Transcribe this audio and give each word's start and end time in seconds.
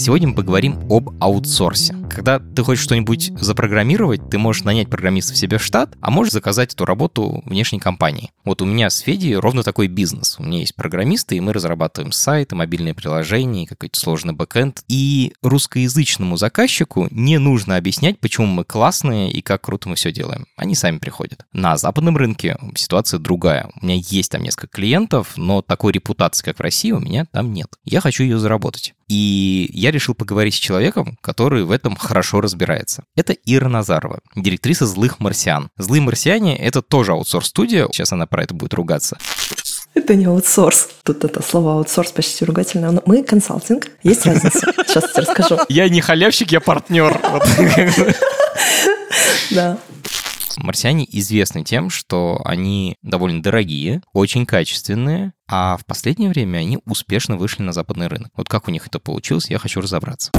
Сегодня 0.00 0.28
мы 0.28 0.34
поговорим 0.34 0.78
об 0.88 1.10
аутсорсе. 1.22 1.94
Когда 2.08 2.38
ты 2.38 2.64
хочешь 2.64 2.82
что-нибудь 2.82 3.32
запрограммировать, 3.38 4.30
ты 4.30 4.38
можешь 4.38 4.64
нанять 4.64 4.88
программистов 4.88 5.36
себе 5.36 5.58
в 5.58 5.62
штат, 5.62 5.94
а 6.00 6.10
можешь 6.10 6.32
заказать 6.32 6.72
эту 6.72 6.86
работу 6.86 7.42
внешней 7.44 7.80
компании. 7.80 8.30
Вот 8.46 8.62
у 8.62 8.64
меня 8.64 8.88
с 8.88 9.00
Феди 9.00 9.34
ровно 9.34 9.62
такой 9.62 9.88
бизнес. 9.88 10.36
У 10.38 10.42
меня 10.42 10.60
есть 10.60 10.74
программисты, 10.74 11.36
и 11.36 11.40
мы 11.40 11.52
разрабатываем 11.52 12.12
сайты, 12.12 12.56
мобильные 12.56 12.94
приложения, 12.94 13.66
какой-то 13.66 14.00
сложный 14.00 14.32
бэкэнд. 14.32 14.84
И 14.88 15.34
русскоязычному 15.42 16.38
заказчику 16.38 17.06
не 17.10 17.36
нужно 17.36 17.76
объяснять, 17.76 18.20
почему 18.20 18.46
мы 18.46 18.64
классные 18.64 19.30
и 19.30 19.42
как 19.42 19.60
круто 19.60 19.90
мы 19.90 19.96
все 19.96 20.12
делаем. 20.12 20.46
Они 20.56 20.74
сами 20.74 20.96
приходят. 20.96 21.44
На 21.52 21.76
западном 21.76 22.16
рынке 22.16 22.56
ситуация 22.74 23.18
другая. 23.18 23.68
У 23.78 23.84
меня 23.84 23.96
есть 23.96 24.32
там 24.32 24.42
несколько 24.42 24.68
клиентов, 24.68 25.34
но 25.36 25.60
такой 25.60 25.92
репутации, 25.92 26.42
как 26.42 26.56
в 26.56 26.62
России, 26.62 26.90
у 26.90 27.00
меня 27.00 27.26
там 27.30 27.52
нет. 27.52 27.68
Я 27.84 28.00
хочу 28.00 28.22
ее 28.22 28.38
заработать. 28.38 28.94
И 29.10 29.68
я 29.72 29.90
решил 29.90 30.14
поговорить 30.14 30.54
с 30.54 30.58
человеком, 30.58 31.18
который 31.20 31.64
в 31.64 31.72
этом 31.72 31.96
хорошо 31.96 32.40
разбирается. 32.40 33.02
Это 33.16 33.32
Ира 33.44 33.68
Назарова, 33.68 34.20
директриса 34.36 34.86
«Злых 34.86 35.18
марсиан». 35.18 35.68
«Злые 35.76 36.00
марсиане»— 36.00 36.56
это 36.58 36.80
тоже 36.80 37.10
аутсорс-студия. 37.10 37.88
Сейчас 37.90 38.12
она 38.12 38.26
про 38.26 38.44
это 38.44 38.54
будет 38.54 38.72
ругаться. 38.72 39.18
Это 39.94 40.14
не 40.14 40.26
аутсорс. 40.26 40.90
Тут 41.02 41.24
это 41.24 41.42
слово 41.42 41.72
аутсорс 41.72 42.12
почти 42.12 42.44
ругательное. 42.44 42.92
Но 42.92 43.02
мы 43.04 43.24
консалтинг. 43.24 43.88
Есть 44.04 44.26
разница? 44.26 44.72
Сейчас 44.86 45.12
расскажу. 45.16 45.58
Я 45.68 45.88
не 45.88 46.00
халявщик, 46.00 46.52
я 46.52 46.60
партнер. 46.60 47.20
Да. 49.50 49.78
Марсиане 50.56 51.06
известны 51.10 51.64
тем, 51.64 51.90
что 51.90 52.40
они 52.44 52.96
довольно 53.02 53.42
дорогие, 53.42 54.02
очень 54.12 54.46
качественные, 54.46 55.32
а 55.48 55.76
в 55.76 55.84
последнее 55.84 56.30
время 56.30 56.58
они 56.58 56.78
успешно 56.84 57.36
вышли 57.36 57.62
на 57.62 57.72
западный 57.72 58.06
рынок. 58.06 58.30
Вот 58.36 58.48
как 58.48 58.68
у 58.68 58.70
них 58.70 58.86
это 58.86 58.98
получилось, 58.98 59.50
я 59.50 59.58
хочу 59.58 59.80
разобраться. 59.80 60.30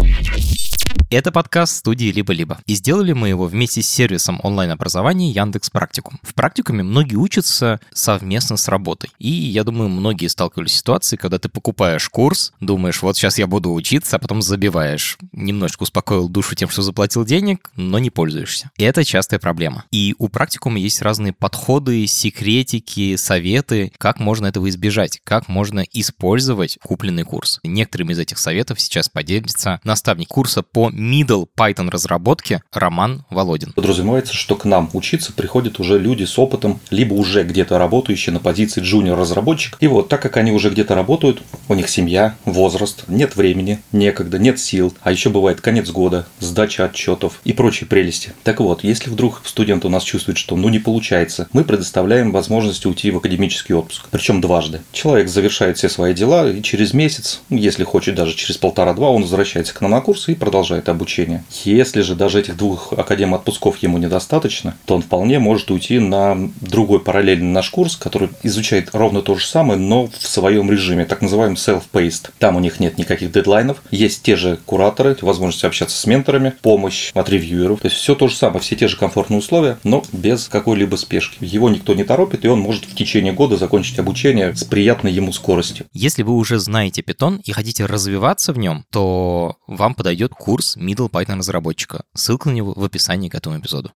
Это 1.12 1.34
подкаст 1.34 1.76
студии 1.76 2.10
«Либо-либо». 2.10 2.60
И 2.68 2.74
сделали 2.74 3.12
мы 3.12 3.28
его 3.28 3.46
вместе 3.46 3.82
с 3.82 3.88
сервисом 3.90 4.40
онлайн-образования 4.44 5.32
Яндекс 5.32 5.70
Практикум. 5.70 6.18
В 6.24 6.34
практикуме 6.34 6.84
многие 6.84 7.18
учатся 7.18 7.82
совместно 7.94 8.56
с 8.56 8.70
работой. 8.70 9.10
И 9.20 9.30
я 9.30 9.66
думаю, 9.66 9.90
многие 9.90 10.28
сталкивались 10.28 10.72
с 10.72 10.78
ситуацией, 10.78 11.20
когда 11.20 11.38
ты 11.38 11.50
покупаешь 11.50 12.08
курс, 12.08 12.54
думаешь, 12.62 13.02
вот 13.02 13.18
сейчас 13.18 13.38
я 13.38 13.46
буду 13.46 13.74
учиться, 13.74 14.16
а 14.16 14.20
потом 14.20 14.42
забиваешь. 14.42 15.18
Немножечко 15.34 15.84
успокоил 15.84 16.30
душу 16.30 16.56
тем, 16.56 16.70
что 16.70 16.82
заплатил 16.82 17.26
денег, 17.26 17.70
но 17.76 18.00
не 18.00 18.10
пользуешься. 18.10 18.72
И 18.78 18.86
это 18.86 19.04
частая 19.04 19.42
проблема. 19.42 19.84
И 19.92 20.16
у 20.18 20.30
практикума 20.30 20.80
есть 20.80 21.02
разные 21.02 21.34
подходы, 21.34 22.08
секретики, 22.08 23.18
советы, 23.18 23.92
как 23.98 24.20
можно 24.22 24.46
этого 24.46 24.70
избежать, 24.70 25.20
как 25.26 25.50
можно 25.50 25.82
использовать 25.92 26.78
купленный 26.82 27.24
курс. 27.24 27.60
Некоторыми 27.66 28.14
из 28.14 28.20
этих 28.20 28.38
советов 28.38 28.80
сейчас 28.80 29.10
поделится 29.10 29.82
наставник 29.84 30.30
курса 30.30 30.64
по 30.64 30.81
middle 30.90 31.48
Python 31.58 31.90
разработке 31.90 32.64
Роман 32.74 33.24
Володин. 33.30 33.74
Подразумевается, 33.74 34.34
что 34.34 34.56
к 34.56 34.66
нам 34.66 34.90
учиться 34.94 35.32
приходят 35.32 35.80
уже 35.80 36.00
люди 36.00 36.24
с 36.24 36.40
опытом, 36.40 36.80
либо 36.90 37.14
уже 37.14 37.44
где-то 37.44 37.78
работающие 37.78 38.34
на 38.34 38.40
позиции 38.40 38.82
джуниор-разработчик. 38.82 39.78
И 39.80 39.88
вот 39.88 40.10
так 40.10 40.22
как 40.22 40.38
они 40.38 40.52
уже 40.52 40.70
где-то 40.70 40.96
работают, 40.96 41.44
у 41.68 41.76
них 41.76 41.88
семья, 41.90 42.36
возраст, 42.46 43.04
нет 43.08 43.36
времени, 43.36 43.82
некогда, 43.92 44.40
нет 44.40 44.60
сил, 44.60 44.94
а 45.02 45.12
еще 45.12 45.30
бывает 45.30 45.62
конец 45.62 45.90
года, 45.92 46.26
сдача 46.40 46.86
отчетов 46.86 47.40
и 47.44 47.54
прочие 47.54 47.88
прелести. 47.88 48.34
Так 48.44 48.60
вот, 48.60 48.84
если 48.84 49.10
вдруг 49.12 49.42
студент 49.46 49.86
у 49.86 49.90
нас 49.90 50.04
чувствует, 50.04 50.38
что 50.38 50.56
ну 50.56 50.70
не 50.70 50.80
получается, 50.80 51.48
мы 51.54 51.64
предоставляем 51.64 52.32
возможность 52.32 52.86
уйти 52.86 53.12
в 53.12 53.18
академический 53.18 53.76
отпуск, 53.76 54.08
причем 54.10 54.42
дважды. 54.42 54.82
Человек 54.92 55.30
завершает 55.30 55.78
все 55.78 55.90
свои 55.90 56.14
дела 56.14 56.50
и 56.50 56.64
через 56.64 56.94
месяц, 56.94 57.42
если 57.50 57.84
хочет 57.84 58.16
даже 58.16 58.36
через 58.36 58.58
полтора-два, 58.58 59.10
он 59.10 59.22
возвращается 59.22 59.76
к 59.76 59.82
нам 59.82 59.92
на 59.92 60.02
курсы 60.02 60.32
и 60.32 60.36
продолжает 60.36 60.71
обучение. 60.80 61.44
Если 61.64 62.02
же 62.02 62.16
даже 62.16 62.40
этих 62.40 62.58
двух 62.58 62.94
академ 62.94 63.34
отпусков 63.34 63.78
ему 63.78 63.98
недостаточно, 63.98 64.76
то 64.86 64.96
он 64.96 65.02
вполне 65.02 65.40
может 65.40 65.72
уйти 65.72 66.00
на 66.00 66.38
другой 66.62 67.00
параллельный 67.00 67.52
наш 67.52 67.70
курс, 67.70 67.96
который 67.96 68.30
изучает 68.44 68.90
ровно 68.94 69.22
то 69.22 69.36
же 69.36 69.46
самое, 69.46 69.80
но 69.80 70.08
в 70.08 70.28
своем 70.28 70.72
режиме, 70.72 71.06
так 71.06 71.22
называемый 71.22 71.58
self-paced. 71.58 72.30
Там 72.40 72.56
у 72.56 72.60
них 72.60 72.80
нет 72.80 72.98
никаких 72.98 73.32
дедлайнов, 73.32 73.82
есть 73.92 74.24
те 74.24 74.36
же 74.36 74.60
кураторы, 74.66 75.18
возможность 75.22 75.64
общаться 75.64 75.98
с 75.98 76.06
менторами, 76.06 76.54
помощь 76.62 77.12
от 77.14 77.30
ревьюеров. 77.30 77.82
То 77.82 77.88
есть 77.88 77.98
все 77.98 78.16
то 78.16 78.28
же 78.28 78.36
самое, 78.36 78.60
все 78.62 78.76
те 78.76 78.88
же 78.88 78.98
комфортные 78.98 79.40
условия, 79.40 79.78
но 79.84 80.04
без 80.12 80.48
какой-либо 80.48 80.96
спешки. 80.96 81.38
Его 81.42 81.70
никто 81.70 81.94
не 81.94 82.04
торопит, 82.04 82.46
и 82.46 82.48
он 82.48 82.60
может 82.60 82.86
в 82.86 82.96
течение 82.96 83.34
года 83.34 83.58
закончить 83.58 84.00
обучение 84.00 84.56
с 84.56 84.64
приятной 84.64 85.12
ему 85.12 85.34
скоростью. 85.34 85.86
Если 85.94 86.24
вы 86.24 86.34
уже 86.34 86.60
знаете 86.60 87.02
Python 87.02 87.42
и 87.44 87.52
хотите 87.52 87.86
развиваться 87.86 88.54
в 88.54 88.58
нем, 88.58 88.86
то 88.92 89.58
вам 89.68 89.96
подойдет 89.96 90.34
курс 90.34 90.61
Middle 90.78 91.10
Python 91.10 91.38
разработчика. 91.38 92.04
Ссылка 92.14 92.50
на 92.50 92.54
него 92.54 92.74
в 92.76 92.84
описании 92.84 93.30
к 93.30 93.36
этому 93.36 93.60
эпизоду. 93.60 93.92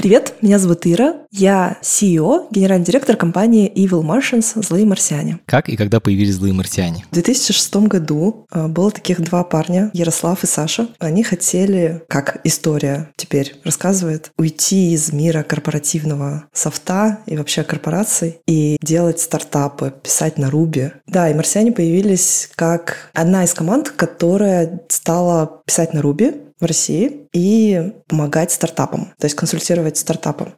Привет, 0.00 0.32
меня 0.40 0.58
зовут 0.58 0.86
Ира. 0.86 1.26
Я 1.30 1.76
CEO, 1.82 2.46
генеральный 2.50 2.86
директор 2.86 3.16
компании 3.16 3.70
Evil 3.70 4.02
Martians 4.02 4.62
«Злые 4.62 4.86
марсиане». 4.86 5.40
Как 5.44 5.68
и 5.68 5.76
когда 5.76 6.00
появились 6.00 6.36
«Злые 6.36 6.54
марсиане»? 6.54 7.04
В 7.10 7.12
2006 7.12 7.76
году 7.86 8.46
э, 8.50 8.66
было 8.66 8.90
таких 8.90 9.20
два 9.20 9.44
парня, 9.44 9.90
Ярослав 9.92 10.42
и 10.42 10.46
Саша. 10.46 10.88
Они 11.00 11.22
хотели, 11.22 12.02
как 12.08 12.40
история 12.44 13.10
теперь 13.16 13.56
рассказывает, 13.62 14.30
уйти 14.38 14.94
из 14.94 15.12
мира 15.12 15.42
корпоративного 15.42 16.44
софта 16.54 17.18
и 17.26 17.36
вообще 17.36 17.62
корпораций 17.62 18.38
и 18.46 18.78
делать 18.80 19.20
стартапы, 19.20 19.92
писать 20.02 20.38
на 20.38 20.50
Руби. 20.50 20.92
Да, 21.06 21.28
и 21.28 21.34
марсиане 21.34 21.72
появились 21.72 22.48
как 22.54 23.10
одна 23.12 23.44
из 23.44 23.52
команд, 23.52 23.90
которая 23.90 24.80
стала 24.88 25.60
писать 25.66 25.92
на 25.92 26.00
Руби, 26.00 26.32
в 26.60 26.64
России 26.64 27.26
и 27.32 27.92
помогать 28.06 28.52
стартапам, 28.52 29.12
то 29.18 29.24
есть 29.24 29.34
консультировать 29.34 29.89
стартапам. 29.96 30.52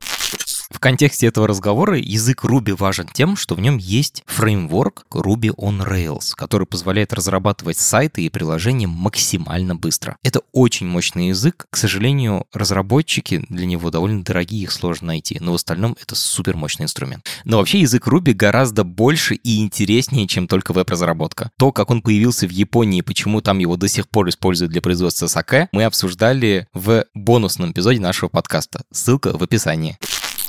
В 0.72 0.80
контексте 0.80 1.26
этого 1.26 1.46
разговора 1.46 1.98
язык 1.98 2.44
Ruby 2.44 2.74
важен 2.74 3.06
тем, 3.12 3.36
что 3.36 3.54
в 3.54 3.60
нем 3.60 3.76
есть 3.76 4.24
фреймворк 4.26 5.04
Ruby 5.12 5.54
on 5.54 5.86
Rails, 5.86 6.32
который 6.34 6.66
позволяет 6.66 7.12
разрабатывать 7.12 7.76
сайты 7.76 8.22
и 8.22 8.30
приложения 8.30 8.86
максимально 8.86 9.76
быстро. 9.76 10.16
Это 10.22 10.40
очень 10.52 10.86
мощный 10.86 11.28
язык. 11.28 11.66
К 11.70 11.76
сожалению, 11.76 12.46
разработчики 12.54 13.44
для 13.50 13.66
него 13.66 13.90
довольно 13.90 14.24
дорогие, 14.24 14.62
их 14.62 14.72
сложно 14.72 15.08
найти, 15.08 15.36
но 15.40 15.52
в 15.52 15.56
остальном 15.56 15.94
это 16.00 16.14
супер 16.14 16.56
мощный 16.56 16.84
инструмент. 16.84 17.26
Но 17.44 17.58
вообще 17.58 17.80
язык 17.80 18.08
Ruby 18.08 18.32
гораздо 18.32 18.82
больше 18.82 19.34
и 19.34 19.60
интереснее, 19.60 20.26
чем 20.26 20.48
только 20.48 20.72
веб-разработка. 20.72 21.50
То, 21.58 21.70
как 21.70 21.90
он 21.90 22.00
появился 22.00 22.46
в 22.46 22.50
Японии 22.50 23.00
и 23.00 23.02
почему 23.02 23.42
там 23.42 23.58
его 23.58 23.76
до 23.76 23.88
сих 23.88 24.08
пор 24.08 24.30
используют 24.30 24.72
для 24.72 24.80
производства 24.80 25.26
саке, 25.26 25.68
мы 25.72 25.84
обсуждали 25.84 26.66
в 26.72 27.04
бонусном 27.14 27.72
эпизоде 27.72 28.00
нашего 28.00 28.30
подкаста. 28.30 28.84
Ссылка 28.90 29.36
в 29.36 29.42
описании. 29.42 29.98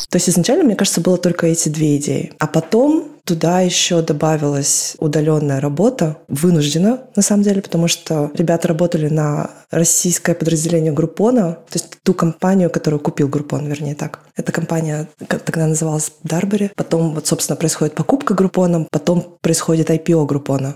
То 0.09 0.17
есть 0.17 0.29
изначально, 0.29 0.63
мне 0.63 0.75
кажется, 0.75 1.01
было 1.01 1.17
только 1.17 1.47
эти 1.47 1.69
две 1.69 1.97
идеи. 1.97 2.31
А 2.39 2.47
потом 2.47 3.12
Туда 3.25 3.61
еще 3.61 4.01
добавилась 4.01 4.95
удаленная 4.99 5.61
работа, 5.61 6.17
вынуждена, 6.27 7.01
на 7.15 7.21
самом 7.21 7.43
деле, 7.43 7.61
потому 7.61 7.87
что 7.87 8.31
ребята 8.33 8.67
работали 8.67 9.07
на 9.07 9.51
российское 9.71 10.35
подразделение 10.35 10.91
Группона, 10.91 11.53
то 11.53 11.73
есть 11.73 11.97
ту 12.03 12.13
компанию, 12.13 12.69
которую 12.69 12.99
купил 12.99 13.29
Группон, 13.29 13.65
вернее 13.65 13.95
так. 13.95 14.19
Эта 14.35 14.51
компания 14.51 15.07
тогда 15.27 15.67
называлась 15.67 16.11
Дарбери. 16.23 16.71
Потом, 16.75 17.13
вот, 17.13 17.27
собственно, 17.27 17.55
происходит 17.55 17.95
покупка 17.95 18.33
Группона, 18.33 18.87
потом 18.91 19.37
происходит 19.41 19.89
IPO 19.89 20.25
Группона. 20.25 20.75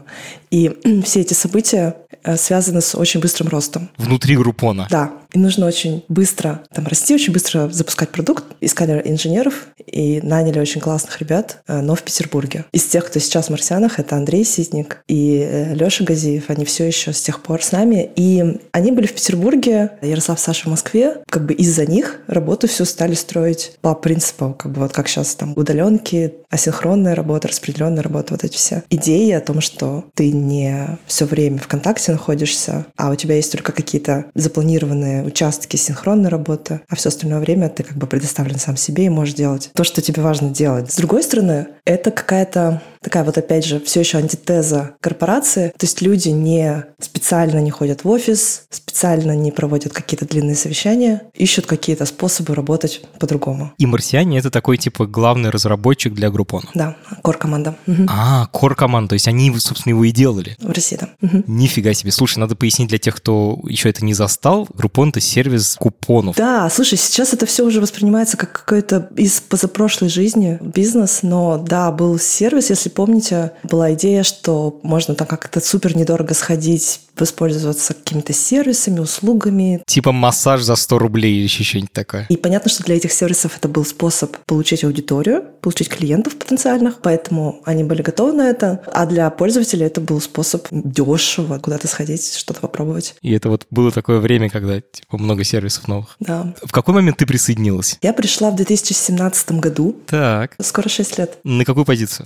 И 0.51 0.77
все 1.03 1.21
эти 1.21 1.33
события 1.33 1.97
э, 2.23 2.37
связаны 2.37 2.81
с 2.81 2.95
очень 2.95 3.19
быстрым 3.19 3.49
ростом. 3.49 3.89
Внутри 3.97 4.37
Группона? 4.37 4.87
Да. 4.89 5.11
И 5.33 5.39
нужно 5.39 5.65
очень 5.65 6.05
быстро 6.07 6.63
там 6.73 6.87
расти, 6.87 7.13
очень 7.13 7.33
быстро 7.33 7.67
запускать 7.69 8.09
продукт. 8.09 8.45
Искали 8.61 9.01
инженеров 9.05 9.67
и 9.85 10.21
наняли 10.21 10.59
очень 10.59 10.79
классных 10.79 11.19
ребят, 11.19 11.63
э, 11.67 11.81
но 11.81 11.95
в 11.95 12.03
Петербурге 12.03 12.36
Петербурге. 12.37 12.65
Из 12.71 12.85
тех, 12.85 13.05
кто 13.05 13.19
сейчас 13.19 13.47
в 13.47 13.49
«Марсианах», 13.49 13.99
это 13.99 14.15
Андрей 14.15 14.43
Ситник 14.43 15.03
и 15.07 15.39
э, 15.39 15.73
Леша 15.73 16.03
Газиев. 16.03 16.49
Они 16.49 16.65
все 16.65 16.85
еще 16.85 17.13
с 17.13 17.21
тех 17.21 17.41
пор 17.41 17.63
с 17.63 17.71
нами. 17.71 18.09
И 18.15 18.59
они 18.71 18.91
были 18.91 19.07
в 19.07 19.13
Петербурге, 19.13 19.91
Ярослав 20.01 20.39
Саша 20.39 20.65
в 20.65 20.71
Москве. 20.71 21.17
Как 21.29 21.45
бы 21.45 21.53
из-за 21.53 21.85
них 21.85 22.21
работу 22.27 22.67
все 22.67 22.85
стали 22.85 23.13
строить 23.15 23.73
по 23.81 23.93
принципу, 23.95 24.55
как 24.57 24.71
бы 24.71 24.81
вот 24.81 24.93
как 24.93 25.07
сейчас 25.07 25.35
там 25.35 25.53
удаленки, 25.55 26.33
асинхронная 26.49 27.15
работа, 27.15 27.47
распределенная 27.47 28.03
работа, 28.03 28.33
вот 28.33 28.43
эти 28.43 28.55
все 28.55 28.83
идеи 28.89 29.31
о 29.31 29.41
том, 29.41 29.61
что 29.61 30.05
ты 30.13 30.31
не 30.31 30.97
все 31.05 31.25
время 31.25 31.57
ВКонтакте 31.57 32.11
находишься, 32.11 32.85
а 32.95 33.11
у 33.11 33.15
тебя 33.15 33.35
есть 33.35 33.51
только 33.51 33.71
какие-то 33.71 34.25
запланированные 34.33 35.23
участки 35.23 35.75
синхронной 35.75 36.29
работы, 36.29 36.81
а 36.87 36.95
все 36.95 37.09
остальное 37.09 37.39
время 37.39 37.69
ты 37.69 37.83
как 37.83 37.97
бы 37.97 38.07
предоставлен 38.07 38.59
сам 38.59 38.77
себе 38.77 39.05
и 39.05 39.09
можешь 39.09 39.33
делать 39.33 39.71
то, 39.73 39.83
что 39.83 40.01
тебе 40.01 40.21
важно 40.21 40.49
делать. 40.49 40.91
С 40.91 40.95
другой 40.95 41.23
стороны, 41.23 41.67
это 41.85 42.11
какая-то 42.27 42.81
такая 43.07 43.23
вот 43.23 43.37
опять 43.37 43.65
же 43.65 43.79
все 43.79 44.01
еще 44.01 44.17
антитеза 44.17 44.97
корпорации. 44.99 45.69
То 45.77 45.85
есть 45.85 46.01
люди 46.01 46.27
не 46.27 46.83
специально 46.99 47.59
не 47.59 47.71
ходят 47.71 48.03
в 48.03 48.09
офис, 48.09 48.63
специально 48.69 49.33
не 49.33 49.51
проводят 49.51 49.93
какие-то 49.93 50.27
длинные 50.27 50.57
совещания, 50.57 51.21
ищут 51.33 51.65
какие-то 51.67 52.05
способы 52.05 52.53
работать 52.53 53.01
по-другому. 53.17 53.71
И 53.77 53.85
марсиане— 53.85 54.37
это 54.39 54.51
такой, 54.51 54.77
типа, 54.77 55.05
главный 55.05 55.51
разработчик 55.51 56.13
для 56.13 56.29
Группона. 56.29 56.67
Да, 56.73 56.97
кор-команда. 57.21 57.77
А, 58.09 58.47
кор-команда, 58.47 59.09
то 59.09 59.13
есть 59.13 59.29
они, 59.29 59.57
собственно, 59.57 59.93
его 59.93 60.03
и 60.03 60.11
делали. 60.11 60.57
В 60.59 60.69
России, 60.69 60.99
да. 60.99 61.09
Нифига 61.47 61.93
себе. 61.93 62.11
Слушай, 62.11 62.39
надо 62.39 62.57
пояснить 62.57 62.89
для 62.89 62.97
тех, 62.97 63.15
кто 63.15 63.57
еще 63.63 63.89
это 63.89 64.03
не 64.03 64.15
застал. 64.15 64.67
Группон— 64.73 65.09
это 65.11 65.21
сервис 65.21 65.77
купонов. 65.79 66.35
Да, 66.35 66.69
слушай, 66.69 66.97
сейчас 66.97 67.33
это 67.33 67.45
все 67.45 67.63
уже 67.63 67.79
воспринимается 67.79 68.35
как 68.35 68.51
какой-то 68.51 69.07
из 69.15 69.39
позапрошлой 69.39 70.09
жизни 70.09 70.59
бизнес, 70.61 71.19
но 71.21 71.57
да, 71.57 71.89
был 71.91 72.19
сервис, 72.19 72.69
если 72.69 72.89
помните, 72.97 73.51
была 73.61 73.93
идея, 73.93 74.23
что 74.23 74.79
можно 74.81 75.13
там 75.13 75.27
как-то 75.27 75.61
супер 75.61 75.95
недорого 75.95 76.33
сходить 76.33 77.01
воспользоваться 77.19 77.93
какими-то 77.93 78.33
сервисами, 78.33 78.99
услугами. 78.99 79.81
Типа 79.85 80.11
массаж 80.11 80.61
за 80.61 80.75
100 80.75 80.99
рублей 80.99 81.35
или 81.35 81.43
еще 81.43 81.63
что-нибудь 81.63 81.91
такое. 81.91 82.25
И 82.29 82.37
понятно, 82.37 82.69
что 82.69 82.83
для 82.83 82.95
этих 82.95 83.11
сервисов 83.11 83.57
это 83.57 83.67
был 83.67 83.85
способ 83.85 84.35
получить 84.45 84.83
аудиторию, 84.83 85.43
получить 85.61 85.89
клиентов 85.89 86.37
потенциальных, 86.37 86.99
поэтому 87.01 87.61
они 87.65 87.83
были 87.83 88.01
готовы 88.01 88.33
на 88.33 88.49
это. 88.49 88.81
А 88.91 89.05
для 89.05 89.29
пользователей 89.29 89.85
это 89.85 90.01
был 90.01 90.21
способ 90.21 90.67
дешево 90.71 91.59
куда-то 91.59 91.87
сходить, 91.87 92.35
что-то 92.35 92.61
попробовать. 92.61 93.15
И 93.21 93.33
это 93.33 93.49
вот 93.49 93.65
было 93.71 93.91
такое 93.91 94.19
время, 94.19 94.49
когда 94.49 94.79
типа 94.79 95.17
много 95.17 95.43
сервисов 95.43 95.87
новых. 95.87 96.15
Да. 96.19 96.53
В 96.63 96.71
какой 96.71 96.93
момент 96.93 97.17
ты 97.17 97.25
присоединилась? 97.25 97.97
Я 98.01 98.13
пришла 98.13 98.51
в 98.51 98.55
2017 98.55 99.53
году. 99.53 99.95
Так. 100.07 100.55
Скоро 100.61 100.89
6 100.89 101.17
лет. 101.17 101.37
На 101.43 101.65
какую 101.65 101.85
позицию? 101.85 102.25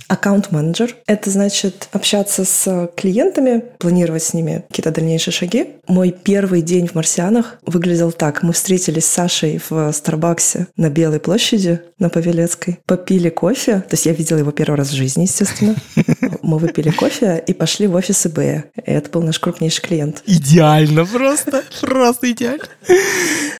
Аккаунт-менеджер. 0.52 0.96
Это 1.06 1.30
значит 1.30 1.88
общаться 1.92 2.44
с 2.44 2.90
клиентами, 2.96 3.64
планировать 3.78 4.22
с 4.22 4.34
ними 4.34 4.64
какие-то 4.68 4.90
дальнейшие 4.90 5.32
шаги. 5.32 5.66
Мой 5.88 6.12
первый 6.12 6.62
день 6.62 6.86
в 6.86 6.94
«Марсианах» 6.94 7.58
выглядел 7.66 8.12
так. 8.12 8.42
Мы 8.42 8.52
встретились 8.52 9.06
с 9.06 9.08
Сашей 9.08 9.60
в 9.68 9.92
Старбаксе 9.92 10.68
на 10.76 10.90
Белой 10.90 11.20
площади 11.20 11.80
на 11.98 12.08
Павелецкой, 12.08 12.78
попили 12.86 13.30
кофе, 13.30 13.80
то 13.80 13.94
есть 13.94 14.06
я 14.06 14.12
видела 14.12 14.38
его 14.38 14.50
первый 14.50 14.76
раз 14.76 14.90
в 14.90 14.94
жизни, 14.94 15.22
естественно. 15.22 15.74
Мы 16.42 16.58
выпили 16.58 16.90
кофе 16.90 17.42
и 17.46 17.52
пошли 17.52 17.86
в 17.86 17.94
офис 17.94 18.26
eBay. 18.26 18.64
И 18.76 18.90
это 18.90 19.08
был 19.10 19.22
наш 19.22 19.38
крупнейший 19.38 19.82
клиент. 19.82 20.22
Идеально 20.26 21.06
просто, 21.06 21.62
просто 21.80 22.30
идеально. 22.32 22.64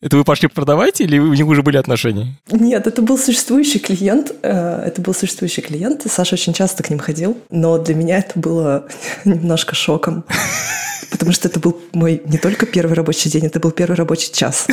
Это 0.00 0.16
вы 0.16 0.24
пошли 0.24 0.48
продавать 0.48 1.00
или 1.00 1.18
у 1.18 1.32
них 1.32 1.46
уже 1.46 1.62
были 1.62 1.76
отношения? 1.76 2.36
Нет, 2.50 2.86
это 2.88 3.00
был 3.02 3.16
существующий 3.16 3.78
клиент. 3.78 4.32
Э, 4.42 4.82
это 4.84 5.00
был 5.00 5.14
существующий 5.14 5.62
клиент. 5.62 6.02
Саша 6.10 6.34
очень 6.34 6.52
часто 6.52 6.81
к 6.82 6.90
ним 6.90 6.98
ходил, 6.98 7.38
но 7.50 7.78
для 7.78 7.94
меня 7.94 8.18
это 8.18 8.38
было 8.38 8.86
немножко 9.24 9.74
шоком. 9.74 10.24
Потому 11.12 11.32
что 11.32 11.46
это 11.46 11.60
был 11.60 11.80
мой 11.92 12.20
не 12.26 12.38
только 12.38 12.66
первый 12.66 12.94
рабочий 12.94 13.30
день, 13.30 13.46
это 13.46 13.60
был 13.60 13.70
первый 13.70 13.94
рабочий 13.94 14.32
час. 14.32 14.66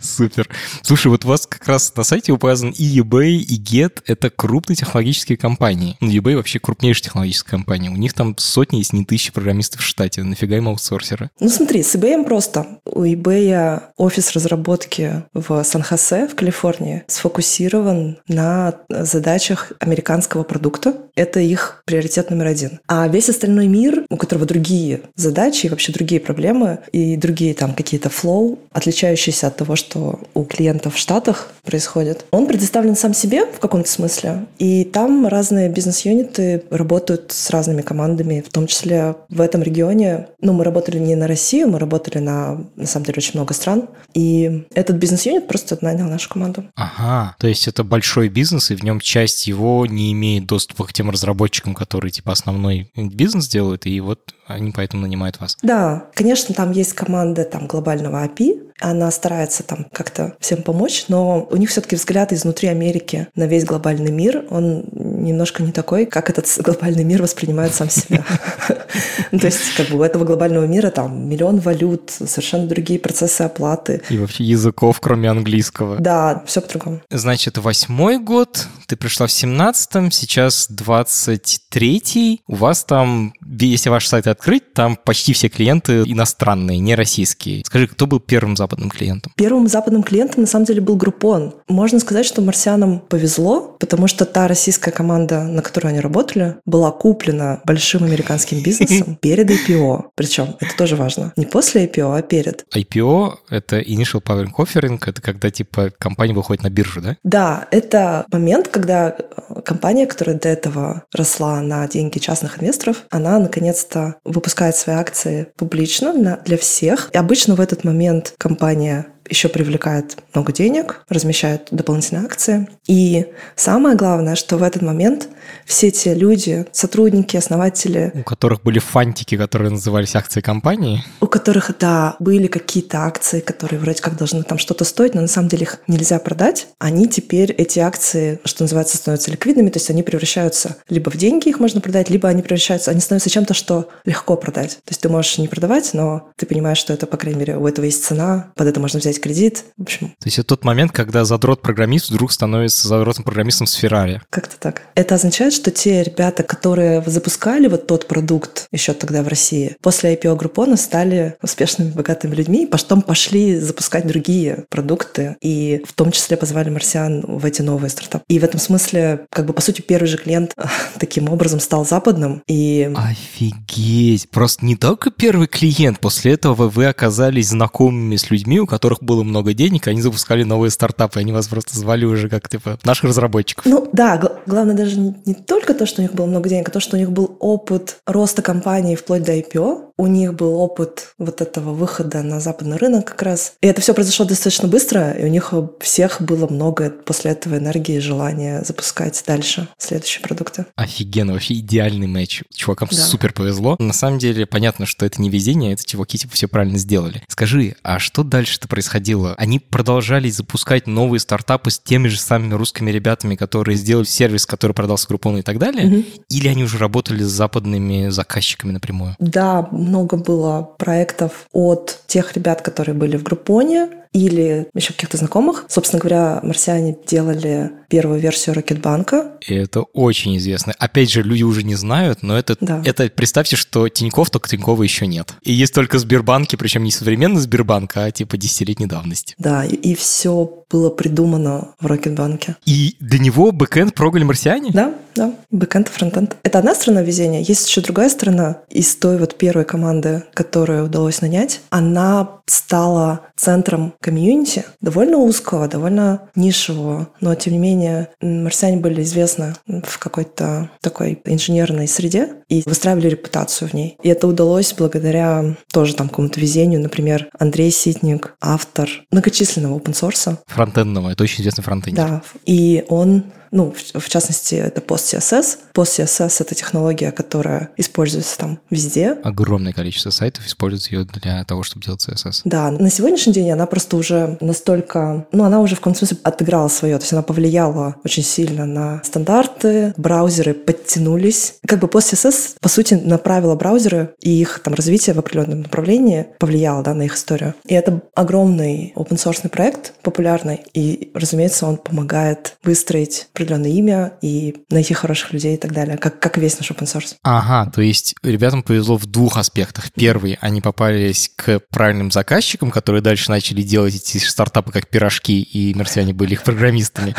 Супер. 0.00 0.48
Слушай, 0.82 1.08
вот 1.08 1.24
у 1.24 1.28
вас 1.28 1.46
как 1.46 1.66
раз 1.68 1.94
на 1.94 2.02
сайте 2.02 2.32
указан 2.32 2.70
и 2.70 2.98
eBay, 2.98 3.32
и 3.36 3.60
Get— 3.60 4.02
это 4.06 4.30
крупные 4.30 4.76
технологические 4.76 5.36
компании. 5.36 5.96
Ну, 6.00 6.10
eBay 6.10 6.36
вообще 6.36 6.58
крупнейшая 6.58 7.04
технологическая 7.04 7.50
компания. 7.50 7.90
У 7.90 7.96
них 7.96 8.14
там 8.14 8.34
сотни, 8.38 8.78
если 8.78 8.96
не 8.96 9.04
тысячи 9.04 9.32
программистов 9.32 9.82
в 9.82 9.84
штате. 9.84 10.22
Нафига 10.22 10.56
им 10.56 10.68
аутсорсеры? 10.68 11.30
Ну 11.38 11.48
смотри, 11.48 11.82
с 11.82 11.94
eBay 11.94 12.24
просто. 12.24 12.80
У 12.84 13.04
eBay 13.04 13.82
офис 13.96 14.32
разработки 14.32 15.24
в 15.34 15.62
Сан-Хосе, 15.62 16.28
в 16.28 16.34
Калифорнии, 16.34 17.04
сфокусирован 17.08 18.18
на 18.28 18.74
задачах 18.88 19.72
американского 19.80 20.44
продукта. 20.44 20.94
Это 21.14 21.40
их 21.40 21.82
приоритет 21.84 22.30
номер 22.30 22.46
один. 22.46 22.80
А 22.86 23.08
весь 23.08 23.28
остальной 23.28 23.68
мир, 23.68 24.05
у 24.10 24.16
которого 24.16 24.46
другие 24.46 25.00
задачи 25.14 25.66
вообще 25.66 25.92
другие 25.92 26.20
проблемы, 26.20 26.80
и 26.92 27.16
другие 27.16 27.54
там 27.54 27.74
какие-то 27.74 28.10
флоу, 28.10 28.58
отличающиеся 28.72 29.48
от 29.48 29.56
того, 29.56 29.76
что 29.76 30.20
у 30.34 30.44
клиентов 30.44 30.94
в 30.94 30.98
Штатах 30.98 31.52
происходит, 31.64 32.24
он 32.30 32.46
предоставлен 32.46 32.96
сам 32.96 33.14
себе 33.14 33.46
в 33.46 33.58
каком-то 33.58 33.88
смысле. 33.88 34.46
И 34.58 34.84
там 34.84 35.26
разные 35.26 35.68
бизнес-юниты 35.68 36.62
работают 36.70 37.32
с 37.32 37.50
разными 37.50 37.82
командами, 37.82 38.44
в 38.46 38.50
том 38.50 38.66
числе 38.66 39.16
в 39.28 39.40
этом 39.40 39.62
регионе. 39.62 40.28
Ну, 40.40 40.52
мы 40.52 40.64
работали 40.64 40.98
не 40.98 41.16
на 41.16 41.26
Россию, 41.26 41.68
мы 41.68 41.78
работали 41.78 42.18
на, 42.18 42.64
на 42.76 42.86
самом 42.86 43.06
деле, 43.06 43.16
очень 43.18 43.32
много 43.34 43.54
стран. 43.54 43.88
И 44.14 44.66
этот 44.74 44.96
бизнес-юнит 44.96 45.48
просто 45.48 45.78
нанял 45.80 46.08
нашу 46.08 46.28
команду. 46.28 46.64
Ага, 46.74 47.34
то 47.38 47.46
есть 47.46 47.68
это 47.68 47.84
большой 47.84 48.28
бизнес, 48.28 48.70
и 48.70 48.76
в 48.76 48.82
нем 48.82 49.00
часть 49.00 49.46
его 49.46 49.86
не 49.86 50.12
имеет 50.12 50.46
доступа 50.46 50.84
к 50.84 50.92
тем 50.92 51.10
разработчикам, 51.10 51.74
которые 51.74 52.10
типа 52.10 52.32
основной 52.32 52.90
бизнес 52.96 53.48
делают, 53.48 53.86
и 53.86 53.95
вот 54.00 54.34
они 54.46 54.72
поэтому 54.72 55.02
нанимают 55.02 55.40
вас. 55.40 55.56
Да, 55.62 56.06
конечно, 56.14 56.54
там 56.54 56.70
есть 56.70 56.92
команда 56.92 57.44
там 57.44 57.66
глобального 57.66 58.24
API, 58.24 58.66
она 58.78 59.10
старается 59.10 59.62
там 59.62 59.86
как-то 59.92 60.36
всем 60.38 60.62
помочь, 60.62 61.06
но 61.08 61.46
у 61.50 61.56
них 61.56 61.70
все-таки 61.70 61.96
взгляд 61.96 62.32
изнутри 62.32 62.68
Америки 62.68 63.28
на 63.34 63.46
весь 63.46 63.64
глобальный 63.64 64.12
мир, 64.12 64.44
он 64.50 64.84
немножко 64.92 65.62
не 65.62 65.72
такой, 65.72 66.04
как 66.06 66.28
этот 66.28 66.46
глобальный 66.58 67.04
мир 67.04 67.22
воспринимает 67.22 67.74
сам 67.74 67.88
себя. 67.88 68.24
То 69.30 69.46
есть 69.46 69.74
как 69.76 69.88
бы 69.88 69.98
у 69.98 70.02
этого 70.02 70.24
глобального 70.24 70.66
мира 70.66 70.90
там 70.90 71.28
миллион 71.28 71.58
валют, 71.58 72.10
совершенно 72.10 72.66
другие 72.66 73.00
процессы 73.00 73.42
оплаты. 73.42 74.02
И 74.10 74.18
вообще 74.18 74.44
языков, 74.44 75.00
кроме 75.00 75.30
английского. 75.30 75.96
Да, 75.98 76.42
все 76.46 76.60
по-другому. 76.60 77.00
Значит, 77.10 77.58
восьмой 77.58 78.18
год, 78.18 78.66
ты 78.86 78.96
пришла 78.96 79.26
в 79.26 79.32
семнадцатом, 79.32 80.10
сейчас 80.10 80.66
двадцать 80.68 81.62
третий. 81.70 82.42
У 82.46 82.54
вас 82.54 82.84
там, 82.84 83.32
если 83.58 83.85
ваш 83.90 84.06
сайт 84.06 84.26
открыть, 84.26 84.72
там 84.72 84.96
почти 84.96 85.32
все 85.32 85.48
клиенты 85.48 86.02
иностранные, 86.02 86.78
не 86.78 86.94
российские. 86.94 87.62
Скажи, 87.64 87.86
кто 87.86 88.06
был 88.06 88.20
первым 88.20 88.56
западным 88.56 88.90
клиентом? 88.90 89.32
Первым 89.36 89.68
западным 89.68 90.02
клиентом 90.02 90.42
на 90.42 90.46
самом 90.46 90.64
деле 90.66 90.80
был 90.80 90.96
Группон. 90.96 91.54
Можно 91.68 91.98
сказать, 92.00 92.26
что 92.26 92.42
марсианам 92.42 93.00
повезло, 93.00 93.76
потому 93.78 94.06
что 94.06 94.24
та 94.24 94.48
российская 94.48 94.90
команда, 94.90 95.44
на 95.44 95.62
которой 95.62 95.88
они 95.88 96.00
работали, 96.00 96.56
была 96.64 96.90
куплена 96.90 97.60
большим 97.64 98.04
американским 98.04 98.62
бизнесом 98.62 99.16
перед 99.16 99.50
IPO. 99.50 100.06
Причем 100.14 100.56
это 100.60 100.76
тоже 100.76 100.96
важно. 100.96 101.32
Не 101.36 101.46
после 101.46 101.86
IPO, 101.86 102.18
а 102.18 102.22
перед. 102.22 102.64
IPO— 102.74 103.34
это 103.50 103.80
Initial 103.80 104.22
Powering 104.22 104.52
Offering, 104.56 104.98
это 105.06 105.20
когда 105.22 105.50
типа 105.50 105.90
компания 105.98 106.34
выходит 106.34 106.62
на 106.62 106.70
биржу, 106.70 107.00
да? 107.00 107.16
Да, 107.24 107.68
это 107.70 108.26
момент, 108.32 108.68
когда 108.68 109.08
э, 109.10 109.60
компания, 109.62 110.06
которая 110.06 110.38
до 110.38 110.48
этого 110.48 111.04
росла 111.12 111.60
на 111.60 111.86
деньги 111.88 112.18
частных 112.18 112.62
инвесторов, 112.62 113.04
она 113.10 113.38
наконец-то 113.66 114.16
выпускает 114.24 114.76
свои 114.76 114.96
акции 114.96 115.48
публично 115.56 116.40
для 116.44 116.56
всех. 116.56 117.10
И 117.12 117.18
обычно 117.18 117.54
в 117.56 117.60
этот 117.60 117.84
момент 117.84 118.34
компания 118.38 119.06
еще 119.28 119.48
привлекает 119.48 120.16
много 120.34 120.52
денег, 120.52 121.04
размещает 121.08 121.68
дополнительные 121.70 122.24
акции. 122.24 122.68
И 122.86 123.26
самое 123.54 123.96
главное, 123.96 124.34
что 124.34 124.56
в 124.56 124.62
этот 124.62 124.82
момент 124.82 125.28
все 125.64 125.90
те 125.90 126.14
люди, 126.14 126.66
сотрудники, 126.72 127.36
основатели... 127.36 128.12
У 128.14 128.22
которых 128.22 128.62
были 128.62 128.78
фантики, 128.78 129.36
которые 129.36 129.70
назывались 129.70 130.14
акции 130.14 130.40
компании? 130.40 131.04
У 131.20 131.26
которых, 131.26 131.70
да, 131.78 132.16
были 132.18 132.46
какие-то 132.46 133.04
акции, 133.04 133.40
которые 133.40 133.78
вроде 133.78 134.02
как 134.02 134.16
должны 134.16 134.42
там 134.42 134.58
что-то 134.58 134.84
стоить, 134.84 135.14
но 135.14 135.20
на 135.20 135.28
самом 135.28 135.48
деле 135.48 135.62
их 135.62 135.80
нельзя 135.86 136.18
продать. 136.18 136.68
Они 136.78 137.08
теперь, 137.08 137.52
эти 137.52 137.78
акции, 137.78 138.40
что 138.44 138.64
называется, 138.64 138.96
становятся 138.96 139.30
ликвидными, 139.30 139.70
то 139.70 139.78
есть 139.78 139.90
они 139.90 140.02
превращаются 140.02 140.76
либо 140.88 141.10
в 141.10 141.16
деньги 141.16 141.48
их 141.48 141.60
можно 141.60 141.80
продать, 141.80 142.10
либо 142.10 142.28
они 142.28 142.42
превращаются, 142.42 142.90
они 142.90 143.00
становятся 143.00 143.30
чем-то, 143.30 143.54
что 143.54 143.88
легко 144.04 144.36
продать. 144.36 144.78
То 144.84 144.90
есть 144.90 145.00
ты 145.00 145.08
можешь 145.08 145.38
не 145.38 145.48
продавать, 145.48 145.90
но 145.92 146.30
ты 146.36 146.46
понимаешь, 146.46 146.78
что 146.78 146.92
это, 146.92 147.06
по 147.06 147.16
крайней 147.16 147.40
мере, 147.40 147.56
у 147.56 147.66
этого 147.66 147.84
есть 147.84 148.04
цена, 148.04 148.52
под 148.54 148.66
это 148.68 148.80
можно 148.80 148.98
взять 148.98 149.15
кредит. 149.20 149.64
В 149.76 149.82
общем. 149.82 150.08
То 150.08 150.26
есть 150.26 150.38
это 150.38 150.48
тот 150.48 150.64
момент, 150.64 150.92
когда 150.92 151.24
задрот-программист 151.24 152.10
вдруг 152.10 152.32
становится 152.32 152.88
задротом 152.88 153.24
программистом 153.24 153.66
с 153.66 153.74
Феррари. 153.74 154.20
Как-то 154.30 154.56
так. 154.58 154.82
Это 154.94 155.14
означает, 155.14 155.52
что 155.52 155.70
те 155.70 156.02
ребята, 156.02 156.42
которые 156.42 157.02
запускали 157.06 157.68
вот 157.68 157.86
тот 157.86 158.06
продукт 158.06 158.66
еще 158.72 158.92
тогда 158.92 159.22
в 159.22 159.28
России, 159.28 159.76
после 159.82 160.14
IPO 160.14 160.36
Группона 160.36 160.76
стали 160.76 161.36
успешными, 161.42 161.90
богатыми 161.90 162.34
людьми, 162.34 162.64
и 162.64 162.66
потом 162.66 163.02
пошли 163.02 163.58
запускать 163.58 164.06
другие 164.06 164.64
продукты, 164.70 165.36
и 165.40 165.82
в 165.86 165.92
том 165.92 166.12
числе 166.12 166.36
позвали 166.36 166.70
марсиан 166.70 167.22
в 167.26 167.44
эти 167.44 167.62
новые 167.62 167.90
стартапы. 167.90 168.24
И 168.28 168.38
в 168.38 168.44
этом 168.44 168.60
смысле, 168.60 169.26
как 169.30 169.46
бы, 169.46 169.52
по 169.52 169.60
сути, 169.60 169.80
первый 169.80 170.06
же 170.06 170.16
клиент 170.16 170.54
таким 170.98 171.28
образом 171.28 171.60
стал 171.60 171.84
западным, 171.84 172.42
и... 172.46 172.92
Офигеть! 172.94 174.30
Просто 174.30 174.64
не 174.64 174.76
только 174.76 175.10
первый 175.10 175.46
клиент, 175.46 176.00
после 176.00 176.32
этого 176.32 176.68
вы 176.68 176.86
оказались 176.86 177.48
знакомыми 177.48 178.16
с 178.16 178.30
людьми, 178.30 178.60
у 178.60 178.66
которых 178.66 179.02
было 179.06 179.22
много 179.22 179.54
денег, 179.54 179.88
они 179.88 180.02
запускали 180.02 180.42
новые 180.42 180.70
стартапы, 180.70 181.20
они 181.20 181.32
вас 181.32 181.48
просто 181.48 181.78
звали 181.78 182.04
уже 182.04 182.28
как, 182.28 182.48
типа, 182.48 182.78
наших 182.84 183.04
разработчиков. 183.04 183.64
Ну 183.64 183.88
да, 183.92 184.20
главное 184.46 184.74
даже 184.74 184.98
не 184.98 185.34
только 185.34 185.72
то, 185.72 185.86
что 185.86 186.02
у 186.02 186.04
них 186.04 186.12
было 186.12 186.26
много 186.26 186.48
денег, 186.48 186.68
а 186.68 186.72
то, 186.72 186.80
что 186.80 186.96
у 186.96 186.98
них 186.98 187.10
был 187.10 187.36
опыт 187.40 187.98
роста 188.06 188.42
компании 188.42 188.96
вплоть 188.96 189.22
до 189.22 189.36
IPO. 189.36 189.85
У 189.98 190.06
них 190.06 190.34
был 190.34 190.56
опыт 190.56 191.14
вот 191.18 191.40
этого 191.40 191.72
выхода 191.72 192.22
на 192.22 192.40
западный 192.40 192.76
рынок 192.76 193.06
как 193.06 193.22
раз. 193.22 193.54
И 193.60 193.66
это 193.66 193.80
все 193.80 193.94
произошло 193.94 194.26
достаточно 194.26 194.68
быстро, 194.68 195.12
и 195.12 195.24
у 195.24 195.28
них 195.28 195.52
у 195.52 195.74
всех 195.80 196.20
было 196.20 196.46
много 196.46 196.90
после 196.90 197.32
этого 197.32 197.56
энергии 197.56 197.96
и 197.96 198.00
желания 198.00 198.62
запускать 198.64 199.22
дальше 199.26 199.68
следующие 199.78 200.22
продукты. 200.22 200.66
Офигенно, 200.76 201.32
вообще 201.32 201.54
идеальный 201.54 202.06
матч. 202.06 202.42
Чувакам 202.54 202.88
да. 202.90 202.96
супер 202.96 203.32
повезло. 203.32 203.76
На 203.78 203.92
самом 203.92 204.18
деле 204.18 204.46
понятно, 204.46 204.86
что 204.86 205.06
это 205.06 205.20
не 205.20 205.30
везение, 205.30 205.72
это 205.72 205.84
чуваки 205.84 206.18
типа 206.18 206.34
все 206.34 206.48
правильно 206.48 206.78
сделали. 206.78 207.22
Скажи, 207.28 207.76
а 207.82 207.98
что 207.98 208.22
дальше-то 208.22 208.68
происходило? 208.68 209.34
Они 209.38 209.58
продолжали 209.58 210.28
запускать 210.30 210.86
новые 210.86 211.20
стартапы 211.20 211.70
с 211.70 211.78
теми 211.78 212.08
же 212.08 212.18
самыми 212.18 212.54
русскими 212.54 212.90
ребятами, 212.90 213.34
которые 213.34 213.76
сделали 213.76 214.06
сервис, 214.06 214.46
который 214.46 214.72
продался 214.72 215.08
Groupon 215.08 215.38
и 215.38 215.42
так 215.42 215.58
далее? 215.58 215.86
Угу. 215.86 216.04
Или 216.30 216.48
они 216.48 216.64
уже 216.64 216.78
работали 216.78 217.22
с 217.22 217.28
западными 217.28 218.08
заказчиками 218.08 218.72
напрямую? 218.72 219.16
Да, 219.18 219.68
много 219.86 220.16
было 220.16 220.74
проектов 220.78 221.46
от 221.52 222.00
тех 222.06 222.34
ребят, 222.34 222.62
которые 222.62 222.94
были 222.94 223.16
в 223.16 223.22
Группоне, 223.22 223.88
или 224.16 224.68
еще 224.74 224.92
каких-то 224.94 225.18
знакомых. 225.18 225.66
Собственно 225.68 226.00
говоря, 226.00 226.40
марсиане 226.42 226.96
делали 227.06 227.70
первую 227.88 228.18
версию 228.18 228.54
Рокетбанка. 228.54 229.32
И 229.46 229.54
это 229.54 229.82
очень 229.82 230.36
известно. 230.38 230.74
Опять 230.78 231.10
же, 231.10 231.22
люди 231.22 231.42
уже 231.42 231.62
не 231.62 231.74
знают, 231.74 232.22
но 232.22 232.36
это, 232.36 232.56
да. 232.60 232.82
это 232.84 233.08
представьте, 233.10 233.56
что 233.56 233.88
Тиньков, 233.88 234.30
только 234.30 234.48
Тинькова 234.48 234.82
еще 234.82 235.06
нет. 235.06 235.34
И 235.42 235.52
есть 235.52 235.74
только 235.74 235.98
Сбербанки, 235.98 236.56
причем 236.56 236.84
не 236.84 236.90
современный 236.90 237.40
Сбербанк, 237.40 237.96
а 237.96 238.10
типа 238.10 238.36
десятилетней 238.38 238.86
давности. 238.86 239.34
Да, 239.38 239.64
и, 239.64 239.74
и 239.74 239.94
все 239.94 240.64
было 240.70 240.90
придумано 240.90 241.74
в 241.78 241.86
Рокетбанке. 241.86 242.56
И 242.64 242.96
до 243.00 243.18
него 243.18 243.52
бэкэнд 243.52 243.94
прогали 243.94 244.24
марсиане? 244.24 244.70
Да, 244.72 244.94
да, 245.14 245.34
бэкэнд 245.50 245.88
и 245.88 245.92
фронтенд. 245.92 246.36
Это 246.42 246.58
одна 246.58 246.74
сторона 246.74 247.02
везения. 247.02 247.40
Есть 247.40 247.68
еще 247.68 247.80
другая 247.82 248.08
сторона. 248.08 248.62
Из 248.70 248.96
той 248.96 249.18
вот 249.18 249.36
первой 249.36 249.64
команды, 249.64 250.24
которую 250.34 250.86
удалось 250.86 251.20
нанять, 251.20 251.60
она 251.70 252.35
стала 252.48 253.20
центром 253.36 253.94
комьюнити, 254.00 254.64
довольно 254.80 255.18
узкого, 255.18 255.68
довольно 255.68 256.28
нишевого, 256.34 257.08
но 257.20 257.34
тем 257.34 257.54
не 257.54 257.58
менее 257.58 258.08
марсиане 258.20 258.78
были 258.78 259.02
известны 259.02 259.54
в 259.66 259.98
какой-то 259.98 260.70
такой 260.80 261.20
инженерной 261.24 261.88
среде 261.88 262.36
и 262.48 262.62
выстраивали 262.66 263.10
репутацию 263.10 263.68
в 263.68 263.74
ней. 263.74 263.96
И 264.02 264.08
это 264.08 264.26
удалось 264.26 264.72
благодаря 264.72 265.56
тоже 265.72 265.94
там 265.94 266.08
какому-то 266.08 266.40
везению. 266.40 266.80
Например, 266.80 267.28
Андрей 267.38 267.70
Ситник, 267.70 268.34
автор 268.40 268.88
многочисленного 269.10 269.78
open 269.78 269.92
source. 269.92 270.38
Фронтендного, 270.46 271.10
это 271.10 271.24
очень 271.24 271.42
известный 271.42 271.64
фронтендер. 271.64 272.06
Да, 272.06 272.22
и 272.44 272.84
он 272.88 273.24
ну, 273.50 273.72
в, 273.72 274.00
в 274.00 274.08
частности, 274.08 274.54
это 274.54 274.80
PostCSS. 274.80 275.58
PostCSS— 275.74 276.36
это 276.40 276.54
технология, 276.54 277.12
которая 277.12 277.70
используется 277.76 278.38
там 278.38 278.58
везде. 278.70 279.16
Огромное 279.22 279.72
количество 279.72 280.10
сайтов 280.10 280.46
используют 280.46 280.90
ее 280.92 281.04
для 281.04 281.44
того, 281.44 281.62
чтобы 281.62 281.84
делать 281.84 282.06
CSS. 282.06 282.42
Да, 282.44 282.70
на 282.70 282.90
сегодняшний 282.90 283.32
день 283.32 283.50
она 283.50 283.66
просто 283.66 283.96
уже 283.96 284.38
настолько... 284.40 285.26
Ну, 285.32 285.44
она 285.44 285.60
уже 285.60 285.74
в 285.74 285.78
каком-то 285.78 286.00
смысле 286.00 286.18
отыграла 286.22 286.68
свое, 286.68 286.96
то 286.98 287.02
есть 287.02 287.12
она 287.12 287.22
повлияла 287.22 287.96
очень 288.04 288.22
сильно 288.22 288.66
на 288.66 289.02
стандарты, 289.04 289.94
браузеры 289.96 290.54
подтянулись. 290.54 291.54
Как 291.66 291.80
бы 291.80 291.88
PostCSS, 291.88 292.56
по 292.60 292.68
сути, 292.68 292.94
направила 292.94 293.54
браузеры 293.54 294.14
и 294.20 294.30
их 294.30 294.60
там 294.62 294.74
развитие 294.74 295.14
в 295.14 295.18
определенном 295.18 295.62
направлении 295.62 296.26
повлияло, 296.38 296.82
да, 296.82 296.94
на 296.94 297.02
их 297.02 297.14
историю. 297.14 297.54
И 297.66 297.74
это 297.74 298.02
огромный 298.14 298.92
open 298.96 299.16
source 299.16 299.48
проект, 299.48 299.92
популярный, 300.02 300.60
и, 300.74 301.10
разумеется, 301.14 301.66
он 301.66 301.76
помогает 301.76 302.56
выстроить 302.62 303.28
определенное 303.36 303.70
имя 303.70 304.14
и 304.22 304.64
найти 304.70 304.94
хороших 304.94 305.32
людей 305.34 305.54
и 305.54 305.58
так 305.58 305.72
далее, 305.72 305.98
как, 305.98 306.18
как 306.18 306.38
весь 306.38 306.58
наш 306.58 306.70
open 306.70 306.84
source. 306.84 307.16
Ага, 307.22 307.70
то 307.70 307.82
есть 307.82 308.14
ребятам 308.22 308.62
повезло 308.62 308.96
в 308.96 309.04
двух 309.06 309.36
аспектах. 309.36 309.92
Первый, 309.92 310.38
они 310.40 310.62
попались 310.62 311.30
к 311.36 311.60
правильным 311.70 312.10
заказчикам, 312.10 312.70
которые 312.70 313.02
дальше 313.02 313.30
начали 313.30 313.62
делать 313.62 313.94
эти 313.94 314.16
стартапы 314.18 314.72
как 314.72 314.88
пирожки, 314.88 315.42
и 315.42 315.74
марсиане 315.74 316.14
были 316.14 316.32
их 316.32 316.42
программистами. 316.42 317.14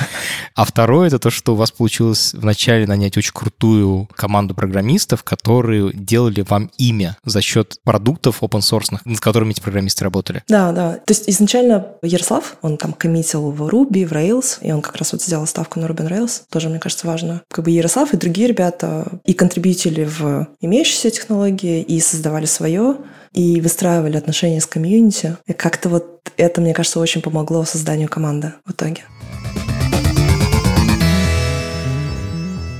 А 0.55 0.65
второе, 0.65 1.07
это 1.07 1.19
то, 1.19 1.29
что 1.29 1.53
у 1.53 1.55
вас 1.55 1.71
получилось 1.71 2.33
вначале 2.33 2.87
нанять 2.87 3.15
очень 3.15 3.33
крутую 3.33 4.09
команду 4.15 4.55
программистов, 4.55 5.23
которые 5.23 5.91
делали 5.93 6.41
вам 6.41 6.71
имя 6.77 7.17
за 7.23 7.41
счет 7.41 7.75
продуктов 7.83 8.41
open 8.41 8.61
source, 8.61 8.97
над 9.05 9.19
которыми 9.19 9.51
эти 9.51 9.61
программисты 9.61 10.03
работали. 10.03 10.43
Да, 10.47 10.71
да. 10.71 10.93
То 10.93 11.13
есть 11.13 11.29
изначально 11.29 11.85
Ярослав, 12.01 12.57
он 12.63 12.77
там 12.77 12.93
коммитил 12.93 13.51
в 13.51 13.61
Ruby, 13.67 14.05
в 14.05 14.13
Rails, 14.13 14.57
и 14.61 14.71
он 14.71 14.81
как 14.81 14.95
раз 14.95 15.11
вот 15.11 15.21
сделал 15.21 15.45
ставку 15.45 15.79
на 15.79 15.85
Ruby 15.85 16.06
Rails, 16.07 16.43
тоже, 16.49 16.69
мне 16.69 16.79
кажется, 16.79 17.07
важно. 17.07 17.41
Как 17.49 17.65
бы 17.65 17.71
Ярослав 17.71 18.13
и 18.13 18.17
другие 18.17 18.47
ребята 18.47 19.07
и 19.25 19.33
контрибьютили 19.33 20.03
в 20.03 20.47
имеющиеся 20.61 21.09
технологии, 21.09 21.81
и 21.81 21.99
создавали 21.99 22.45
свое, 22.45 22.97
и 23.33 23.61
выстраивали 23.61 24.17
отношения 24.17 24.61
с 24.61 24.65
комьюнити. 24.65 25.37
И 25.45 25.53
как-то 25.53 25.89
вот 25.89 26.31
это, 26.37 26.61
мне 26.61 26.73
кажется, 26.73 26.99
очень 26.99 27.21
помогло 27.21 27.63
созданию 27.65 28.09
команды 28.09 28.53
в 28.65 28.71
итоге. 28.71 29.03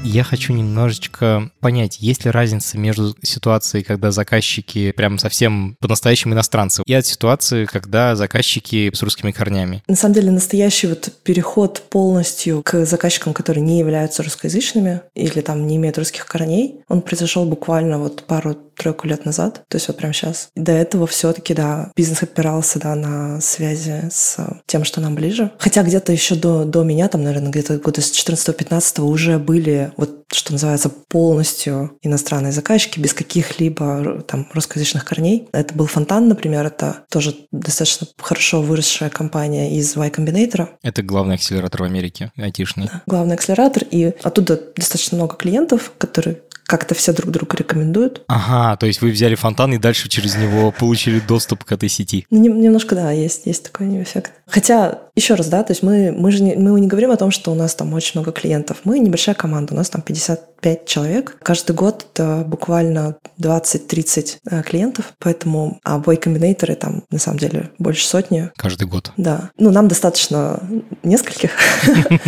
Я 0.09 0.23
хочу 0.23 0.53
немножечко 0.53 1.51
понять, 1.59 1.97
есть 1.99 2.23
ли 2.23 2.31
разница 2.31 2.77
между 2.77 3.13
ситуацией, 3.21 3.83
когда 3.83 4.11
заказчики 4.11 4.91
прям 4.91 5.19
совсем 5.19 5.75
по-настоящему 5.81 6.33
иностранцы, 6.33 6.81
и 6.85 6.93
от 6.93 7.05
ситуации, 7.05 7.65
когда 7.65 8.15
заказчики 8.15 8.89
с 8.93 9.03
русскими 9.03 9.31
корнями. 9.31 9.83
На 9.85 9.97
самом 9.97 10.15
деле 10.15 10.31
настоящий 10.31 10.87
вот 10.87 11.11
переход 11.23 11.83
полностью 11.89 12.61
к 12.63 12.85
заказчикам, 12.85 13.33
которые 13.33 13.65
не 13.65 13.79
являются 13.79 14.23
русскоязычными 14.23 15.01
или 15.13 15.41
там 15.41 15.67
не 15.67 15.75
имеют 15.75 15.97
русских 15.97 16.25
корней, 16.25 16.79
он 16.87 17.01
произошел 17.01 17.45
буквально 17.45 17.99
вот 17.99 18.23
пару 18.23 18.55
тройку 18.77 19.07
лет 19.07 19.25
назад, 19.25 19.63
то 19.67 19.75
есть 19.75 19.87
вот 19.87 19.97
прямо 19.97 20.13
сейчас. 20.13 20.49
До 20.55 20.71
этого 20.71 21.07
все-таки, 21.07 21.53
да, 21.53 21.91
бизнес 21.95 22.23
опирался, 22.23 22.79
да, 22.79 22.95
на 22.95 23.41
связи 23.41 24.09
с 24.11 24.37
тем, 24.65 24.83
что 24.83 25.01
нам 25.01 25.15
ближе. 25.15 25.51
Хотя 25.59 25.83
где-то 25.83 26.11
еще 26.11 26.35
до, 26.35 26.63
до 26.63 26.83
меня, 26.83 27.07
там, 27.07 27.23
наверное, 27.23 27.51
где-то 27.51 27.77
года 27.79 28.01
с 28.01 28.11
14-15 28.11 29.01
уже 29.01 29.39
были 29.39 29.91
вот 29.97 30.17
что 30.31 30.51
называется, 30.51 30.89
полностью 30.89 31.97
иностранные 32.01 32.51
заказчики, 32.51 32.99
без 32.99 33.13
каких-либо 33.13 34.21
там 34.27 34.47
русскоязычных 34.53 35.05
корней. 35.05 35.47
Это 35.53 35.73
был 35.73 35.87
Фонтан, 35.87 36.27
например, 36.27 36.65
это 36.65 37.05
тоже 37.09 37.35
достаточно 37.51 38.07
хорошо 38.17 38.61
выросшая 38.61 39.09
компания 39.09 39.77
из 39.77 39.95
Y 39.95 40.09
Combinator. 40.09 40.67
Это 40.83 41.01
главный 41.01 41.35
акселератор 41.35 41.81
в 41.81 41.85
Америке, 41.85 42.31
айтишный. 42.35 42.87
Да, 42.87 43.03
главный 43.05 43.35
акселератор, 43.35 43.83
и 43.89 44.13
оттуда 44.21 44.59
достаточно 44.75 45.17
много 45.17 45.35
клиентов, 45.35 45.93
которые 45.97 46.41
как-то 46.67 46.93
все 46.93 47.13
друг 47.13 47.31
друга 47.31 47.57
рекомендуют. 47.57 48.23
Ага, 48.27 48.75
то 48.77 48.85
есть 48.85 49.01
вы 49.01 49.09
взяли 49.09 49.35
фонтан 49.35 49.73
и 49.73 49.77
дальше 49.77 50.09
через 50.09 50.35
него 50.35 50.71
получили 50.77 51.19
доступ 51.19 51.63
к 51.63 51.71
этой 51.71 51.89
сети. 51.89 52.25
Ну, 52.29 52.43
немножко, 52.43 52.93
да, 52.93 53.11
есть, 53.11 53.45
есть 53.45 53.63
такой 53.63 54.03
эффект. 54.03 54.33
Хотя, 54.45 54.99
еще 55.15 55.35
раз, 55.35 55.47
да, 55.47 55.63
то 55.63 55.71
есть 55.71 55.81
мы, 55.81 56.13
мы 56.15 56.31
же 56.31 56.43
не, 56.43 56.55
мы 56.55 56.79
не 56.79 56.87
говорим 56.87 57.11
о 57.11 57.17
том, 57.17 57.31
что 57.31 57.51
у 57.51 57.55
нас 57.55 57.73
там 57.73 57.93
очень 57.93 58.19
много 58.19 58.31
клиентов. 58.31 58.77
Мы 58.83 58.99
небольшая 58.99 59.33
команда, 59.33 59.73
у 59.73 59.77
нас 59.77 59.89
там 59.89 60.01
55 60.01 60.85
человек. 60.85 61.37
Каждый 61.41 61.75
год 61.75 62.05
это 62.13 62.43
буквально 62.45 63.15
20-30 63.39 64.37
э, 64.49 64.63
клиентов, 64.63 65.13
поэтому, 65.19 65.79
а 65.83 65.97
бой 65.99 66.17
комбинаторы 66.17 66.75
там 66.75 67.03
на 67.09 67.19
самом 67.19 67.39
деле 67.39 67.71
больше 67.79 68.05
сотни. 68.05 68.51
Каждый 68.57 68.87
год. 68.87 69.11
Да. 69.15 69.51
Ну, 69.57 69.71
нам 69.71 69.87
достаточно 69.87 70.61
нескольких. 71.03 71.51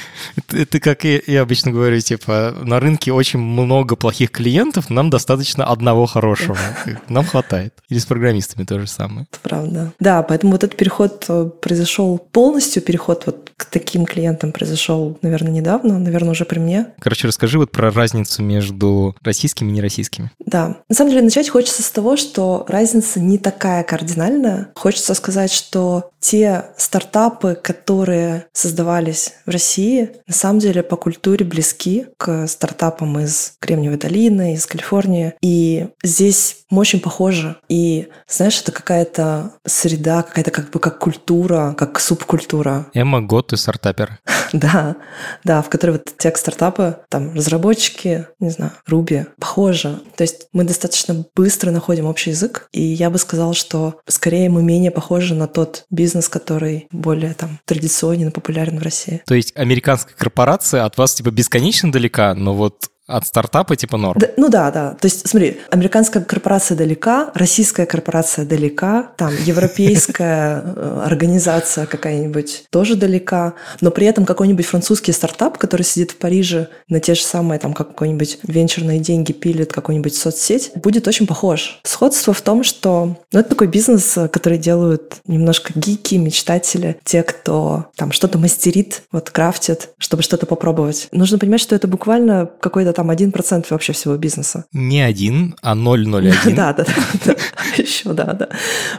это 0.52 0.80
как 0.80 1.04
я, 1.04 1.22
я 1.28 1.42
обычно 1.42 1.72
говорю, 1.72 2.00
типа, 2.00 2.56
на 2.62 2.80
рынке 2.80 3.12
очень 3.12 3.40
много 3.40 3.96
плохих 3.96 4.32
клиентов, 4.32 4.90
нам 4.90 5.10
достаточно 5.10 5.66
одного 5.66 6.06
хорошего. 6.06 6.58
Нам 7.08 7.26
хватает. 7.26 7.74
Или 7.90 8.00
с 8.00 8.06
программистами 8.06 8.66
то 8.66 8.80
же 8.80 8.88
самое. 8.88 9.28
Это 9.32 9.40
правда. 9.42 9.94
Да, 10.00 10.24
поэтому 10.24 10.54
вот 10.54 10.64
этот 10.64 10.78
переход 10.78 11.26
э, 11.28 11.50
произошел 11.62 12.18
полностью, 12.18 12.82
переход 12.82 13.24
вот 13.26 13.52
к 13.58 13.66
таким 13.66 14.06
клиентам 14.06 14.52
произошел, 14.52 15.18
наверное, 15.22 15.52
недавно, 15.52 16.00
наверное, 16.00 16.32
уже 16.32 16.46
при 16.46 16.60
мне. 16.60 16.88
Короче, 17.00 17.28
расскажи 17.28 17.58
вот 17.58 17.72
про 17.72 17.92
разницу 17.92 18.42
между 18.42 19.16
российскими 19.24 19.70
и 19.70 19.74
нероссийскими. 19.74 20.32
Да. 20.46 20.78
На 20.90 20.96
самом 20.96 21.12
деле, 21.12 21.24
начать 21.24 21.50
хочется 21.50 21.84
с 21.84 21.92
того, 21.92 22.18
что 22.18 22.66
разница 22.68 23.20
не 23.20 23.38
такая 23.38 23.84
кардинальная. 23.84 24.70
Хочется 24.76 25.14
сказать, 25.14 25.52
что 25.52 26.12
те 26.20 26.66
стартапы, 26.78 27.56
которые 27.56 28.46
создавались 28.54 29.34
в 29.46 29.50
России, 29.50 30.12
на 30.32 30.38
самом 30.38 30.60
деле 30.60 30.82
по 30.82 30.96
культуре 30.96 31.46
близки 31.46 32.08
к 32.16 32.48
стартапам 32.48 33.20
из 33.20 33.56
Кремниевой 33.60 33.98
долины, 33.98 34.54
из 34.54 34.66
Калифорнии. 34.66 35.34
И 35.42 35.88
здесь 36.04 36.62
мы 36.70 36.80
очень 36.80 37.02
похожи. 37.02 37.58
И, 37.68 38.08
знаешь, 38.30 38.62
это 38.62 38.72
какая-то 38.72 39.52
среда, 39.66 40.24
какая-то 40.24 40.52
как 40.52 40.70
бы 40.70 40.80
как 40.80 41.00
культура, 41.00 41.76
как 41.78 42.00
субкультура. 42.00 42.88
Эмма 42.94 43.22
Гот 43.22 43.52
и 43.52 43.58
стартапер. 43.58 44.20
да, 44.54 44.96
да, 45.44 45.62
в 45.62 45.70
которой 45.70 45.92
вот 45.92 46.14
те 46.18 46.34
стартапы, 46.34 47.00
там, 47.10 47.36
разработчики, 47.36 48.26
не 48.40 48.52
знаю, 48.52 48.72
Руби, 48.88 49.26
похожи. 49.38 50.00
То 50.16 50.24
есть 50.24 50.48
мы 50.54 50.64
достаточно 50.64 51.26
быстро 51.36 51.72
находим 51.72 52.06
общий 52.06 52.30
язык, 52.30 52.70
и 52.72 52.82
я 52.82 53.10
бы 53.10 53.18
сказала, 53.18 53.54
что 53.54 54.00
скорее 54.08 54.50
мы 54.50 54.64
менее 54.64 54.92
похожи 54.92 55.36
на 55.36 55.48
тот 55.48 55.84
бизнес, 55.90 56.30
который 56.30 56.88
более 56.92 57.34
там 57.34 57.60
традиционен 57.66 58.30
и 58.30 58.32
популярен 58.32 58.80
в 58.80 58.84
России. 58.84 59.22
То 59.26 59.36
есть 59.36 59.52
американская 59.58 60.11
корпорация 60.18 60.86
от 60.86 60.98
вас 60.98 61.13
типа 61.13 61.32
бесконечно 61.32 61.91
далека, 61.91 62.34
но 62.34 62.53
вот 62.53 62.91
От 63.12 63.27
стартапа 63.27 63.75
типа 63.75 63.98
норм. 63.98 64.20
Да, 64.20 64.27
ну 64.38 64.50
да, 64.50 64.72
да. 64.72 64.91
То 64.91 65.06
есть, 65.06 65.27
смотри, 65.27 65.60
американская 65.70 66.24
корпорация 66.24 66.77
далека, 66.77 67.32
российская 67.34 67.86
корпорация 67.86 68.46
далека, 68.46 69.12
там 69.18 69.34
европейская 69.44 70.63
э, 70.75 71.01
организация 71.06 71.86
какая-нибудь 71.86 72.65
тоже 72.70 72.96
далека, 72.96 73.53
но 73.82 73.91
при 73.91 74.08
этом 74.08 74.25
какой-нибудь 74.25 74.65
французский 74.65 75.12
стартап, 75.12 75.58
который 75.58 75.84
сидит 75.84 76.12
в 76.12 76.18
Париже 76.18 76.70
на 76.88 77.00
те 77.00 77.15
же 77.15 77.22
самые 77.22 77.60
там 77.60 77.74
какой-нибудь 77.74 78.39
венчурные 78.44 79.00
деньги 79.00 79.34
пилит 79.34 79.74
какую-нибудь 79.74 80.15
соцсеть, 80.15 80.72
будет 80.75 81.08
очень 81.08 81.27
похож. 81.27 81.80
Сходство 81.84 82.34
в 82.34 82.41
том, 82.41 82.63
что 82.63 83.18
ну, 83.32 83.39
это 83.39 83.50
такой 83.50 83.68
бизнес, 83.68 84.18
который 84.32 84.58
делают 84.58 85.18
немножко 85.27 85.74
гики, 85.75 86.15
мечтатели, 86.15 86.98
те, 87.03 87.24
кто 87.24 87.88
там 87.96 88.12
что-то 88.12 88.38
мастерит, 88.38 89.03
вот 89.12 89.30
крафтит, 89.30 89.89
чтобы 89.98 90.24
что-то 90.24 90.46
попробовать. 90.46 91.08
Нужно 91.12 91.38
понимать, 91.38 91.62
что 91.62 91.75
это 91.75 91.88
буквально 91.88 92.50
какой-то 92.60 92.94
там 92.94 93.00
один 93.10 93.31
процент 93.31 93.70
вообще 93.72 93.93
всего 93.93 94.17
бизнеса. 94.17 94.65
Не 94.74 95.01
один, 95.01 95.55
а 95.62 95.75
0,01. 95.75 96.34
Да, 96.55 96.74
да, 96.74 96.86
да. 97.25 97.36
Еще, 97.77 98.13
да, 98.13 98.34
да. 98.34 98.50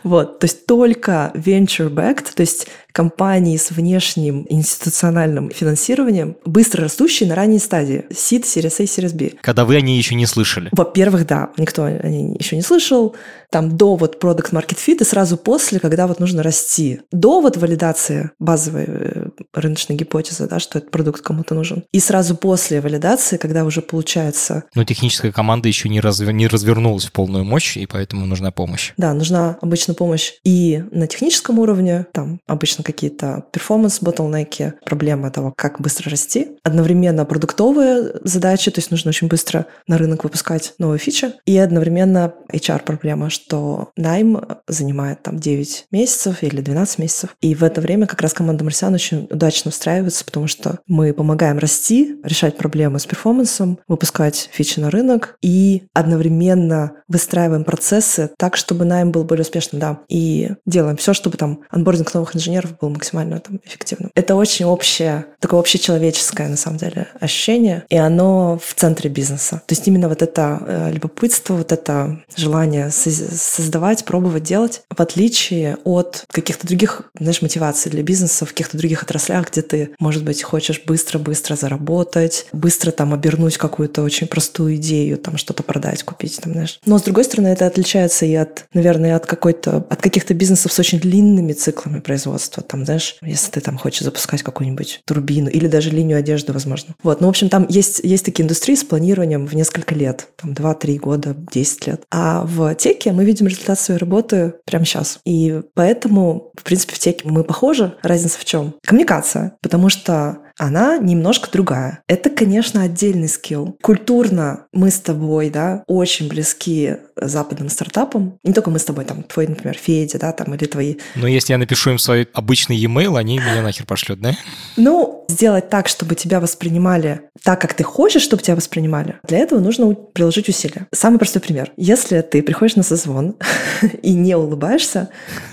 Вот, 0.02 0.38
то 0.38 0.44
есть 0.44 0.66
только 0.66 1.30
venture-backed, 1.34 2.34
то 2.34 2.40
есть 2.40 2.66
компании 2.92 3.56
с 3.56 3.70
внешним 3.70 4.46
институциональным 4.48 5.50
финансированием, 5.50 6.36
быстро 6.44 6.84
растущие 6.84 7.28
на 7.28 7.34
ранней 7.34 7.58
стадии. 7.58 8.04
Seed, 8.10 8.42
Series 8.42 8.80
A, 8.80 8.84
Series 8.84 9.14
B. 9.14 9.32
Когда 9.40 9.64
вы 9.64 9.76
о 9.76 9.80
ней 9.80 9.98
еще 9.98 10.14
не 10.14 10.26
слышали. 10.26 10.68
Во-первых, 10.72 11.26
да, 11.26 11.50
никто 11.56 11.84
о 11.84 12.08
ней 12.08 12.36
еще 12.38 12.56
не 12.56 12.62
слышал. 12.62 13.14
Там 13.50 13.76
до 13.76 13.96
вот 13.96 14.22
Product 14.22 14.50
Market 14.52 14.78
Fit 14.78 15.02
и 15.02 15.04
сразу 15.04 15.36
после, 15.36 15.78
когда 15.78 16.06
вот 16.06 16.20
нужно 16.20 16.42
расти. 16.42 17.00
До 17.10 17.40
вот 17.40 17.58
валидации 17.58 18.30
базовой 18.38 18.84
э, 18.88 19.26
рыночной 19.52 19.96
гипотезы, 19.96 20.48
да, 20.48 20.58
что 20.58 20.78
этот 20.78 20.90
продукт 20.90 21.20
кому-то 21.20 21.54
нужен. 21.54 21.84
И 21.92 22.00
сразу 22.00 22.34
после 22.34 22.80
валидации, 22.80 23.36
когда 23.36 23.64
уже 23.64 23.82
получается... 23.82 24.64
Но 24.74 24.84
техническая 24.84 25.32
команда 25.32 25.68
еще 25.68 25.90
не, 25.90 26.00
разв... 26.00 26.26
не 26.26 26.46
развернулась 26.46 27.04
в 27.04 27.12
полную 27.12 27.44
мощь, 27.44 27.76
и 27.76 27.84
поэтому 27.86 28.24
нужна 28.24 28.50
помощь. 28.52 28.92
Да, 28.96 29.12
нужна 29.12 29.58
обычно 29.60 29.92
помощь 29.92 30.32
и 30.44 30.82
на 30.90 31.06
техническом 31.06 31.58
уровне, 31.58 32.06
там 32.12 32.40
обычно 32.46 32.81
какие-то 32.82 33.44
перформанс-ботлнеки, 33.52 34.74
проблемы 34.84 35.30
того, 35.30 35.52
как 35.56 35.80
быстро 35.80 36.10
расти. 36.10 36.48
Одновременно 36.62 37.24
продуктовые 37.24 38.12
задачи, 38.22 38.70
то 38.70 38.80
есть 38.80 38.90
нужно 38.90 39.10
очень 39.10 39.28
быстро 39.28 39.66
на 39.86 39.98
рынок 39.98 40.24
выпускать 40.24 40.74
новые 40.78 40.98
фичи. 40.98 41.32
И 41.46 41.56
одновременно 41.58 42.34
HR-проблема, 42.52 43.30
что 43.30 43.90
найм 43.96 44.40
занимает 44.66 45.22
там 45.22 45.38
9 45.38 45.86
месяцев 45.90 46.42
или 46.42 46.60
12 46.60 46.98
месяцев. 46.98 47.36
И 47.40 47.54
в 47.54 47.64
это 47.64 47.80
время 47.80 48.06
как 48.06 48.20
раз 48.20 48.32
команда 48.32 48.64
Марсиан 48.64 48.94
очень 48.94 49.26
удачно 49.30 49.70
встраивается, 49.70 50.24
потому 50.24 50.46
что 50.46 50.80
мы 50.86 51.12
помогаем 51.12 51.58
расти, 51.58 52.16
решать 52.22 52.56
проблемы 52.56 52.98
с 52.98 53.06
перформансом, 53.06 53.78
выпускать 53.88 54.50
фичи 54.52 54.80
на 54.80 54.90
рынок 54.90 55.36
и 55.42 55.84
одновременно 55.94 56.92
выстраиваем 57.08 57.64
процессы 57.64 58.30
так, 58.38 58.56
чтобы 58.56 58.84
найм 58.84 59.12
был 59.12 59.24
более 59.24 59.42
успешным, 59.42 59.80
да. 59.80 60.00
И 60.08 60.50
делаем 60.66 60.96
все, 60.96 61.12
чтобы 61.12 61.36
там 61.36 61.60
анбординг 61.70 62.12
новых 62.14 62.34
инженеров 62.36 62.71
был 62.80 62.90
максимально 62.90 63.40
там 63.40 63.60
эффективным. 63.64 64.10
Это 64.14 64.34
очень 64.34 64.64
общее, 64.64 65.26
такое 65.40 65.60
общечеловеческое, 65.60 66.48
на 66.48 66.56
самом 66.56 66.78
деле, 66.78 67.08
ощущение, 67.20 67.84
и 67.88 67.96
оно 67.96 68.58
в 68.58 68.74
центре 68.74 69.10
бизнеса. 69.10 69.62
То 69.66 69.74
есть 69.74 69.86
именно 69.88 70.08
вот 70.08 70.22
это 70.22 70.62
э, 70.66 70.92
любопытство, 70.92 71.54
вот 71.54 71.72
это 71.72 72.22
желание 72.36 72.90
создавать, 72.90 74.04
пробовать 74.04 74.42
делать, 74.42 74.82
в 74.90 75.00
отличие 75.00 75.76
от 75.84 76.24
каких-то 76.30 76.66
других, 76.66 77.02
знаешь, 77.18 77.42
мотиваций 77.42 77.90
для 77.90 78.02
бизнеса 78.02 78.46
в 78.46 78.50
каких-то 78.50 78.76
других 78.78 79.02
отраслях, 79.02 79.50
где 79.50 79.62
ты, 79.62 79.90
может 79.98 80.24
быть, 80.24 80.42
хочешь 80.42 80.82
быстро-быстро 80.84 81.56
заработать, 81.56 82.46
быстро 82.52 82.90
там 82.90 83.12
обернуть 83.14 83.56
какую-то 83.56 84.02
очень 84.02 84.26
простую 84.26 84.76
идею, 84.76 85.18
там 85.18 85.36
что-то 85.36 85.62
продать, 85.62 86.02
купить, 86.02 86.40
там, 86.40 86.52
знаешь. 86.52 86.78
Но, 86.84 86.98
с 86.98 87.02
другой 87.02 87.24
стороны, 87.24 87.48
это 87.48 87.66
отличается 87.66 88.26
и 88.26 88.34
от, 88.34 88.64
наверное, 88.74 89.16
от 89.16 89.26
какой-то, 89.26 89.84
от 89.88 90.00
каких-то 90.00 90.34
бизнесов 90.34 90.72
с 90.72 90.78
очень 90.78 91.00
длинными 91.00 91.52
циклами 91.52 92.00
производства. 92.00 92.61
Там, 92.62 92.84
знаешь, 92.84 93.16
если 93.22 93.50
ты 93.50 93.60
там 93.60 93.78
хочешь 93.78 94.02
запускать 94.02 94.42
какую-нибудь 94.42 95.02
турбину 95.06 95.50
или 95.50 95.66
даже 95.66 95.90
линию 95.90 96.18
одежды, 96.18 96.52
возможно. 96.52 96.94
Вот, 97.02 97.20
ну, 97.20 97.26
в 97.26 97.30
общем, 97.30 97.48
там 97.48 97.66
есть, 97.68 98.00
есть 98.02 98.24
такие 98.24 98.44
индустрии 98.44 98.74
с 98.74 98.84
планированием 98.84 99.46
в 99.46 99.54
несколько 99.54 99.94
лет, 99.94 100.28
там 100.40 100.52
2-3 100.52 100.98
года, 100.98 101.36
10 101.52 101.86
лет. 101.86 102.02
А 102.10 102.44
в 102.44 102.74
теке 102.74 103.12
мы 103.12 103.24
видим 103.24 103.46
результат 103.46 103.78
своей 103.78 104.00
работы 104.00 104.54
прямо 104.64 104.84
сейчас. 104.84 105.20
И 105.24 105.60
поэтому, 105.74 106.52
в 106.58 106.62
принципе, 106.62 106.94
в 106.94 106.98
теке 106.98 107.28
мы 107.28 107.44
похожи. 107.44 107.94
Разница 108.02 108.38
в 108.38 108.44
чем? 108.44 108.74
Коммуникация. 108.84 109.56
Потому 109.60 109.88
что 109.88 110.38
она 110.62 110.96
немножко 110.98 111.50
другая. 111.50 112.04
Это, 112.06 112.30
конечно, 112.30 112.82
отдельный 112.82 113.28
скилл. 113.28 113.76
Культурно 113.82 114.66
мы 114.72 114.90
с 114.92 115.00
тобой, 115.00 115.50
да, 115.50 115.82
очень 115.88 116.28
близки 116.28 116.98
западным 117.16 117.68
стартапам. 117.68 118.38
Не 118.44 118.52
только 118.52 118.70
мы 118.70 118.78
с 118.78 118.84
тобой, 118.84 119.04
там, 119.04 119.24
твой, 119.24 119.48
например, 119.48 119.76
Федя, 119.76 120.20
да, 120.20 120.30
там, 120.32 120.54
или 120.54 120.66
твои... 120.66 120.96
Но 121.16 121.26
если 121.26 121.52
я 121.52 121.58
напишу 121.58 121.90
им 121.90 121.98
свой 121.98 122.28
обычный 122.32 122.76
e-mail, 122.76 123.18
они 123.18 123.38
меня 123.38 123.60
нахер 123.62 123.86
пошлют, 123.86 124.20
да? 124.20 124.36
Ну, 124.76 125.24
сделать 125.28 125.68
так, 125.68 125.88
чтобы 125.88 126.14
тебя 126.14 126.38
воспринимали 126.38 127.22
так, 127.42 127.60
как 127.60 127.74
ты 127.74 127.82
хочешь, 127.82 128.22
чтобы 128.22 128.42
тебя 128.42 128.54
воспринимали, 128.54 129.16
для 129.26 129.38
этого 129.38 129.58
нужно 129.58 129.94
приложить 129.94 130.48
усилия. 130.48 130.86
Самый 130.92 131.18
простой 131.18 131.42
пример. 131.42 131.72
Если 131.76 132.20
ты 132.20 132.42
приходишь 132.42 132.76
на 132.76 132.82
созвон 132.82 133.36
и 134.02 134.12
не 134.12 134.36
улыбаешься, 134.36 135.08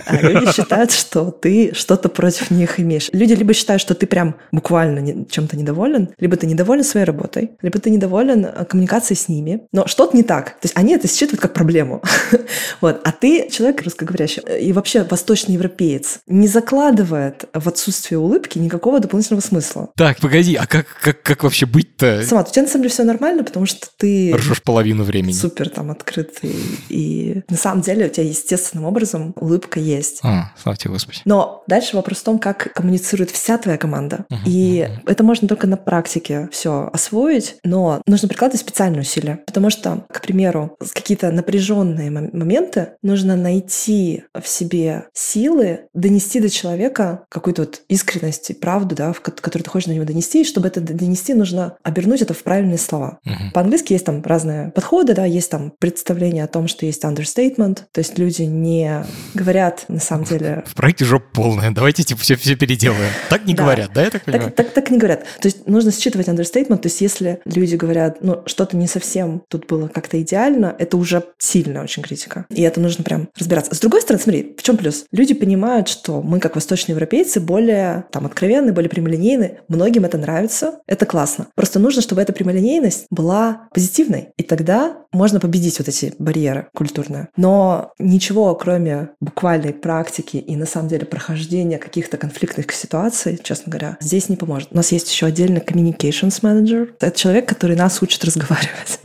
а 0.05 0.17
люди 0.17 0.51
считают, 0.51 0.91
что 0.91 1.31
ты 1.31 1.73
что-то 1.73 2.09
против 2.09 2.51
них 2.51 2.79
имеешь. 2.79 3.09
Люди 3.11 3.33
либо 3.33 3.53
считают, 3.53 3.81
что 3.81 3.95
ты 3.95 4.05
прям 4.05 4.35
буквально 4.51 4.98
чем-то 5.01 5.57
недоволен, 5.57 6.09
либо 6.19 6.35
ты 6.37 6.47
недоволен 6.47 6.83
своей 6.83 7.05
работой, 7.05 7.51
либо 7.61 7.79
ты 7.79 7.89
недоволен 7.89 8.45
э, 8.45 8.65
коммуникацией 8.65 9.17
с 9.17 9.27
ними, 9.27 9.61
но 9.71 9.87
что-то 9.87 10.15
не 10.15 10.23
так. 10.23 10.51
То 10.51 10.65
есть 10.65 10.77
они 10.77 10.93
это 10.93 11.07
считывают 11.07 11.41
как 11.41 11.53
проблему. 11.53 12.01
вот. 12.81 13.01
А 13.03 13.11
ты 13.11 13.49
человек 13.49 13.81
русскоговорящий 13.83 14.41
э, 14.45 14.59
и 14.59 14.73
вообще 14.73 15.03
восточный 15.03 15.55
европеец 15.55 16.19
не 16.27 16.47
закладывает 16.47 17.45
в 17.53 17.67
отсутствие 17.67 18.19
улыбки 18.19 18.57
никакого 18.57 18.99
дополнительного 18.99 19.41
смысла. 19.41 19.89
Так, 19.95 20.19
погоди, 20.19 20.55
а 20.55 20.65
как, 20.65 20.87
как, 21.01 21.21
как 21.21 21.43
вообще 21.43 21.65
быть-то? 21.65 22.23
Сама, 22.23 22.41
у 22.41 22.45
тебя 22.45 22.63
на 22.63 22.67
самом 22.67 22.83
деле 22.83 22.93
все 22.93 23.03
нормально, 23.03 23.43
потому 23.43 23.65
что 23.65 23.87
ты... 23.97 24.33
Ржешь 24.35 24.63
половину 24.63 25.03
времени. 25.03 25.33
Супер 25.33 25.69
там 25.69 25.91
открытый. 25.91 26.55
И 26.89 27.41
на 27.49 27.57
самом 27.57 27.81
деле 27.81 28.05
у 28.05 28.09
тебя 28.09 28.25
естественным 28.25 28.85
образом 28.85 29.33
улыбка 29.35 29.79
есть. 29.79 30.19
А, 30.23 30.51
слава 30.61 30.77
тебе, 30.77 30.91
Господи. 30.91 31.19
Но 31.25 31.63
дальше 31.67 31.95
вопрос 31.95 32.19
в 32.19 32.23
том, 32.23 32.39
как 32.39 32.73
коммуницирует 32.73 33.31
вся 33.31 33.57
твоя 33.57 33.77
команда. 33.77 34.25
Uh-huh, 34.29 34.37
и 34.45 34.88
это 35.05 35.23
можно 35.23 35.47
только 35.47 35.67
на 35.67 35.77
практике 35.77 36.49
все 36.51 36.89
освоить, 36.91 37.57
но 37.63 38.01
нужно 38.05 38.27
прикладывать 38.27 38.61
специальные 38.61 39.01
усилия. 39.01 39.39
Потому 39.45 39.69
что, 39.69 40.05
к 40.11 40.21
примеру, 40.21 40.77
какие-то 40.93 41.31
напряженные 41.31 42.09
моменты 42.11 42.89
нужно 43.01 43.35
найти 43.35 44.23
в 44.39 44.47
себе 44.47 45.05
силы 45.13 45.81
донести 45.93 46.39
до 46.39 46.49
человека 46.49 47.25
какую-то 47.29 47.63
вот 47.63 47.81
искренность 47.87 48.49
и 48.49 48.53
правду, 48.53 48.95
да, 48.95 49.13
в 49.13 49.21
которую 49.21 49.63
ты 49.63 49.69
хочешь 49.69 49.87
на 49.87 49.93
него 49.93 50.05
донести, 50.05 50.41
и 50.41 50.45
чтобы 50.45 50.67
это 50.67 50.81
донести, 50.81 51.33
нужно 51.33 51.75
обернуть 51.83 52.21
это 52.21 52.33
в 52.33 52.43
правильные 52.43 52.77
слова. 52.77 53.19
Uh-huh. 53.25 53.51
По-английски 53.53 53.93
есть 53.93 54.05
там 54.05 54.21
разные 54.23 54.71
подходы, 54.71 55.13
да, 55.13 55.25
есть 55.25 55.49
там 55.49 55.73
представление 55.79 56.43
о 56.43 56.47
том, 56.47 56.67
что 56.67 56.85
есть 56.85 57.03
understatement, 57.03 57.79
то 57.91 57.99
есть 57.99 58.17
люди 58.17 58.43
не 58.43 59.05
говорят 59.33 59.85
на 59.87 59.99
самом 59.99 60.25
деле... 60.25 60.63
В 60.65 60.75
проекте 60.75 61.05
жопа 61.05 61.27
полная, 61.33 61.71
давайте 61.71 62.03
типа 62.03 62.21
все, 62.21 62.35
все 62.35 62.55
переделаем. 62.55 63.11
Так 63.29 63.45
не 63.45 63.53
говорят, 63.53 63.91
да, 63.93 64.03
я 64.03 64.09
так 64.09 64.23
понимаю? 64.23 64.51
Так, 64.51 64.68
так, 64.69 64.85
так 64.85 64.91
не 64.91 64.97
говорят. 64.97 65.23
То 65.39 65.47
есть 65.47 65.67
нужно 65.67 65.91
считывать 65.91 66.27
understatement, 66.27 66.77
то 66.77 66.87
есть 66.87 67.01
если 67.01 67.41
люди 67.45 67.75
говорят, 67.75 68.17
ну, 68.21 68.43
что-то 68.45 68.77
не 68.77 68.87
совсем 68.87 69.43
тут 69.47 69.67
было 69.67 69.87
как-то 69.87 70.21
идеально, 70.21 70.75
это 70.77 70.97
уже 70.97 71.23
сильная 71.37 71.83
очень 71.83 72.03
критика. 72.03 72.45
И 72.49 72.61
это 72.61 72.79
нужно 72.79 73.03
прям 73.03 73.29
разбираться. 73.37 73.73
С 73.73 73.79
другой 73.79 74.01
стороны, 74.01 74.21
смотри, 74.21 74.55
в 74.57 74.63
чем 74.63 74.77
плюс? 74.77 75.05
Люди 75.11 75.33
понимают, 75.33 75.87
что 75.87 76.21
мы, 76.21 76.39
как 76.39 76.55
восточные 76.55 76.93
европейцы, 76.93 77.39
более 77.39 78.05
там 78.11 78.25
откровенны, 78.25 78.73
более 78.73 78.89
прямолинейны. 78.89 79.59
Многим 79.67 80.05
это 80.05 80.17
нравится, 80.17 80.79
это 80.87 81.05
классно. 81.05 81.47
Просто 81.55 81.79
нужно, 81.79 82.01
чтобы 82.01 82.21
эта 82.21 82.33
прямолинейность 82.33 83.05
была 83.09 83.67
позитивной. 83.73 84.29
И 84.37 84.43
тогда 84.43 84.97
можно 85.11 85.39
победить 85.39 85.79
вот 85.79 85.87
эти 85.87 86.13
барьеры 86.19 86.67
культурные. 86.73 87.29
Но 87.35 87.93
ничего, 87.97 88.53
кроме 88.55 89.09
буквальной 89.19 89.73
практики 89.73 90.37
и 90.37 90.55
на 90.55 90.65
самом 90.65 90.89
деле 90.89 91.05
прохождения 91.05 91.77
каких-то 91.77 92.17
конфликтных 92.17 92.71
ситуаций, 92.71 93.39
честно 93.41 93.71
говоря, 93.71 93.97
здесь 94.01 94.29
не 94.29 94.35
поможет. 94.35 94.58
У 94.71 94.75
нас 94.75 94.91
есть 94.91 95.11
еще 95.11 95.25
отдельный 95.25 95.61
communications 95.61 96.41
manager. 96.41 96.89
Это 96.99 97.17
человек, 97.17 97.47
который 97.47 97.75
нас 97.75 98.01
учит 98.01 98.23
разговаривать. 98.23 98.99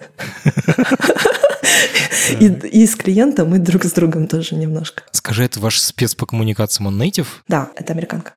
И, 2.40 2.47
и 2.47 2.87
с 2.87 2.97
клиентом, 2.97 3.55
и 3.55 3.59
друг 3.59 3.85
с 3.85 3.93
другом 3.93 4.27
тоже 4.27 4.55
немножко. 4.55 5.03
Скажи, 5.12 5.45
это 5.45 5.61
ваш 5.61 5.79
спец 5.81 6.14
по 6.14 6.27
коммуникациям, 6.27 6.87
он 6.87 7.01
native? 7.01 7.27
Да, 7.49 7.71
это 7.77 7.93
американка. 7.93 8.33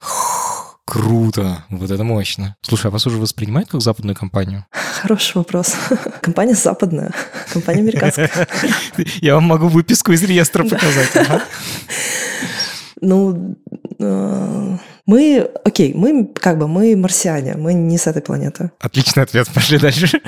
Круто, 0.86 1.66
вот 1.70 1.92
это 1.92 2.04
мощно. 2.04 2.56
Слушай, 2.62 2.88
а 2.88 2.90
вас 2.92 3.06
уже 3.06 3.18
воспринимают 3.18 3.70
как 3.70 3.82
западную 3.82 4.16
компанию? 4.16 4.66
Хороший 5.02 5.36
вопрос. 5.36 5.76
Компания 6.22 6.54
западная, 6.54 7.12
компания 7.52 7.82
американская. 7.82 8.32
Я 9.22 9.36
вам 9.36 9.44
могу 9.44 9.68
выписку 9.68 10.14
из 10.14 10.24
реестра 10.24 10.64
показать. 10.64 11.44
Ну, 13.02 13.58
э, 14.00 14.78
Мы, 15.08 15.50
окей, 15.64 15.94
мы 15.94 16.26
как 16.26 16.60
бы, 16.60 16.68
мы 16.68 16.96
марсиане, 16.98 17.56
мы 17.56 17.74
не 17.74 17.98
с 17.98 18.08
этой 18.08 18.22
планеты. 18.22 18.72
Отличный 18.80 19.24
ответ, 19.24 19.48
пошли 19.54 19.80
дальше. 19.80 20.22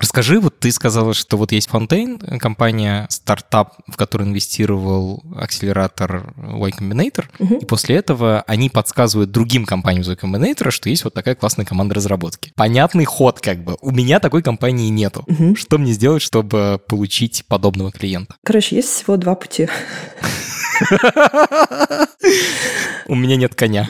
Расскажи, 0.00 0.40
вот 0.40 0.58
ты 0.58 0.72
сказала, 0.72 1.12
что 1.12 1.36
вот 1.36 1.52
есть 1.52 1.68
Fontaine, 1.68 2.38
компания, 2.38 3.06
стартап, 3.10 3.74
в 3.86 3.98
который 3.98 4.26
инвестировал 4.26 5.22
акселератор 5.36 6.32
Y 6.38 6.70
Combinator, 6.70 7.26
угу. 7.38 7.56
и 7.56 7.66
после 7.66 7.96
этого 7.96 8.42
они 8.46 8.70
подсказывают 8.70 9.30
другим 9.30 9.66
компаниям 9.66 10.02
Y 10.02 10.16
Combinator, 10.16 10.70
что 10.70 10.88
есть 10.88 11.04
вот 11.04 11.12
такая 11.12 11.34
классная 11.34 11.66
команда 11.66 11.94
разработки. 11.94 12.52
Понятный 12.56 13.04
ход 13.04 13.40
как 13.40 13.62
бы. 13.62 13.76
У 13.82 13.90
меня 13.90 14.20
такой 14.20 14.42
компании 14.42 14.88
нету. 14.88 15.22
Угу. 15.26 15.56
Что 15.56 15.76
мне 15.76 15.92
сделать, 15.92 16.22
чтобы 16.22 16.80
получить 16.88 17.44
подобного 17.46 17.92
клиента? 17.92 18.36
Короче, 18.42 18.76
есть 18.76 18.88
всего 18.88 19.18
два 19.18 19.34
пути. 19.34 19.68
У 23.06 23.14
меня 23.14 23.36
нет 23.36 23.54
коня. 23.54 23.88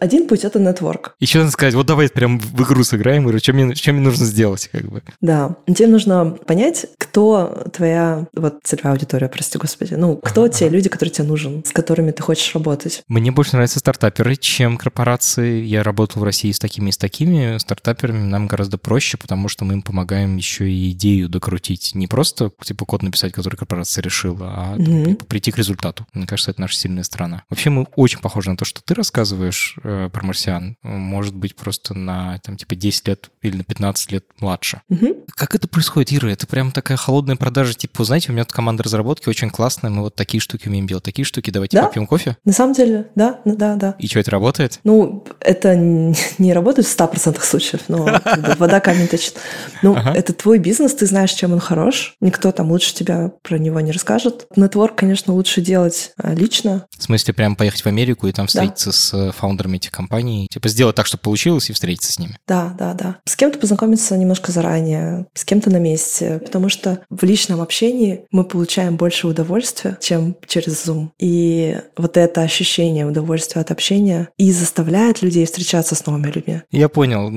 Один 0.00 0.28
путь— 0.28 0.44
это 0.46 0.58
нетворк. 0.58 1.14
Еще 1.18 1.38
надо 1.38 1.50
сказать, 1.50 1.74
вот 1.74 1.86
давай 1.86 2.08
прям 2.08 2.38
в 2.38 2.62
игру 2.62 2.84
сыграем, 2.84 3.22
говорю, 3.22 3.38
что 3.38 3.52
мне, 3.52 3.74
что 3.74 3.92
мне 3.92 4.02
нужно 4.02 4.26
сделать, 4.26 4.68
как 4.72 4.82
бы. 4.82 5.02
Да, 5.20 5.56
тебе 5.66 5.88
нужно 5.88 6.36
понять, 6.46 6.86
кто 6.98 7.64
твоя 7.72 8.26
вот 8.34 8.60
целевая 8.62 8.92
аудитория, 8.94 9.28
прости 9.28 9.58
господи. 9.58 9.94
Ну, 9.94 10.16
кто 10.16 10.44
ага. 10.44 10.52
те 10.52 10.68
люди, 10.68 10.88
которые 10.88 11.12
тебе 11.12 11.26
нужен, 11.26 11.64
с 11.64 11.72
которыми 11.72 12.10
ты 12.10 12.22
хочешь 12.22 12.54
работать. 12.54 13.02
Мне 13.08 13.30
больше 13.30 13.52
нравятся 13.52 13.78
стартаперы, 13.78 14.36
чем 14.36 14.76
корпорации. 14.76 15.62
Я 15.62 15.82
работал 15.82 16.20
в 16.20 16.24
России 16.24 16.52
с 16.52 16.58
такими 16.58 16.90
и 16.90 16.92
с 16.92 16.98
такими. 16.98 17.58
Стартаперами 17.58 18.24
нам 18.24 18.46
гораздо 18.46 18.78
проще, 18.78 19.16
потому 19.16 19.48
что 19.48 19.64
мы 19.64 19.74
им 19.74 19.82
помогаем 19.82 20.36
еще 20.36 20.70
и 20.70 20.90
идею 20.90 21.28
докрутить. 21.28 21.94
Не 21.94 22.06
просто, 22.06 22.50
типа, 22.62 22.84
код 22.84 23.02
написать, 23.02 23.32
который 23.32 23.56
корпорация 23.56 24.02
решила, 24.02 24.54
а 24.56 24.76
mm 24.76 25.24
прийти 25.26 25.52
к 25.52 25.58
результату. 25.58 26.06
Мне 26.20 26.26
кажется, 26.26 26.50
это 26.50 26.60
наша 26.60 26.76
сильная 26.76 27.02
сторона. 27.02 27.44
Вообще 27.48 27.70
мы 27.70 27.86
очень 27.96 28.18
похожи 28.18 28.50
на 28.50 28.56
то, 28.58 28.66
что 28.66 28.82
ты 28.82 28.92
рассказываешь 28.92 29.78
э, 29.82 30.10
про 30.12 30.26
марсиан. 30.26 30.76
Может 30.82 31.34
быть, 31.34 31.56
просто 31.56 31.94
на 31.94 32.38
там 32.40 32.58
типа 32.58 32.74
10 32.74 33.08
лет 33.08 33.30
или 33.40 33.56
на 33.56 33.64
15 33.64 34.12
лет 34.12 34.26
младше. 34.38 34.82
Угу. 34.90 35.24
Как 35.30 35.54
это 35.54 35.66
происходит, 35.66 36.12
Ира? 36.12 36.30
Это 36.30 36.46
прям 36.46 36.72
такая 36.72 36.98
холодная 36.98 37.36
продажа, 37.36 37.72
типа, 37.72 38.04
знаете, 38.04 38.30
у 38.30 38.34
меня 38.34 38.44
тут 38.44 38.52
команда 38.52 38.82
разработки 38.82 39.30
очень 39.30 39.48
классная, 39.48 39.90
мы 39.90 40.02
вот 40.02 40.14
такие 40.14 40.42
штуки 40.42 40.68
умеем 40.68 40.86
делать, 40.86 41.04
такие 41.04 41.24
штуки, 41.24 41.50
давайте 41.50 41.78
да? 41.78 41.86
попьем 41.86 42.06
кофе. 42.06 42.36
На 42.44 42.52
самом 42.52 42.74
деле, 42.74 43.08
да, 43.14 43.40
да, 43.46 43.76
да. 43.76 43.96
И 43.98 44.06
что, 44.06 44.20
это 44.20 44.30
работает? 44.30 44.80
Ну, 44.84 45.24
это 45.40 45.74
не 46.38 46.52
работает 46.52 46.86
в 46.86 46.94
100% 46.94 47.40
случаев, 47.40 47.82
но 47.88 48.20
вода 48.58 48.80
камень 48.80 49.08
точит. 49.08 49.36
Ну, 49.82 49.96
это 49.96 50.34
твой 50.34 50.58
бизнес, 50.58 50.94
ты 50.94 51.06
знаешь, 51.06 51.32
чем 51.32 51.52
он 51.52 51.60
хорош, 51.60 52.16
никто 52.20 52.52
там 52.52 52.70
лучше 52.70 52.94
тебя 52.94 53.32
про 53.42 53.58
него 53.58 53.80
не 53.80 53.92
расскажет. 53.92 54.46
Нетворк, 54.56 54.96
конечно, 54.96 55.32
лучше 55.32 55.60
делать 55.60 56.09
делать 56.18 56.40
лично. 56.40 56.86
В 56.96 57.02
смысле, 57.02 57.34
прям 57.34 57.56
поехать 57.56 57.82
в 57.82 57.86
Америку 57.86 58.26
и 58.26 58.32
там 58.32 58.46
встретиться 58.46 58.90
да. 58.90 58.92
с 58.92 59.14
э, 59.14 59.32
фаундерами 59.32 59.76
этих 59.76 59.90
компаний? 59.90 60.46
Типа 60.50 60.68
сделать 60.68 60.96
так, 60.96 61.06
чтобы 61.06 61.22
получилось, 61.22 61.70
и 61.70 61.72
встретиться 61.72 62.12
с 62.12 62.18
ними? 62.18 62.38
Да, 62.46 62.74
да, 62.78 62.94
да. 62.94 63.16
С 63.24 63.36
кем-то 63.36 63.58
познакомиться 63.58 64.16
немножко 64.16 64.52
заранее, 64.52 65.26
с 65.34 65.44
кем-то 65.44 65.70
на 65.70 65.78
месте, 65.78 66.40
потому 66.44 66.68
что 66.68 67.00
в 67.10 67.22
личном 67.24 67.60
общении 67.60 68.24
мы 68.30 68.44
получаем 68.44 68.96
больше 68.96 69.26
удовольствия, 69.26 69.98
чем 70.00 70.36
через 70.46 70.86
Zoom. 70.86 71.10
И 71.18 71.78
вот 71.96 72.16
это 72.16 72.42
ощущение 72.42 73.06
удовольствия 73.06 73.60
от 73.60 73.70
общения 73.70 74.28
и 74.36 74.52
заставляет 74.52 75.22
людей 75.22 75.46
встречаться 75.46 75.94
с 75.94 76.06
новыми 76.06 76.30
людьми. 76.30 76.62
Я 76.70 76.88
понял. 76.88 77.30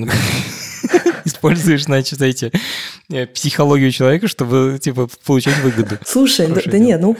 Используешь, 1.44 1.84
значит, 1.84 2.22
эти 2.22 2.52
э, 3.10 3.26
психологию 3.26 3.90
человека, 3.90 4.28
чтобы, 4.28 4.78
типа, 4.80 5.08
получать 5.24 5.58
выгоду. 5.58 5.98
Слушай, 6.06 6.46
да, 6.48 6.60
да 6.64 6.78
нет, 6.78 7.00
ну, 7.00 7.16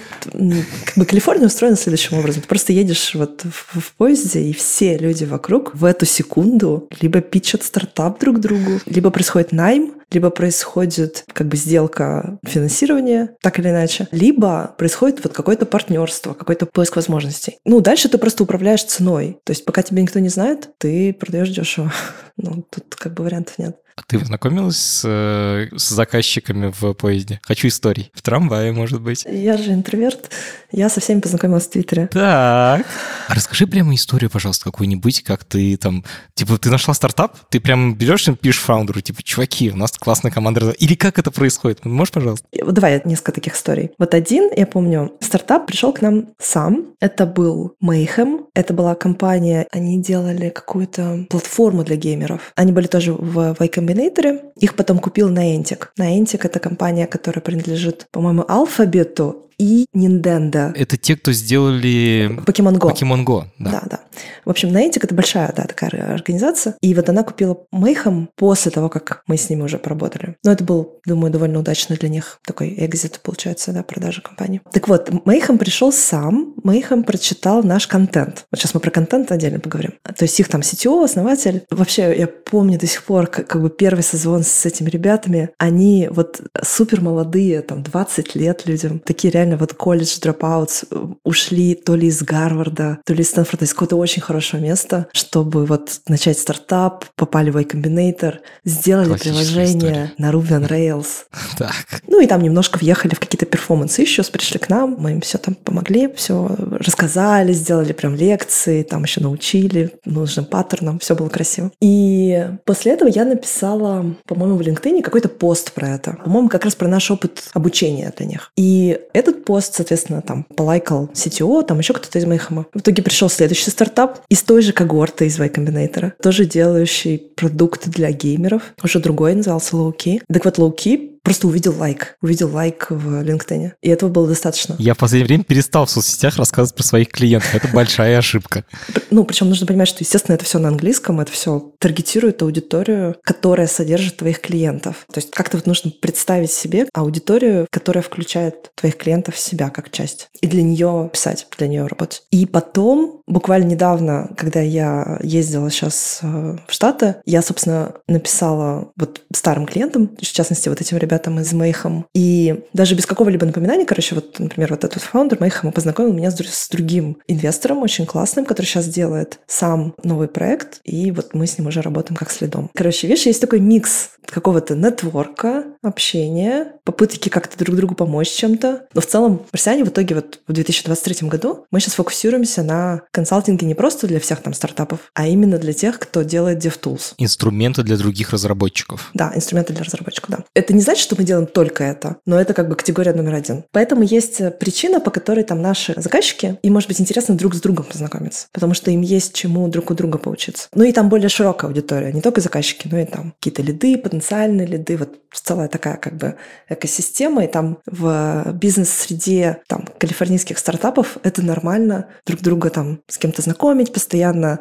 как 0.84 0.96
бы 0.96 1.04
Калифорния 1.04 1.46
устроена 1.46 1.76
следующим 1.76 2.18
образом. 2.18 2.42
Ты 2.42 2.48
просто 2.48 2.72
едешь 2.72 3.14
вот 3.14 3.42
в, 3.42 3.80
в 3.80 3.92
поезде, 3.94 4.40
и 4.40 4.52
все 4.52 4.96
люди 4.96 5.24
вокруг 5.24 5.74
в 5.74 5.84
эту 5.84 6.06
секунду 6.06 6.88
либо 7.00 7.20
питчат 7.20 7.62
стартап 7.62 8.18
друг 8.20 8.40
другу, 8.40 8.80
либо 8.86 9.10
происходит 9.10 9.52
найм, 9.52 9.94
либо 10.14 10.30
происходит 10.30 11.24
как 11.32 11.48
бы 11.48 11.56
сделка 11.56 12.38
финансирования, 12.46 13.36
так 13.42 13.58
или 13.58 13.68
иначе, 13.68 14.08
либо 14.10 14.74
происходит 14.78 15.22
вот 15.24 15.32
какое-то 15.32 15.66
партнерство, 15.66 16.34
какой-то 16.34 16.66
поиск 16.66 16.96
возможностей. 16.96 17.58
Ну, 17.64 17.80
дальше 17.80 18.08
ты 18.08 18.18
просто 18.18 18.44
управляешь 18.44 18.84
ценой. 18.84 19.38
То 19.44 19.50
есть 19.50 19.64
пока 19.64 19.82
тебя 19.82 20.02
никто 20.02 20.20
не 20.20 20.28
знает, 20.28 20.70
ты 20.78 21.12
продаешь 21.12 21.50
дешево. 21.50 21.92
Ну, 22.36 22.66
тут 22.68 22.96
как 22.96 23.14
бы 23.14 23.22
вариантов 23.22 23.58
нет. 23.58 23.76
А 23.96 24.02
ты 24.06 24.18
познакомилась 24.18 24.76
с, 24.76 25.02
э, 25.04 25.68
с 25.76 25.88
заказчиками 25.90 26.72
в 26.76 26.94
поезде? 26.94 27.40
Хочу 27.44 27.68
историй. 27.68 28.10
В 28.12 28.22
трамвае, 28.22 28.72
может 28.72 29.00
быть. 29.00 29.24
Я 29.28 29.56
же 29.56 29.72
интроверт. 29.72 30.30
Я 30.72 30.88
со 30.88 31.00
всеми 31.00 31.20
познакомилась 31.20 31.66
в 31.66 31.70
Твиттере. 31.70 32.08
Так. 32.08 32.84
А 33.28 33.34
расскажи 33.34 33.68
прямо 33.68 33.94
историю, 33.94 34.30
пожалуйста, 34.30 34.64
какую-нибудь, 34.64 35.22
как 35.22 35.44
ты 35.44 35.76
там... 35.76 36.04
Типа, 36.34 36.58
ты 36.58 36.70
нашла 36.70 36.92
стартап, 36.94 37.38
ты 37.50 37.60
прям 37.60 37.94
берешь 37.94 38.26
и 38.26 38.34
пишешь 38.34 38.62
фаундеру, 38.62 39.00
типа, 39.00 39.22
чуваки, 39.22 39.70
у 39.70 39.76
нас 39.76 39.92
классная 39.92 40.32
команда. 40.32 40.70
Или 40.70 40.94
как 40.94 41.20
это 41.20 41.30
происходит? 41.30 41.84
Можешь, 41.84 42.12
пожалуйста? 42.12 42.46
Давай 42.52 43.00
несколько 43.04 43.32
таких 43.32 43.54
историй. 43.54 43.92
Вот 43.98 44.14
один, 44.14 44.50
я 44.56 44.66
помню, 44.66 45.12
стартап 45.20 45.66
пришел 45.66 45.92
к 45.92 46.02
нам 46.02 46.30
сам. 46.40 46.94
Это 46.98 47.26
был 47.26 47.76
Mayhem. 47.82 48.46
Это 48.54 48.74
была 48.74 48.96
компания, 48.96 49.68
они 49.70 50.02
делали 50.02 50.48
какую-то 50.48 51.26
платформу 51.30 51.84
для 51.84 51.94
геймеров. 51.94 52.52
Они 52.56 52.72
были 52.72 52.88
тоже 52.88 53.12
в 53.12 53.56
Y 53.60 53.83
Combinator. 53.84 54.40
Их 54.56 54.76
потом 54.76 54.98
купил 54.98 55.30
Niantic. 55.30 55.88
Niantic— 55.98 56.40
это 56.44 56.58
компания, 56.58 57.06
которая 57.06 57.42
принадлежит, 57.42 58.06
по-моему, 58.10 58.44
алфабету 58.48 59.50
и 59.58 59.86
Nintendo. 59.94 60.72
Это 60.74 60.96
те, 60.96 61.16
кто 61.16 61.32
сделали... 61.32 62.30
Pokemon 62.44 62.78
Go. 62.78 62.92
Pokemon 62.92 63.24
Go, 63.24 63.44
да. 63.58 63.70
Да, 63.70 63.82
да. 63.90 64.00
В 64.44 64.50
общем, 64.50 64.70
Niantic— 64.70 65.00
это 65.02 65.14
большая, 65.14 65.52
да, 65.56 65.64
такая 65.64 65.90
организация. 66.12 66.76
И 66.80 66.94
вот 66.94 67.08
она 67.08 67.22
купила 67.22 67.58
Mayhem 67.72 68.28
после 68.36 68.70
того, 68.70 68.88
как 68.88 69.22
мы 69.26 69.36
с 69.36 69.48
ними 69.48 69.62
уже 69.62 69.78
поработали. 69.78 70.36
Но 70.44 70.52
это 70.52 70.64
был, 70.64 71.00
думаю, 71.06 71.32
довольно 71.32 71.58
удачно 71.58 71.96
для 71.96 72.08
них 72.08 72.38
такой 72.46 72.74
экзит, 72.76 73.20
получается, 73.22 73.72
да, 73.72 73.82
продажа 73.82 74.22
компании. 74.22 74.60
Так 74.72 74.88
вот, 74.88 75.08
Mayhem 75.10 75.58
пришел 75.58 75.92
сам, 75.92 76.54
Mayhem 76.62 77.04
прочитал 77.04 77.62
наш 77.62 77.86
контент. 77.86 78.46
Вот 78.50 78.60
сейчас 78.60 78.74
мы 78.74 78.80
про 78.80 78.90
контент 78.90 79.32
отдельно 79.32 79.60
поговорим. 79.60 79.94
То 80.02 80.24
есть 80.24 80.38
их 80.38 80.48
там 80.48 80.60
CTO, 80.60 81.04
основатель. 81.04 81.64
Вообще, 81.70 82.14
я 82.16 82.26
помню 82.26 82.78
до 82.78 82.86
сих 82.86 83.04
пор, 83.04 83.26
как, 83.26 83.46
как 83.46 83.62
бы 83.62 83.70
первый 83.70 84.02
созвон 84.02 84.42
с 84.42 84.66
этими 84.66 84.90
ребятами, 84.90 85.50
они 85.58 86.08
вот 86.10 86.40
супер 86.62 87.00
молодые, 87.00 87.62
там, 87.62 87.82
20 87.82 88.34
лет 88.34 88.66
людям, 88.66 88.98
такие 89.00 89.30
реально 89.30 89.43
реально 89.44 89.58
вот 89.58 89.74
колледж 89.74 90.18
дропаутс 90.20 90.84
э, 90.90 91.06
ушли 91.22 91.74
то 91.74 91.94
ли 91.94 92.08
из 92.08 92.22
Гарварда, 92.22 92.98
то 93.04 93.14
ли 93.14 93.22
из 93.22 93.30
Стэнфорда, 93.30 93.64
из 93.66 93.74
какого-то 93.74 93.96
очень 93.96 94.22
хорошего 94.22 94.60
места, 94.60 95.06
чтобы 95.12 95.66
вот 95.66 96.00
начать 96.08 96.38
стартап, 96.38 97.04
попали 97.14 97.50
в 97.50 97.58
Y 97.58 97.64
Combinator, 97.64 98.36
сделали 98.64 99.18
приложение 99.18 100.12
на 100.18 100.30
Ruby 100.30 100.50
on 100.50 100.68
Rails. 100.68 101.06
Так. 101.58 102.02
Ну 102.08 102.20
и 102.20 102.26
там 102.26 102.42
немножко 102.42 102.78
въехали 102.78 103.14
в 103.14 103.20
какие-то 103.20 103.46
перформансы 103.46 104.00
еще, 104.02 104.22
пришли 104.24 104.58
к 104.58 104.68
нам, 104.68 104.96
мы 104.98 105.12
им 105.12 105.20
все 105.20 105.38
там 105.38 105.54
помогли, 105.54 106.12
все 106.16 106.48
рассказали, 106.70 107.52
сделали 107.52 107.92
прям 107.92 108.14
лекции, 108.14 108.82
там 108.82 109.04
еще 109.04 109.20
научили 109.20 109.92
нужным 110.04 110.44
паттернам, 110.44 110.98
все 110.98 111.14
было 111.14 111.28
красиво. 111.28 111.70
И 111.80 112.48
после 112.64 112.92
этого 112.92 113.08
я 113.08 113.24
написала, 113.24 114.04
по-моему, 114.26 114.56
в 114.56 114.60
LinkedIn 114.62 115.02
какой-то 115.02 115.28
пост 115.28 115.72
про 115.72 115.90
это. 115.90 116.16
По-моему, 116.24 116.48
как 116.48 116.64
раз 116.64 116.74
про 116.74 116.88
наш 116.88 117.10
опыт 117.10 117.50
обучения 117.52 118.12
для 118.16 118.26
них. 118.26 118.52
И 118.56 118.98
этот 119.12 119.33
этот 119.34 119.44
пост, 119.44 119.74
соответственно, 119.74 120.22
там 120.22 120.44
полайкал 120.56 121.10
CTO, 121.12 121.64
там 121.64 121.78
еще 121.78 121.92
кто-то 121.92 122.18
из 122.18 122.24
Мейхама. 122.24 122.66
В 122.72 122.80
итоге 122.80 123.02
пришел 123.02 123.28
следующий 123.28 123.70
стартап 123.70 124.20
из 124.28 124.42
той 124.42 124.62
же 124.62 124.72
когорты 124.72 125.26
из 125.26 125.38
Y 125.38 125.48
Combinator, 125.48 126.12
тоже 126.22 126.44
делающий 126.44 127.18
продукты 127.18 127.90
для 127.90 128.10
геймеров. 128.10 128.74
Уже 128.82 128.98
другой 129.00 129.34
назывался 129.34 129.76
Lowkey. 129.76 130.22
Так 130.32 130.44
вот, 130.44 130.58
Lowkey 130.58 131.13
просто 131.24 131.48
увидел 131.48 131.74
лайк, 131.76 132.16
увидел 132.22 132.52
лайк 132.52 132.86
в 132.90 133.22
LinkedIn. 133.22 133.72
И 133.82 133.88
этого 133.88 134.10
было 134.10 134.28
достаточно. 134.28 134.76
Я 134.78 134.94
в 134.94 134.98
последнее 134.98 135.26
время 135.26 135.44
перестал 135.44 135.86
в 135.86 135.90
соцсетях 135.90 136.36
рассказывать 136.36 136.76
про 136.76 136.84
своих 136.84 137.08
клиентов. 137.08 137.52
Это 137.54 137.68
большая 137.68 138.18
ошибка. 138.18 138.64
Ну, 139.10 139.24
причем 139.24 139.48
нужно 139.48 139.66
понимать, 139.66 139.88
что, 139.88 140.04
естественно, 140.04 140.34
это 140.34 140.44
все 140.44 140.58
на 140.58 140.68
английском, 140.68 141.20
это 141.20 141.32
все 141.32 141.72
таргетирует 141.78 142.42
аудиторию, 142.42 143.16
которая 143.24 143.66
содержит 143.66 144.18
твоих 144.18 144.40
клиентов. 144.40 145.06
То 145.12 145.18
есть 145.18 145.30
как-то 145.30 145.56
вот 145.56 145.66
нужно 145.66 145.90
представить 145.90 146.52
себе 146.52 146.86
аудиторию, 146.92 147.66
которая 147.70 148.02
включает 148.02 148.70
твоих 148.74 148.98
клиентов 148.98 149.36
в 149.36 149.40
себя 149.40 149.70
как 149.70 149.90
часть. 149.90 150.28
И 150.42 150.46
для 150.46 150.62
нее 150.62 151.10
писать, 151.12 151.46
для 151.56 151.68
нее 151.68 151.86
работать. 151.86 152.22
И 152.30 152.44
потом, 152.44 153.22
буквально 153.26 153.68
недавно, 153.68 154.30
когда 154.36 154.60
я 154.60 155.18
ездила 155.22 155.70
сейчас 155.70 156.18
э, 156.22 156.58
в 156.66 156.72
Штаты, 156.72 157.16
я, 157.24 157.40
собственно, 157.40 157.94
написала 158.06 158.92
вот 158.96 159.22
старым 159.32 159.66
клиентам, 159.66 160.14
в 160.20 160.22
частности, 160.22 160.68
вот 160.68 160.80
этим 160.80 160.98
ребятам, 160.98 161.13
ребятам 161.14 161.38
из 161.38 161.52
Mayhem. 161.52 162.04
И 162.14 162.64
даже 162.72 162.94
без 162.94 163.06
какого-либо 163.06 163.46
напоминания, 163.46 163.86
короче, 163.86 164.14
вот, 164.16 164.38
например, 164.38 164.70
вот 164.70 164.84
этот 164.84 165.02
фаундер 165.02 165.38
Mayhem 165.38 165.70
познакомил 165.70 166.12
меня 166.12 166.30
с, 166.30 166.36
с 166.36 166.68
другим 166.68 167.18
инвестором, 167.28 167.82
очень 167.82 168.06
классным, 168.06 168.44
который 168.44 168.66
сейчас 168.66 168.86
делает 168.86 169.38
сам 169.46 169.94
новый 170.02 170.28
проект, 170.28 170.80
и 170.84 171.12
вот 171.12 171.34
мы 171.34 171.46
с 171.46 171.58
ним 171.58 171.68
уже 171.68 171.82
работаем 171.82 172.16
как 172.16 172.30
следом. 172.30 172.70
Короче, 172.74 173.06
видишь, 173.06 173.26
есть 173.26 173.40
такой 173.40 173.60
микс 173.60 174.10
какого-то 174.26 174.74
нетворка, 174.74 175.64
общения, 175.82 176.72
попытки 176.84 177.28
как-то 177.28 177.58
друг 177.58 177.76
другу 177.76 177.94
помочь 177.94 178.30
чем-то. 178.30 178.86
Но 178.92 179.00
в 179.00 179.06
целом, 179.06 179.42
марсиане 179.52 179.84
в 179.84 179.88
итоге 179.88 180.16
вот 180.16 180.40
в 180.46 180.52
2023 180.52 181.28
году 181.28 181.66
мы 181.70 181.80
сейчас 181.80 181.94
фокусируемся 181.94 182.62
на 182.62 183.02
консалтинге 183.10 183.66
не 183.66 183.74
просто 183.74 184.06
для 184.06 184.20
всех 184.20 184.42
там 184.42 184.54
стартапов, 184.54 185.00
а 185.14 185.26
именно 185.26 185.58
для 185.58 185.72
тех, 185.72 185.98
кто 185.98 186.22
делает 186.22 186.64
DevTools. 186.64 187.14
Инструменты 187.18 187.82
для 187.82 187.96
других 187.96 188.30
разработчиков. 188.30 189.10
Да, 189.14 189.32
инструменты 189.34 189.72
для 189.72 189.84
разработчиков, 189.84 190.30
да. 190.30 190.44
Это 190.54 190.72
не 190.72 190.80
значит, 190.80 191.03
что 191.04 191.14
мы 191.16 191.24
делаем 191.24 191.46
только 191.46 191.84
это, 191.84 192.16
но 192.26 192.40
это 192.40 192.54
как 192.54 192.68
бы 192.68 192.74
категория 192.74 193.12
номер 193.12 193.34
один. 193.34 193.64
Поэтому 193.70 194.02
есть 194.02 194.40
причина, 194.58 195.00
по 195.00 195.10
которой 195.10 195.44
там 195.44 195.62
наши 195.62 195.94
заказчики, 195.96 196.58
им 196.62 196.72
может 196.72 196.88
быть 196.88 197.00
интересно 197.00 197.36
друг 197.36 197.54
с 197.54 197.60
другом 197.60 197.84
познакомиться, 197.84 198.48
потому 198.52 198.74
что 198.74 198.90
им 198.90 199.02
есть 199.02 199.34
чему 199.34 199.68
друг 199.68 199.90
у 199.90 199.94
друга 199.94 200.18
поучиться. 200.18 200.68
Ну 200.74 200.84
и 200.84 200.92
там 200.92 201.08
более 201.08 201.28
широкая 201.28 201.68
аудитория, 201.68 202.12
не 202.12 202.20
только 202.20 202.40
заказчики, 202.40 202.88
но 202.90 202.98
и 202.98 203.04
там 203.04 203.34
какие-то 203.38 203.62
лиды, 203.62 203.96
потенциальные 203.96 204.66
лиды, 204.66 204.96
вот 204.96 205.10
целая 205.32 205.68
такая 205.68 205.96
как 205.96 206.16
бы 206.16 206.36
экосистема, 206.68 207.44
и 207.44 207.48
там 207.48 207.78
в 207.86 208.52
бизнес-среде 208.54 209.62
там 209.68 209.86
калифорнийских 209.98 210.58
стартапов 210.58 211.18
это 211.22 211.42
нормально 211.42 212.08
друг 212.26 212.40
друга 212.40 212.70
там 212.70 213.00
с 213.08 213.18
кем-то 213.18 213.42
знакомить 213.42 213.92
постоянно. 213.92 214.60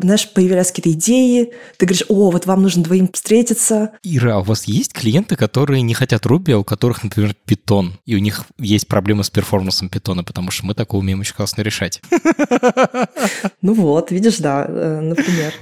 Знаешь, 0.00 0.32
появлялись 0.32 0.72
какие-то 0.72 0.98
идеи, 0.98 1.52
ты 1.76 1.86
говоришь, 1.86 2.06
о, 2.08 2.30
вот 2.30 2.46
вам 2.46 2.62
нужно 2.62 2.82
двоим 2.82 3.08
встретиться. 3.12 3.92
Ира, 4.02 4.36
а 4.36 4.40
у 4.40 4.42
вас 4.42 4.64
есть 4.64 4.92
клиенты, 4.92 5.36
которые 5.36 5.82
не 5.86 5.94
хотят 5.94 6.26
Ruby, 6.26 6.52
а 6.52 6.58
у 6.58 6.64
которых, 6.64 7.02
например, 7.04 7.34
Python, 7.46 7.92
и 8.06 8.16
у 8.16 8.18
них 8.18 8.44
есть 8.58 8.88
проблемы 8.88 9.24
с 9.24 9.30
перформансом 9.30 9.88
питона, 9.88 10.24
потому 10.24 10.50
что 10.50 10.66
мы 10.66 10.74
такое 10.74 11.00
умеем 11.00 11.20
очень 11.20 11.34
классно 11.34 11.62
решать. 11.62 12.00
Ну 13.62 13.72
вот, 13.72 14.10
видишь, 14.10 14.38
да, 14.38 14.66
э, 14.68 15.00
например. 15.00 15.54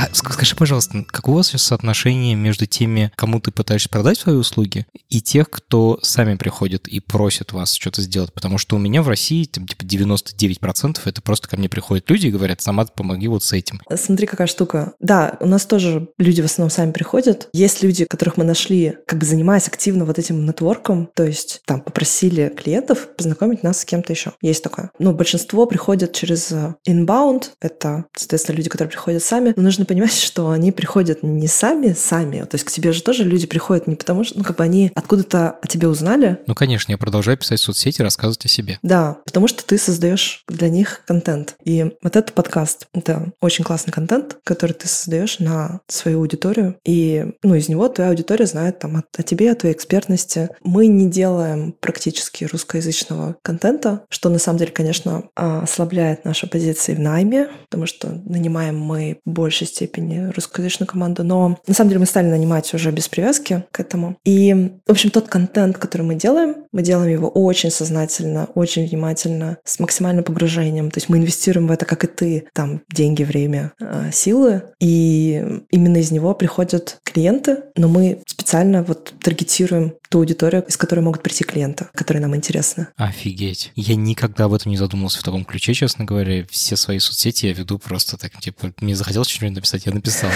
А 0.00 0.08
скажи, 0.14 0.56
пожалуйста, 0.56 1.04
какое 1.06 1.34
у 1.34 1.36
вас 1.36 1.48
сейчас 1.48 1.64
соотношение 1.64 2.34
между 2.34 2.64
теми, 2.64 3.12
кому 3.16 3.38
ты 3.38 3.50
пытаешься 3.50 3.90
продать 3.90 4.16
свои 4.16 4.34
услуги, 4.34 4.86
и 5.10 5.20
тех, 5.20 5.50
кто 5.50 5.98
сами 6.00 6.36
приходят 6.36 6.88
и 6.88 7.00
просят 7.00 7.52
вас 7.52 7.74
что-то 7.74 8.00
сделать? 8.00 8.32
Потому 8.32 8.56
что 8.56 8.76
у 8.76 8.78
меня 8.78 9.02
в 9.02 9.08
России 9.08 9.44
там, 9.44 9.66
типа 9.66 9.82
99% 9.82 11.00
это 11.04 11.20
просто 11.20 11.48
ко 11.48 11.58
мне 11.58 11.68
приходят 11.68 12.08
люди 12.08 12.28
и 12.28 12.30
говорят, 12.30 12.62
сама 12.62 12.86
помоги 12.86 13.28
вот 13.28 13.44
с 13.44 13.52
этим. 13.52 13.82
Смотри, 13.94 14.26
какая 14.26 14.46
штука. 14.46 14.94
Да, 15.00 15.36
у 15.38 15.46
нас 15.46 15.66
тоже 15.66 16.08
люди 16.16 16.40
в 16.40 16.46
основном 16.46 16.70
сами 16.70 16.92
приходят. 16.92 17.50
Есть 17.52 17.82
люди, 17.82 18.06
которых 18.06 18.38
мы 18.38 18.44
нашли, 18.44 18.96
как 19.06 19.18
бы 19.18 19.26
занимаясь 19.26 19.68
активно 19.68 20.06
вот 20.06 20.18
этим 20.18 20.46
нетворком, 20.46 21.10
то 21.14 21.24
есть 21.24 21.60
там 21.66 21.82
попросили 21.82 22.48
клиентов 22.56 23.08
познакомить 23.18 23.62
нас 23.62 23.80
с 23.80 23.84
кем-то 23.84 24.14
еще. 24.14 24.32
Есть 24.40 24.64
такое. 24.64 24.92
Ну, 24.98 25.12
большинство 25.12 25.66
приходят 25.66 26.14
через 26.14 26.50
э, 26.52 26.74
inbound, 26.88 27.50
это, 27.60 28.06
соответственно, 28.16 28.56
люди, 28.56 28.70
которые 28.70 28.90
приходят 28.90 29.22
сами. 29.22 29.52
Но 29.56 29.62
нужно 29.64 29.84
понимать, 29.90 30.14
что 30.14 30.50
они 30.50 30.70
приходят 30.70 31.24
не 31.24 31.48
сами, 31.48 31.94
сами. 31.94 32.42
То 32.42 32.54
есть 32.54 32.64
к 32.64 32.70
тебе 32.70 32.92
же 32.92 33.02
тоже 33.02 33.24
люди 33.24 33.48
приходят 33.48 33.88
не 33.88 33.96
потому, 33.96 34.22
что, 34.22 34.38
ну, 34.38 34.44
как 34.44 34.58
бы 34.58 34.62
они 34.62 34.92
откуда-то 34.94 35.58
о 35.60 35.66
тебе 35.66 35.88
узнали. 35.88 36.38
Ну, 36.46 36.54
конечно, 36.54 36.92
я 36.92 36.96
продолжаю 36.96 37.36
писать 37.36 37.58
в 37.58 37.64
соцсети, 37.64 38.00
рассказывать 38.00 38.44
о 38.44 38.48
себе. 38.48 38.78
Да, 38.84 39.18
потому 39.24 39.48
что 39.48 39.66
ты 39.66 39.78
создаешь 39.78 40.44
для 40.46 40.68
них 40.68 41.02
контент. 41.08 41.56
И 41.64 41.90
вот 42.04 42.14
этот 42.14 42.34
подкаст— 42.34 42.86
это 42.94 43.32
очень 43.40 43.64
классный 43.64 43.92
контент, 43.92 44.38
который 44.44 44.74
ты 44.74 44.86
создаешь 44.86 45.40
на 45.40 45.80
свою 45.88 46.20
аудиторию. 46.20 46.76
И, 46.84 47.26
ну, 47.42 47.56
из 47.56 47.68
него 47.68 47.88
твоя 47.88 48.10
аудитория 48.10 48.46
знает 48.46 48.78
там 48.78 48.94
о, 48.94 49.02
о 49.18 49.22
тебе, 49.24 49.50
о 49.50 49.56
твоей 49.56 49.74
экспертности. 49.74 50.50
Мы 50.62 50.86
не 50.86 51.10
делаем 51.10 51.74
практически 51.80 52.44
русскоязычного 52.44 53.34
контента, 53.42 54.04
что 54.08 54.28
на 54.28 54.38
самом 54.38 54.60
деле, 54.60 54.70
конечно, 54.70 55.24
ослабляет 55.34 56.24
наши 56.24 56.46
позиции 56.46 56.94
в 56.94 57.00
найме, 57.00 57.48
потому 57.64 57.86
что 57.86 58.22
нанимаем 58.24 58.78
мы 58.78 59.18
большей 59.24 59.66
степени 59.66 59.79
русскоязычную 59.86 60.88
команду, 60.88 61.24
но 61.24 61.58
на 61.66 61.74
самом 61.74 61.90
деле 61.90 62.00
мы 62.00 62.06
стали 62.06 62.26
нанимать 62.26 62.72
уже 62.74 62.90
без 62.90 63.08
привязки 63.08 63.64
к 63.70 63.80
этому. 63.80 64.16
И, 64.24 64.72
в 64.86 64.90
общем, 64.90 65.10
тот 65.10 65.28
контент, 65.28 65.78
который 65.78 66.02
мы 66.02 66.14
делаем, 66.14 66.56
мы 66.72 66.82
делаем 66.82 67.10
его 67.10 67.28
очень 67.28 67.70
сознательно, 67.70 68.48
очень 68.54 68.86
внимательно, 68.86 69.58
с 69.64 69.78
максимальным 69.78 70.24
погружением. 70.24 70.90
То 70.90 70.98
есть 70.98 71.08
мы 71.08 71.18
инвестируем 71.18 71.68
в 71.68 71.70
это, 71.70 71.86
как 71.86 72.04
и 72.04 72.06
ты, 72.06 72.48
там, 72.52 72.82
деньги, 72.92 73.22
время, 73.22 73.72
а, 73.80 74.10
силы, 74.12 74.62
и 74.80 75.44
именно 75.70 75.98
из 75.98 76.10
него 76.10 76.34
приходят 76.34 76.98
клиенты, 77.04 77.58
но 77.76 77.88
мы 77.88 78.22
специально 78.26 78.82
вот 78.82 79.14
таргетируем 79.22 79.94
ту 80.10 80.18
аудиторию, 80.18 80.64
из 80.66 80.76
которой 80.76 81.00
могут 81.00 81.22
прийти 81.22 81.44
клиенты, 81.44 81.86
которые 81.94 82.20
нам 82.20 82.34
интересны. 82.34 82.88
Офигеть. 82.96 83.70
Я 83.76 83.94
никогда 83.94 84.44
об 84.44 84.54
этом 84.54 84.70
не 84.70 84.76
задумывался 84.76 85.20
в 85.20 85.22
таком 85.22 85.44
ключе, 85.44 85.72
честно 85.72 86.04
говоря. 86.04 86.44
Все 86.50 86.76
свои 86.76 86.98
соцсети 86.98 87.46
я 87.46 87.52
веду 87.52 87.78
просто 87.78 88.16
так, 88.16 88.36
типа, 88.40 88.72
мне 88.80 88.96
захотелось 88.96 89.28
что-нибудь 89.28 89.56
написать, 89.56 89.69
я 89.76 89.92
написал. 89.92 90.30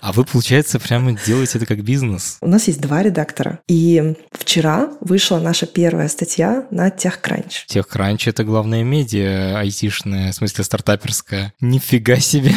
А 0.00 0.12
вы, 0.12 0.24
получается, 0.24 0.78
прямо 0.80 1.12
делаете 1.12 1.58
это 1.58 1.66
как 1.66 1.82
бизнес? 1.82 2.38
У 2.40 2.48
нас 2.48 2.68
есть 2.68 2.80
два 2.80 3.02
редактора. 3.02 3.60
И 3.68 4.14
вчера 4.32 4.90
вышла 5.00 5.38
наша 5.38 5.66
первая 5.66 6.08
статья 6.08 6.66
на 6.70 6.88
TechCrunch. 6.88 7.66
TechCrunch— 7.68 8.22
это 8.26 8.44
главная 8.44 8.82
медиа 8.82 9.58
айтишная, 9.58 10.32
в 10.32 10.34
смысле 10.34 10.64
стартаперская. 10.64 11.52
Нифига 11.60 12.16
себе. 12.16 12.54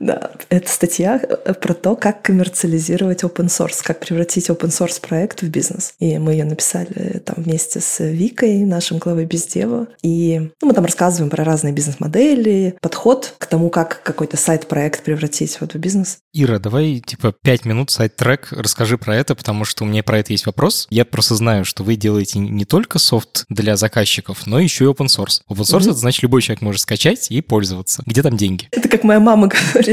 Да, 0.00 0.32
это 0.48 0.70
статья 0.70 1.20
э, 1.22 1.54
про 1.54 1.74
то, 1.74 1.96
как 1.96 2.22
коммерциализировать 2.22 3.22
open 3.22 3.46
source, 3.46 3.80
как 3.82 4.00
превратить 4.00 4.48
open 4.48 4.68
source 4.68 5.00
проект 5.00 5.42
в 5.42 5.48
бизнес. 5.48 5.94
И 5.98 6.18
мы 6.18 6.32
ее 6.32 6.44
написали 6.44 6.92
э, 6.94 7.18
там 7.20 7.36
вместе 7.38 7.80
с 7.80 8.04
Викой, 8.04 8.64
нашим 8.64 8.98
главой 8.98 9.24
бездева. 9.24 9.88
И 10.02 10.50
ну, 10.60 10.68
мы 10.68 10.74
там 10.74 10.84
рассказываем 10.84 11.30
про 11.30 11.44
разные 11.44 11.72
бизнес-модели, 11.72 12.76
подход 12.80 13.34
к 13.38 13.46
тому, 13.46 13.70
как 13.70 14.02
какой-то 14.02 14.36
сайт-проект 14.36 15.02
превратить 15.02 15.60
вот 15.60 15.74
в 15.74 15.78
бизнес. 15.78 16.18
Ира, 16.32 16.58
давай 16.58 17.00
типа 17.00 17.32
пять 17.42 17.64
минут 17.64 17.90
сайт-трек, 17.90 18.48
расскажи 18.50 18.98
про 18.98 19.16
это, 19.16 19.34
потому 19.34 19.64
что 19.64 19.84
у 19.84 19.86
меня 19.86 20.02
про 20.02 20.18
это 20.18 20.32
есть 20.32 20.46
вопрос. 20.46 20.86
Я 20.90 21.04
просто 21.04 21.34
знаю, 21.36 21.64
что 21.64 21.84
вы 21.84 21.96
делаете 21.96 22.38
не 22.38 22.64
только 22.64 22.98
софт 22.98 23.44
для 23.48 23.76
заказчиков, 23.76 24.46
но 24.46 24.58
еще 24.58 24.84
и 24.84 24.88
open 24.88 25.06
source. 25.06 25.40
Open 25.48 25.62
source 25.62 25.80
mm-hmm. 25.80 25.90
это 25.90 25.94
значит 25.94 26.22
любой 26.22 26.42
человек 26.42 26.62
может 26.62 26.80
скачать 26.82 27.30
и 27.30 27.40
пользоваться. 27.40 28.02
Где 28.06 28.22
там 28.22 28.36
деньги? 28.36 28.68
Это 28.70 28.88
как 28.88 29.04
моя 29.04 29.20
мама 29.20 29.48
говорит. 29.48 29.83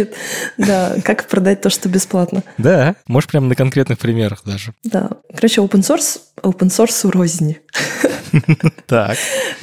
Да, 0.57 0.95
как 1.03 1.27
продать 1.27 1.61
то, 1.61 1.69
что 1.69 1.89
бесплатно. 1.89 2.43
Да, 2.57 2.95
можешь 3.07 3.29
прямо 3.29 3.47
на 3.47 3.55
конкретных 3.55 3.99
примерах 3.99 4.43
даже. 4.45 4.73
Да. 4.83 5.09
Короче, 5.33 5.61
open 5.61 5.81
source, 5.81 6.19
open 6.41 6.69
source 6.69 7.09
рознь. 7.09 7.57
Так. 8.87 9.17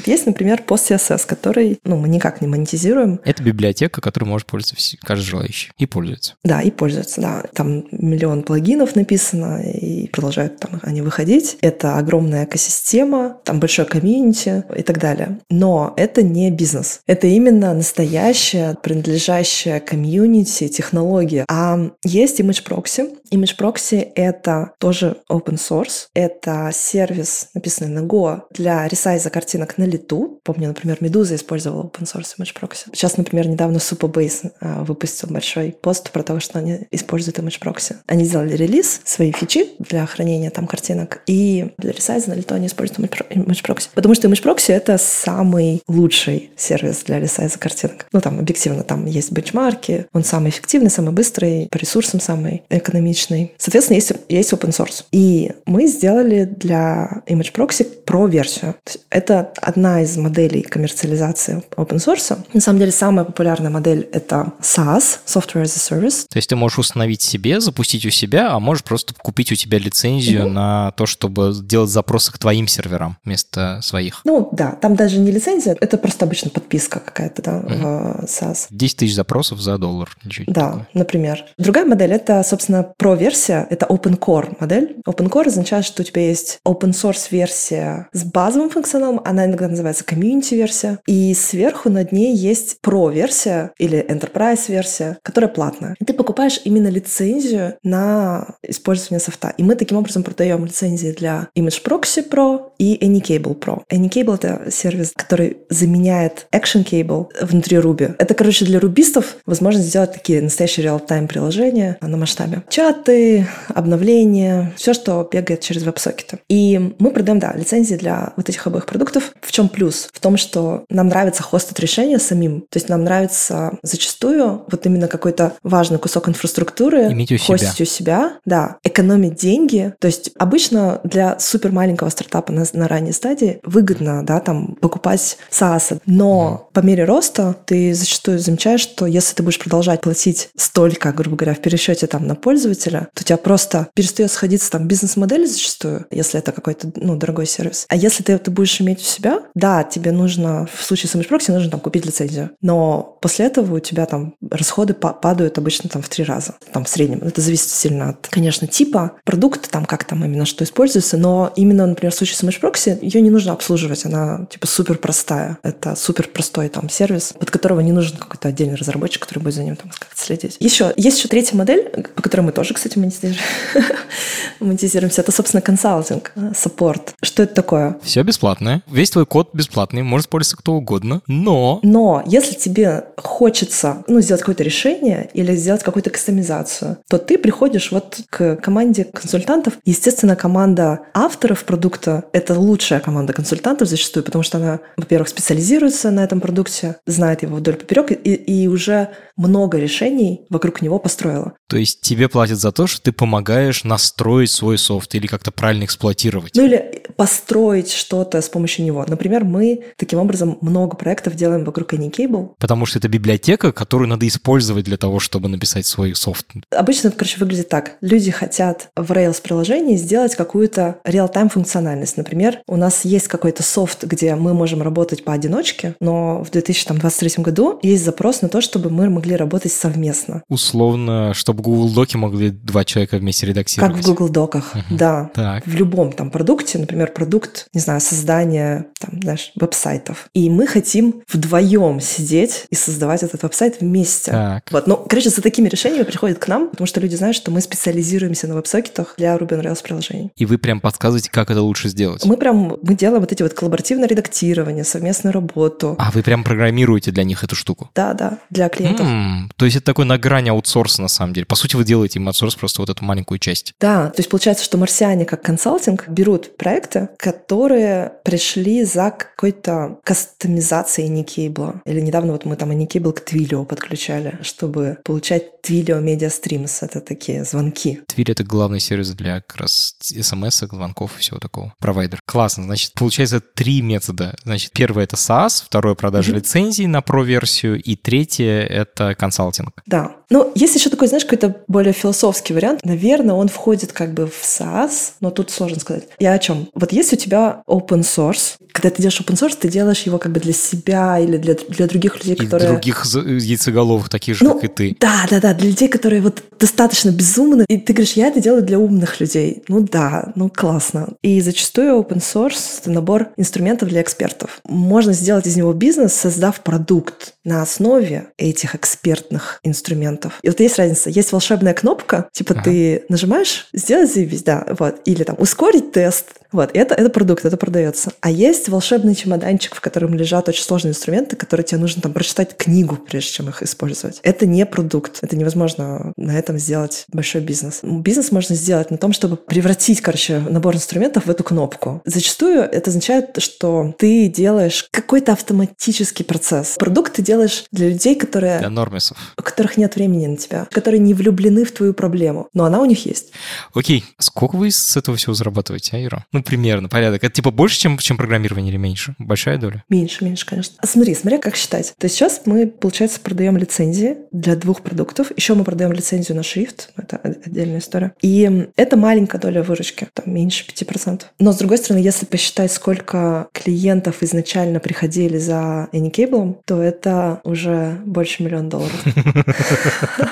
Есть, 0.06 0.26
например, 0.26 0.62
пост 0.62 0.90
CSS, 0.90 1.26
который 1.26 1.78
ну, 1.84 1.96
мы 1.96 2.08
никак 2.08 2.40
не 2.40 2.48
монетизируем. 2.48 3.20
Это 3.24 3.42
библиотека, 3.42 4.00
которой 4.00 4.24
может 4.24 4.46
пользоваться 4.46 4.96
каждый 5.02 5.24
желающий. 5.24 5.70
И 5.78 5.86
пользуется. 5.86 6.34
Да, 6.44 6.62
и 6.62 6.70
пользуется, 6.70 7.20
да. 7.20 7.42
Там 7.54 7.84
миллион 7.90 8.42
плагинов 8.42 8.96
написано, 8.96 9.60
и 9.62 10.08
продолжают 10.08 10.58
там 10.58 10.80
они 10.82 11.02
выходить. 11.02 11.58
Это 11.60 11.98
огромная 11.98 12.44
экосистема, 12.44 13.36
там 13.44 13.60
большое 13.60 13.86
комьюнити 13.86 14.64
и 14.76 14.82
так 14.82 14.98
далее. 14.98 15.38
Но 15.50 15.94
это 15.96 16.22
не 16.22 16.50
бизнес. 16.50 17.00
Это 17.06 17.26
именно 17.26 17.74
настоящая, 17.74 18.76
принадлежащая 18.82 19.80
комьюнити 19.80 20.68
технология. 20.68 21.44
А 21.48 21.90
есть 22.04 22.40
Image 22.40 22.64
Proxy. 22.66 23.16
Image 23.30 23.56
Proxy— 23.58 24.10
это 24.14 24.72
тоже 24.78 25.18
open 25.30 25.56
source. 25.56 26.06
Это 26.14 26.70
сервис, 26.72 27.48
написанный 27.54 27.90
на 27.90 28.06
Go 28.06 28.42
для 28.50 28.86
ресайза 28.88 29.30
картинок 29.30 29.78
на 29.78 29.84
лету. 29.84 30.40
Помню, 30.44 30.68
например, 30.68 30.98
Медуза 31.00 31.34
использовала 31.34 31.82
open 31.84 32.04
source 32.04 32.36
Image 32.38 32.54
Proxy. 32.58 32.88
Сейчас, 32.92 33.16
например, 33.16 33.48
недавно 33.48 33.78
Superbase 33.78 34.52
а, 34.60 34.84
выпустил 34.84 35.28
большой 35.28 35.76
пост 35.80 36.10
про 36.10 36.22
то, 36.22 36.40
что 36.40 36.58
они 36.58 36.86
используют 36.90 37.38
Image 37.38 37.60
Proxy. 37.60 37.96
Они 38.06 38.24
сделали 38.24 38.54
релиз, 38.56 39.00
свои 39.04 39.32
фичи 39.32 39.66
для 39.78 40.06
хранения 40.06 40.50
там 40.50 40.66
картинок, 40.66 41.22
и 41.26 41.72
для 41.78 41.92
ресайза 41.92 42.30
на 42.30 42.34
лету 42.34 42.54
они 42.54 42.66
используют 42.66 43.00
Image 43.00 43.62
Proxy. 43.62 43.88
Потому 43.94 44.14
что 44.14 44.28
Image 44.28 44.42
Proxy— 44.42 44.64
это 44.72 44.96
самый 44.98 45.82
лучший 45.86 46.50
сервис 46.56 47.02
для 47.04 47.20
ресайза 47.20 47.58
картинок. 47.58 48.06
Ну, 48.12 48.20
там, 48.20 48.38
объективно, 48.38 48.82
там 48.82 49.04
есть 49.06 49.32
бенчмарки, 49.32 50.06
он 50.12 50.24
самый 50.24 50.50
эффективный, 50.50 50.90
самый 50.90 51.12
быстрый, 51.12 51.68
по 51.70 51.76
ресурсам 51.76 52.20
самый 52.20 52.62
экономичный. 52.70 53.17
Соответственно, 53.58 53.96
есть, 53.96 54.12
есть 54.28 54.52
open 54.52 54.70
source. 54.70 55.04
И 55.12 55.52
мы 55.66 55.86
сделали 55.86 56.44
для 56.44 57.22
Image 57.26 57.52
Proxy 57.52 57.84
про 57.84 58.26
версию 58.26 58.38
версию. 58.38 58.74
Это 59.10 59.52
одна 59.60 60.02
из 60.02 60.16
моделей 60.16 60.62
коммерциализации 60.62 61.62
open 61.76 61.96
source. 61.96 62.38
На 62.52 62.60
самом 62.60 62.78
деле 62.78 62.92
самая 62.92 63.24
популярная 63.24 63.70
модель— 63.70 64.08
это 64.12 64.52
SaaS, 64.60 65.18
Software 65.26 65.62
as 65.62 65.74
a 65.76 65.98
Service. 65.98 66.26
То 66.30 66.36
есть 66.36 66.48
ты 66.48 66.56
можешь 66.56 66.78
установить 66.78 67.22
себе, 67.22 67.60
запустить 67.60 68.06
у 68.06 68.10
себя, 68.10 68.52
а 68.52 68.60
можешь 68.60 68.84
просто 68.84 69.14
купить 69.14 69.52
у 69.52 69.54
тебя 69.54 69.78
лицензию 69.78 70.46
угу. 70.46 70.50
на 70.50 70.92
то, 70.92 71.06
чтобы 71.06 71.52
делать 71.62 71.90
запросы 71.90 72.32
к 72.32 72.38
твоим 72.38 72.68
серверам 72.68 73.16
вместо 73.24 73.80
своих. 73.82 74.22
Ну 74.24 74.48
да, 74.52 74.72
там 74.72 74.96
даже 74.96 75.18
не 75.18 75.30
лицензия, 75.30 75.76
это 75.80 75.98
просто 75.98 76.24
обычно 76.24 76.50
подписка 76.50 77.00
какая-то 77.00 77.42
да, 77.42 77.58
угу. 77.58 77.68
в 77.68 78.24
SaaS. 78.24 78.66
10 78.70 78.96
тысяч 78.96 79.14
запросов 79.14 79.60
за 79.60 79.78
доллар. 79.78 80.16
Да, 80.46 80.70
такое. 80.70 80.88
например. 80.94 81.44
Другая 81.58 81.84
модель— 81.84 82.12
это, 82.12 82.42
собственно, 82.42 82.92
Pro-версия, 83.08 83.66
это 83.70 83.86
Open 83.86 84.18
Core 84.18 84.54
модель. 84.60 84.98
Open 85.06 85.30
Core 85.30 85.46
означает, 85.46 85.86
что 85.86 86.02
у 86.02 86.04
тебя 86.04 86.28
есть 86.28 86.58
open 86.68 86.90
source 86.90 87.28
версия 87.30 88.06
с 88.12 88.22
базовым 88.22 88.68
функционалом, 88.68 89.22
она 89.24 89.46
иногда 89.46 89.66
называется 89.66 90.04
community 90.04 90.54
версия, 90.56 90.98
и 91.06 91.32
сверху 91.32 91.88
над 91.88 92.12
ней 92.12 92.36
есть 92.36 92.76
Pro 92.84 93.10
версия 93.10 93.72
или 93.78 93.98
Enterprise 94.06 94.64
версия, 94.68 95.16
которая 95.22 95.48
платная. 95.48 95.96
И 95.98 96.04
ты 96.04 96.12
покупаешь 96.12 96.60
именно 96.64 96.88
лицензию 96.88 97.76
на 97.82 98.56
использование 98.62 99.20
софта. 99.20 99.54
И 99.56 99.62
мы 99.62 99.74
таким 99.74 99.96
образом 99.96 100.22
продаем 100.22 100.66
лицензии 100.66 101.12
для 101.12 101.48
Image 101.56 101.82
Proxy 101.82 102.28
Pro 102.28 102.72
и 102.78 102.98
AnyCable 103.00 103.58
Pro. 103.58 103.84
AnyCable— 103.90 104.34
это 104.36 104.70
сервис, 104.70 105.12
который 105.16 105.56
заменяет 105.70 106.46
Action 106.54 106.84
Cable 106.84 107.28
внутри 107.40 107.78
Ruby. 107.78 108.14
Это, 108.18 108.34
короче, 108.34 108.66
для 108.66 108.78
рубистов 108.80 109.36
возможность 109.46 109.88
сделать 109.88 110.12
такие 110.12 110.42
настоящие 110.42 110.84
реал-тайм 110.84 111.26
приложения 111.26 111.96
на 112.02 112.18
масштабе. 112.18 112.64
Чаты, 112.98 113.46
обновления, 113.74 114.72
все, 114.76 114.92
что 114.92 115.28
бегает 115.30 115.60
через 115.60 115.82
веб-сокеты. 115.82 116.40
И 116.48 116.94
мы 116.98 117.10
продаем, 117.10 117.38
да, 117.38 117.52
лицензии 117.54 117.94
для 117.94 118.32
вот 118.36 118.48
этих 118.48 118.66
обоих 118.66 118.86
продуктов. 118.86 119.32
В 119.40 119.52
чем 119.52 119.68
плюс? 119.68 120.08
В 120.12 120.20
том, 120.20 120.36
что 120.36 120.84
нам 120.90 121.08
нравится 121.08 121.42
хостить 121.42 121.78
решение 121.78 122.18
самим. 122.18 122.62
То 122.62 122.76
есть 122.76 122.88
нам 122.88 123.04
нравится 123.04 123.78
зачастую 123.82 124.62
вот 124.70 124.86
именно 124.86 125.06
какой-то 125.08 125.52
важный 125.62 125.98
кусок 125.98 126.28
инфраструктуры 126.28 127.12
Иметь 127.12 127.32
у 127.32 127.38
хостить 127.38 127.74
себя. 127.74 127.82
у 127.82 127.86
себя, 127.86 128.32
да, 128.44 128.76
экономить 128.82 129.36
деньги. 129.36 129.94
То 130.00 130.06
есть 130.06 130.32
обычно 130.38 131.00
для 131.04 131.38
супер 131.38 131.70
маленького 131.72 132.08
стартапа 132.08 132.52
на, 132.52 132.64
на 132.72 132.88
ранней 132.88 133.12
стадии 133.12 133.60
выгодно, 133.62 134.24
да, 134.24 134.40
там 134.40 134.74
покупать 134.80 135.38
SaaS, 135.50 136.00
но 136.06 136.68
mm. 136.68 136.74
по 136.74 136.80
мере 136.84 137.04
роста 137.04 137.56
ты 137.64 137.94
зачастую 137.94 138.38
замечаешь, 138.38 138.80
что 138.80 139.06
если 139.06 139.34
ты 139.34 139.42
будешь 139.42 139.58
продолжать 139.58 140.00
платить 140.00 140.50
столько, 140.56 141.12
грубо 141.12 141.36
говоря, 141.36 141.54
в 141.54 141.60
пересчете 141.60 142.06
там 142.06 142.26
на 142.26 142.34
пользователя, 142.34 142.87
то 142.90 143.22
у 143.22 143.24
тебя 143.24 143.36
просто 143.36 143.88
перестает 143.94 144.30
сходиться 144.30 144.70
там 144.70 144.86
бизнес-модель 144.86 145.46
зачастую, 145.46 146.06
если 146.10 146.38
это 146.38 146.52
какой-то, 146.52 146.90
ну, 146.96 147.16
дорогой 147.16 147.46
сервис. 147.46 147.86
А 147.88 147.96
если 147.96 148.22
ты 148.22 148.32
это 148.32 148.50
будешь 148.50 148.80
иметь 148.80 149.00
у 149.00 149.04
себя, 149.04 149.42
да, 149.54 149.84
тебе 149.84 150.12
нужно, 150.12 150.68
в 150.72 150.82
случае 150.82 151.10
с 151.10 151.14
MageProxy 151.14 151.52
нужно 151.52 151.70
там 151.70 151.80
купить 151.80 152.06
лицензию, 152.06 152.50
но 152.60 153.18
после 153.20 153.46
этого 153.46 153.76
у 153.76 153.80
тебя 153.80 154.06
там 154.06 154.34
расходы 154.50 154.94
падают 154.94 155.58
обычно 155.58 155.88
там 155.88 156.02
в 156.02 156.08
три 156.08 156.24
раза, 156.24 156.54
там 156.72 156.84
в 156.84 156.88
среднем. 156.88 157.18
Это 157.18 157.40
зависит 157.40 157.70
сильно 157.70 158.10
от, 158.10 158.28
конечно, 158.28 158.66
типа 158.66 159.12
продукта, 159.24 159.68
там 159.70 159.84
как 159.84 160.04
там 160.04 160.24
именно 160.24 160.46
что 160.46 160.64
используется, 160.64 161.16
но 161.16 161.52
именно, 161.56 161.86
например, 161.86 162.12
в 162.12 162.16
случае 162.16 162.36
с 162.36 162.42
MageProxy 162.42 162.98
ее 163.02 163.20
не 163.20 163.30
нужно 163.30 163.52
обслуживать, 163.52 164.04
она 164.04 164.46
типа 164.50 164.66
супер 164.66 164.98
простая. 164.98 165.58
Это 165.62 165.96
супер 165.96 166.28
простой 166.28 166.68
там 166.68 166.88
сервис, 166.88 167.34
под 167.38 167.50
которого 167.50 167.80
не 167.80 167.92
нужен 167.92 168.16
какой-то 168.16 168.48
отдельный 168.48 168.76
разработчик, 168.76 169.22
который 169.22 169.40
будет 169.42 169.54
за 169.54 169.64
ним 169.64 169.76
там 169.76 169.90
как-то 169.90 170.22
следить. 170.22 170.56
Еще 170.60 170.92
есть 170.96 171.18
еще 171.18 171.28
третья 171.28 171.56
модель, 171.56 171.90
по 172.14 172.22
которой 172.22 172.42
мы 172.42 172.52
тоже, 172.52 172.74
кстати, 172.78 172.98
монетизируем. 172.98 173.38
монетизируемся. 174.60 175.20
Это, 175.22 175.32
собственно, 175.32 175.60
консалтинг, 175.60 176.32
саппорт. 176.54 177.14
Что 177.22 177.42
это 177.42 177.54
такое? 177.54 177.98
Все 178.02 178.22
бесплатное. 178.22 178.82
Весь 178.86 179.10
твой 179.10 179.26
код 179.26 179.50
бесплатный, 179.52 180.02
может 180.02 180.26
использоваться 180.26 180.56
кто 180.56 180.74
угодно, 180.74 181.22
но... 181.26 181.80
Но 181.82 182.22
если 182.26 182.54
тебе 182.54 183.04
хочется 183.16 184.04
ну, 184.06 184.20
сделать 184.20 184.42
какое-то 184.42 184.62
решение 184.62 185.30
или 185.34 185.54
сделать 185.56 185.82
какую-то 185.82 186.10
кастомизацию, 186.10 186.98
то 187.08 187.18
ты 187.18 187.38
приходишь 187.38 187.90
вот 187.92 188.20
к 188.30 188.56
команде 188.56 189.04
консультантов. 189.04 189.74
Естественно, 189.84 190.36
команда 190.36 191.00
авторов 191.14 191.64
продукта— 191.64 192.24
это 192.32 192.58
лучшая 192.58 193.00
команда 193.00 193.32
консультантов 193.32 193.88
зачастую, 193.88 194.24
потому 194.24 194.42
что 194.42 194.58
она, 194.58 194.80
во-первых, 194.96 195.28
специализируется 195.28 196.10
на 196.10 196.22
этом 196.22 196.40
продукте, 196.40 196.96
знает 197.06 197.42
его 197.42 197.56
вдоль 197.56 197.74
поперек 197.74 198.12
и, 198.12 198.34
и 198.34 198.68
уже 198.68 199.08
много 199.36 199.78
решений 199.78 200.46
вокруг 200.50 200.82
него 200.82 200.98
построила. 200.98 201.54
То 201.68 201.76
есть 201.76 202.00
тебе 202.00 202.28
платят 202.28 202.58
за 202.58 202.67
то, 202.72 202.86
что 202.86 203.02
ты 203.02 203.12
помогаешь 203.12 203.84
настроить 203.84 204.50
свой 204.50 204.78
софт 204.78 205.14
или 205.14 205.26
как-то 205.26 205.50
правильно 205.50 205.84
эксплуатировать? 205.84 206.52
Ну 206.54 206.64
или 206.64 207.02
построить 207.16 207.90
что-то 207.90 208.40
с 208.40 208.48
помощью 208.48 208.84
него. 208.84 209.04
Например, 209.06 209.44
мы 209.44 209.84
таким 209.96 210.18
образом 210.18 210.58
много 210.60 210.96
проектов 210.96 211.34
делаем 211.34 211.64
вокруг 211.64 211.92
AnyCable. 211.92 212.50
Потому 212.58 212.86
что 212.86 212.98
это 212.98 213.08
библиотека, 213.08 213.72
которую 213.72 214.08
надо 214.08 214.26
использовать 214.26 214.84
для 214.84 214.96
того, 214.96 215.18
чтобы 215.18 215.48
написать 215.48 215.86
свой 215.86 216.14
софт. 216.14 216.46
Обычно 216.70 217.08
это, 217.08 217.16
короче, 217.16 217.38
выглядит 217.40 217.68
так. 217.68 217.96
Люди 218.00 218.30
хотят 218.30 218.90
в 218.96 219.10
Rails 219.10 219.42
приложении 219.42 219.96
сделать 219.96 220.36
какую-то 220.36 220.98
реал-тайм 221.04 221.48
функциональность. 221.48 222.16
Например, 222.16 222.60
у 222.66 222.76
нас 222.76 223.04
есть 223.04 223.28
какой-то 223.28 223.62
софт, 223.62 224.04
где 224.04 224.34
мы 224.34 224.54
можем 224.54 224.82
работать 224.82 225.24
поодиночке, 225.24 225.94
но 226.00 226.42
в 226.44 226.50
2023 226.50 227.42
году 227.42 227.78
есть 227.82 228.04
запрос 228.04 228.42
на 228.42 228.48
то, 228.48 228.60
чтобы 228.60 228.90
мы 228.90 229.10
могли 229.10 229.36
работать 229.36 229.72
совместно. 229.72 230.42
Условно, 230.48 231.32
чтобы 231.34 231.62
Google 231.62 231.92
Доки 231.92 232.16
могли 232.16 232.57
два 232.62 232.84
человека 232.84 233.16
вместе 233.16 233.46
редактировать. 233.46 233.94
Как 233.94 234.02
в 234.02 234.06
Google 234.06 234.28
Доках, 234.28 234.74
uh-huh. 234.74 234.82
да. 234.96 235.30
Так. 235.34 235.66
В 235.66 235.74
любом 235.74 236.12
там 236.12 236.30
продукте, 236.30 236.78
например, 236.78 237.12
продукт, 237.12 237.66
не 237.72 237.80
знаю, 237.80 238.00
создания, 238.00 238.86
там, 239.00 239.20
знаешь, 239.22 239.52
веб-сайтов. 239.56 240.28
И 240.34 240.50
мы 240.50 240.66
хотим 240.66 241.22
вдвоем 241.32 242.00
сидеть 242.00 242.66
и 242.70 242.74
создавать 242.74 243.22
этот 243.22 243.42
веб-сайт 243.42 243.80
вместе. 243.80 244.30
Так. 244.30 244.70
Вот, 244.70 244.86
ну, 244.86 244.96
короче, 244.96 245.30
за 245.30 245.42
такими 245.42 245.68
решениями 245.68 246.04
приходят 246.04 246.38
к 246.38 246.48
нам, 246.48 246.68
потому 246.70 246.86
что 246.86 247.00
люди 247.00 247.14
знают, 247.14 247.36
что 247.36 247.50
мы 247.50 247.60
специализируемся 247.60 248.46
на 248.48 248.54
веб-сокетах 248.54 249.14
для 249.16 249.36
Ruby 249.36 249.60
on 249.60 249.62
Rails 249.62 249.82
приложений. 249.82 250.30
И 250.36 250.46
вы 250.46 250.58
прям 250.58 250.80
подсказываете, 250.80 251.30
как 251.30 251.50
это 251.50 251.62
лучше 251.62 251.88
сделать? 251.88 252.24
Мы 252.24 252.36
прям, 252.36 252.76
мы 252.82 252.94
делаем 252.94 253.20
вот 253.20 253.32
эти 253.32 253.42
вот 253.42 253.54
коллаборативное 253.54 254.08
редактирование, 254.08 254.84
совместную 254.84 255.32
работу. 255.32 255.96
А 255.98 256.10
вы 256.10 256.22
прям 256.22 256.44
программируете 256.44 257.10
для 257.10 257.24
них 257.24 257.44
эту 257.44 257.54
штуку? 257.54 257.90
Да, 257.94 258.14
да, 258.14 258.38
для 258.50 258.68
клиентов. 258.68 259.06
М-м, 259.06 259.50
то 259.56 259.64
есть 259.64 259.76
это 259.76 259.86
такой 259.86 260.04
на 260.04 260.18
грани 260.18 260.50
аутсорса 260.50 261.02
на 261.02 261.08
самом 261.08 261.32
деле. 261.32 261.46
По 261.46 261.56
сути, 261.56 261.76
вы 261.76 261.84
делаете 261.84 262.18
им 262.18 262.24
аутсорс 262.38 262.56
просто 262.56 262.82
вот 262.82 262.90
эту 262.90 263.04
маленькую 263.04 263.38
часть. 263.38 263.74
Да, 263.80 264.08
то 264.10 264.20
есть 264.20 264.30
получается, 264.30 264.64
что 264.64 264.78
марсиане 264.78 265.24
как 265.24 265.42
консалтинг 265.42 266.08
берут 266.08 266.56
проекты, 266.56 267.08
которые 267.18 268.12
пришли 268.24 268.84
за 268.84 269.10
какой-то 269.10 269.98
кастомизацией 270.04 271.08
Никейбла. 271.08 271.82
Или 271.84 272.00
недавно 272.00 272.32
вот 272.32 272.44
мы 272.44 272.56
там 272.56 272.70
Никейбл 272.70 273.12
к 273.12 273.20
Twilio 273.20 273.64
подключали, 273.64 274.38
чтобы 274.42 274.98
получать 275.04 275.44
Twilio 275.64 276.02
Media 276.02 276.28
Streams. 276.28 276.78
Это 276.82 277.00
такие 277.00 277.44
звонки. 277.44 278.00
Twilio— 278.08 278.32
это 278.32 278.44
главный 278.44 278.80
сервис 278.80 279.10
для 279.10 279.40
как 279.40 279.56
раз 279.56 279.96
смс, 280.00 280.58
звонков 280.58 281.16
и 281.16 281.20
всего 281.20 281.38
такого. 281.38 281.74
Провайдер. 281.78 282.20
Классно. 282.26 282.64
Значит, 282.64 282.92
получается 282.94 283.40
три 283.40 283.82
метода. 283.82 284.36
Значит, 284.44 284.72
первое— 284.72 285.04
это 285.04 285.16
SaaS, 285.16 285.62
второе— 285.64 285.94
продажа 285.96 286.32
mm-hmm. 286.32 286.36
лицензий 286.36 286.86
на 286.86 287.02
про-версию, 287.02 287.82
и 287.82 287.96
третье— 287.96 288.60
это 288.68 289.14
консалтинг. 289.14 289.72
Да. 289.86 290.16
Ну, 290.30 290.52
есть 290.54 290.74
еще 290.74 290.90
такой, 290.90 291.08
знаешь, 291.08 291.24
какой-то 291.24 291.56
более 291.68 291.92
философский 291.92 292.52
вариант. 292.52 292.84
Наверное, 292.84 293.34
он 293.34 293.48
входит 293.48 293.92
как 293.92 294.12
бы 294.12 294.26
в 294.26 294.42
SaaS, 294.44 295.12
но 295.20 295.30
тут 295.30 295.50
сложно 295.50 295.80
сказать. 295.80 296.04
Я 296.18 296.32
о 296.32 296.38
чем? 296.38 296.68
Вот 296.74 296.92
есть 296.92 297.12
у 297.12 297.16
тебя 297.16 297.62
open 297.66 298.00
source. 298.00 298.56
Когда 298.72 298.90
ты 298.90 299.02
делаешь 299.02 299.20
open 299.20 299.34
source, 299.34 299.56
ты 299.58 299.68
делаешь 299.68 300.02
его 300.02 300.18
как 300.18 300.32
бы 300.32 300.40
для 300.40 300.52
себя 300.52 301.18
или 301.18 301.36
для, 301.36 301.54
для 301.54 301.86
других 301.86 302.16
людей, 302.16 302.34
и 302.34 302.36
которые... 302.36 302.70
других 302.70 303.04
яйцеголовых, 303.04 304.08
таких 304.08 304.36
же, 304.36 304.44
ну, 304.44 304.54
как 304.54 304.64
и 304.64 304.68
ты. 304.68 304.96
Да, 305.00 305.26
да, 305.30 305.40
да, 305.40 305.54
для 305.54 305.68
людей, 305.68 305.88
которые 305.88 306.20
вот 306.20 306.42
достаточно 306.60 307.10
безумны. 307.10 307.64
И 307.68 307.78
ты 307.78 307.92
говоришь, 307.92 308.12
я 308.12 308.28
это 308.28 308.40
делаю 308.40 308.62
для 308.62 308.78
умных 308.78 309.20
людей. 309.20 309.62
Ну 309.68 309.80
да, 309.80 310.32
ну 310.36 310.50
классно. 310.50 311.14
И 311.22 311.40
зачастую 311.40 311.98
open 312.00 312.18
source— 312.18 312.80
это 312.80 312.90
набор 312.90 313.28
инструментов 313.36 313.88
для 313.88 314.02
экспертов. 314.02 314.60
Можно 314.64 315.12
сделать 315.12 315.46
из 315.46 315.56
него 315.56 315.72
бизнес, 315.72 316.12
создав 316.12 316.60
продукт 316.60 317.34
на 317.48 317.62
основе 317.62 318.26
этих 318.36 318.74
экспертных 318.74 319.58
инструментов. 319.62 320.38
И 320.42 320.48
вот 320.48 320.60
есть 320.60 320.78
разница. 320.78 321.08
Есть 321.08 321.32
волшебная 321.32 321.72
кнопка, 321.72 322.28
типа 322.32 322.52
ага. 322.52 322.64
ты 322.64 323.04
нажимаешь, 323.08 323.68
сделать 323.72 324.12
заебись, 324.12 324.42
да, 324.42 324.66
вот. 324.78 325.00
Или 325.06 325.24
там 325.24 325.36
ускорить 325.38 325.92
тест, 325.92 326.26
вот, 326.50 326.70
это, 326.72 326.94
это 326.94 327.10
продукт, 327.10 327.44
это 327.44 327.56
продается. 327.56 328.12
А 328.20 328.30
есть 328.30 328.68
волшебный 328.68 329.14
чемоданчик, 329.14 329.74
в 329.74 329.80
котором 329.80 330.14
лежат 330.14 330.48
очень 330.48 330.62
сложные 330.62 330.92
инструменты, 330.92 331.36
которые 331.36 331.64
тебе 331.64 331.78
нужно 331.78 332.00
там 332.00 332.12
прочитать 332.12 332.56
книгу, 332.56 332.96
прежде 332.96 333.32
чем 333.32 333.48
их 333.48 333.62
использовать. 333.62 334.20
Это 334.22 334.46
не 334.46 334.64
продукт. 334.64 335.18
Это 335.20 335.36
невозможно 335.36 336.12
на 336.16 336.38
этом 336.38 336.58
сделать 336.58 337.04
большой 337.12 337.42
бизнес. 337.42 337.80
Бизнес 337.82 338.32
можно 338.32 338.54
сделать 338.54 338.90
на 338.90 338.96
том, 338.96 339.12
чтобы 339.12 339.36
превратить, 339.36 340.00
короче, 340.00 340.38
набор 340.38 340.74
инструментов 340.74 341.26
в 341.26 341.30
эту 341.30 341.44
кнопку. 341.44 342.00
Зачастую 342.04 342.62
это 342.62 342.90
означает, 342.90 343.36
что 343.38 343.94
ты 343.98 344.28
делаешь 344.28 344.88
какой-то 344.90 345.32
автоматический 345.32 346.24
процесс. 346.24 346.76
Продукт 346.78 347.14
ты 347.14 347.22
делаешь 347.22 347.37
делаешь 347.38 347.64
для 347.70 347.88
людей, 347.88 348.16
которые... 348.16 348.58
Для 348.58 348.70
нормисов. 348.70 349.16
У 349.38 349.42
которых 349.42 349.76
нет 349.76 349.94
времени 349.94 350.26
на 350.26 350.36
тебя, 350.36 350.66
которые 350.70 350.98
не 350.98 351.14
влюблены 351.14 351.64
в 351.64 351.72
твою 351.72 351.94
проблему, 351.94 352.48
но 352.52 352.64
она 352.64 352.80
у 352.80 352.84
них 352.84 353.06
есть. 353.06 353.32
Окей, 353.74 354.04
сколько 354.18 354.56
вы 354.56 354.70
с 354.70 354.96
этого 354.96 355.16
всего 355.16 355.34
зарабатываете, 355.34 355.96
Айра? 355.96 356.24
Ну, 356.32 356.42
примерно, 356.42 356.88
порядок. 356.88 357.22
Это 357.22 357.32
типа 357.32 357.50
больше, 357.50 357.78
чем, 357.78 357.96
чем 357.98 358.16
программирование 358.16 358.70
или 358.70 358.78
меньше? 358.78 359.14
Большая 359.18 359.58
доля? 359.58 359.84
Меньше, 359.88 360.24
меньше, 360.24 360.46
конечно. 360.46 360.74
А 360.78 360.86
смотри, 360.86 361.14
смотри, 361.14 361.38
как 361.38 361.54
считать. 361.54 361.94
То 361.98 362.06
есть 362.06 362.16
сейчас 362.16 362.42
мы, 362.46 362.66
получается, 362.66 363.20
продаем 363.20 363.56
лицензии 363.56 364.16
для 364.32 364.56
двух 364.56 364.82
продуктов. 364.82 365.30
Еще 365.36 365.54
мы 365.54 365.64
продаем 365.64 365.92
лицензию 365.92 366.36
на 366.36 366.42
шрифт. 366.42 366.90
Это 366.96 367.18
отдельная 367.18 367.78
история. 367.78 368.12
И 368.20 368.68
это 368.76 368.96
маленькая 368.96 369.38
доля 369.38 369.62
выручки, 369.62 370.08
там 370.12 370.32
меньше 370.34 370.64
5%. 370.66 371.22
Но, 371.38 371.52
с 371.52 371.58
другой 371.58 371.78
стороны, 371.78 372.02
если 372.02 372.26
посчитать, 372.26 372.72
сколько 372.72 373.48
клиентов 373.52 374.22
изначально 374.22 374.80
приходили 374.80 375.38
за 375.38 375.88
Anycable, 375.92 376.56
то 376.64 376.82
это 376.88 377.27
уже 377.44 377.98
больше 378.04 378.42
миллиона 378.42 378.70
долларов. 378.70 379.04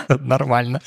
Нормально. 0.21 0.81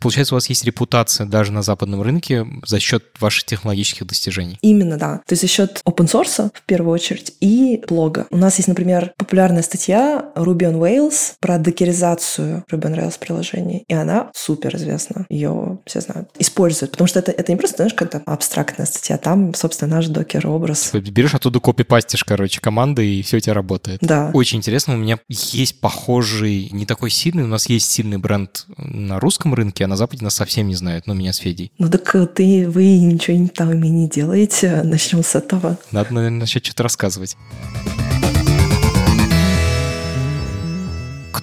Получается, 0.00 0.34
у 0.34 0.36
вас 0.36 0.48
есть 0.48 0.64
репутация 0.64 1.26
даже 1.26 1.52
на 1.52 1.62
западном 1.62 2.02
рынке 2.02 2.46
за 2.64 2.78
счет 2.80 3.04
ваших 3.20 3.44
технологических 3.44 4.06
достижений. 4.06 4.58
Именно, 4.62 4.96
да. 4.96 5.20
То 5.26 5.32
есть 5.32 5.42
за 5.42 5.48
счет 5.48 5.80
open 5.84 6.06
source 6.06 6.50
в 6.54 6.62
первую 6.62 6.92
очередь 6.92 7.34
и 7.40 7.82
блога. 7.88 8.26
У 8.30 8.36
нас 8.36 8.56
есть, 8.56 8.68
например, 8.68 9.12
популярная 9.16 9.62
статья 9.62 10.30
Ruby 10.36 10.70
on 10.70 10.78
Rails 10.78 11.34
про 11.40 11.58
докеризацию 11.58 12.64
Ruby 12.70 12.90
on 12.90 12.96
Rails 12.96 13.18
приложений. 13.18 13.84
И 13.88 13.94
она 13.94 14.30
супер 14.34 14.76
известна. 14.76 15.26
Ее 15.28 15.78
все 15.86 16.00
знают. 16.00 16.30
Используют. 16.38 16.92
Потому 16.92 17.08
что 17.08 17.18
это, 17.18 17.32
это 17.32 17.52
не 17.52 17.56
просто, 17.56 17.78
знаешь, 17.78 17.94
как-то 17.94 18.22
абстрактная 18.26 18.86
статья. 18.86 19.18
Там, 19.18 19.54
собственно, 19.54 19.96
наш 19.96 20.06
докер-образ. 20.06 20.90
Типа 20.90 21.10
берешь 21.10 21.34
оттуда 21.34 21.60
копипастишь, 21.60 22.24
короче, 22.24 22.60
команды, 22.60 23.06
и 23.06 23.22
все 23.22 23.38
у 23.38 23.40
тебя 23.40 23.54
работает. 23.54 24.00
Да. 24.02 24.30
Очень 24.34 24.58
интересно. 24.58 24.94
У 24.94 24.98
меня 24.98 25.18
есть 25.28 25.80
похожий, 25.80 26.68
не 26.70 26.86
такой 26.86 27.10
сильный, 27.10 27.44
у 27.44 27.48
нас 27.48 27.68
есть 27.68 27.90
сильный 27.90 28.18
бренд 28.18 28.66
на 28.76 29.18
русском 29.18 29.54
рынке, 29.54 29.87
на 29.88 29.96
Западе 29.96 30.24
нас 30.24 30.34
совсем 30.34 30.68
не 30.68 30.74
знают, 30.74 31.06
ну, 31.06 31.14
меня 31.14 31.32
с 31.32 31.38
Федей. 31.38 31.72
Ну 31.78 31.88
так 31.88 32.14
э, 32.14 32.26
ты, 32.26 32.68
вы 32.68 32.98
ничего 32.98 33.48
там 33.48 33.82
и 33.82 33.88
не 33.88 34.08
делаете, 34.08 34.82
начнем 34.84 35.22
с 35.24 35.34
этого. 35.34 35.78
Надо, 35.90 36.14
наверное, 36.14 36.40
начать 36.40 36.64
что-то 36.64 36.84
рассказывать. 36.84 37.36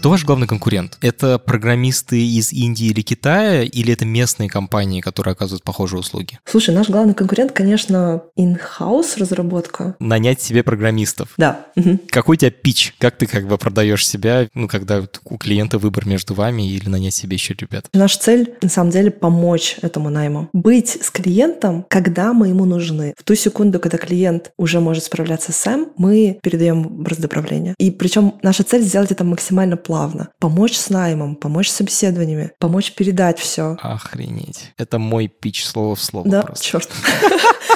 Кто 0.06 0.12
ваш 0.12 0.24
главный 0.24 0.46
конкурент? 0.46 1.00
Это 1.02 1.40
программисты 1.40 2.24
из 2.24 2.54
Индии 2.54 2.90
или 2.90 3.02
Китая, 3.02 3.64
или 3.64 3.92
это 3.92 4.06
местные 4.06 4.48
компании, 4.48 5.02
которые 5.02 5.32
оказывают 5.32 5.64
похожие 5.64 6.00
услуги? 6.00 6.38
Слушай, 6.46 6.76
наш 6.76 6.90
главный 6.90 7.16
конкурент, 7.16 7.54
конечно, 7.54 8.22
in-house 8.38 9.18
разработка. 9.18 9.96
Нанять 9.98 10.44
себе 10.44 10.62
программистов. 10.62 11.30
Да. 11.38 11.66
Какой 12.12 12.36
у 12.36 12.38
тебя 12.38 12.52
пич? 12.52 12.94
Как 13.00 13.18
ты 13.18 13.26
как 13.26 13.48
бы 13.48 13.58
продаешь 13.58 14.08
себя, 14.08 14.48
ну, 14.54 14.68
когда 14.68 15.02
у 15.24 15.38
клиента 15.40 15.80
выбор 15.80 16.06
между 16.06 16.36
вами 16.36 16.72
или 16.72 16.88
нанять 16.88 17.16
себе 17.16 17.34
еще 17.34 17.56
ребят? 17.56 17.88
Наша 17.94 18.20
цель, 18.20 18.54
на 18.62 18.70
самом 18.70 18.92
деле, 18.92 19.10
помочь 19.10 19.78
этому 19.82 20.12
найму. 20.12 20.50
Быть 20.54 21.00
с 21.02 21.10
клиентом, 21.10 21.84
когда 21.90 22.34
мы 22.34 22.50
ему 22.50 22.66
нужны. 22.66 23.16
В 23.18 23.24
ту 23.24 23.34
секунду, 23.34 23.80
когда 23.80 23.98
клиент 23.98 24.52
уже 24.56 24.80
может 24.82 25.06
справляться 25.06 25.52
сам, 25.52 25.88
мы 25.98 26.38
передаем 26.44 27.04
раздоправление. 27.04 27.74
И 27.80 27.90
причем 27.90 28.36
наша 28.44 28.64
цель 28.64 28.84
сделать 28.84 29.10
это 29.10 29.24
максимально 29.24 29.78
плавно 29.78 29.95
плавно. 29.96 30.30
Помочь 30.40 30.76
с 30.76 30.90
наймом, 30.90 31.36
помочь 31.38 31.70
с 31.70 31.76
собеседованиями, 31.76 32.52
помочь 32.60 32.92
передать 32.94 33.40
все. 33.40 33.78
Охренеть. 33.82 34.74
Это 34.78 35.00
мой 35.00 35.28
пич 35.30 35.66
слово 35.66 35.96
в 35.96 36.02
слово 36.02 36.30
Да, 36.30 36.42
просто. 36.42 36.64
черт. 36.66 36.90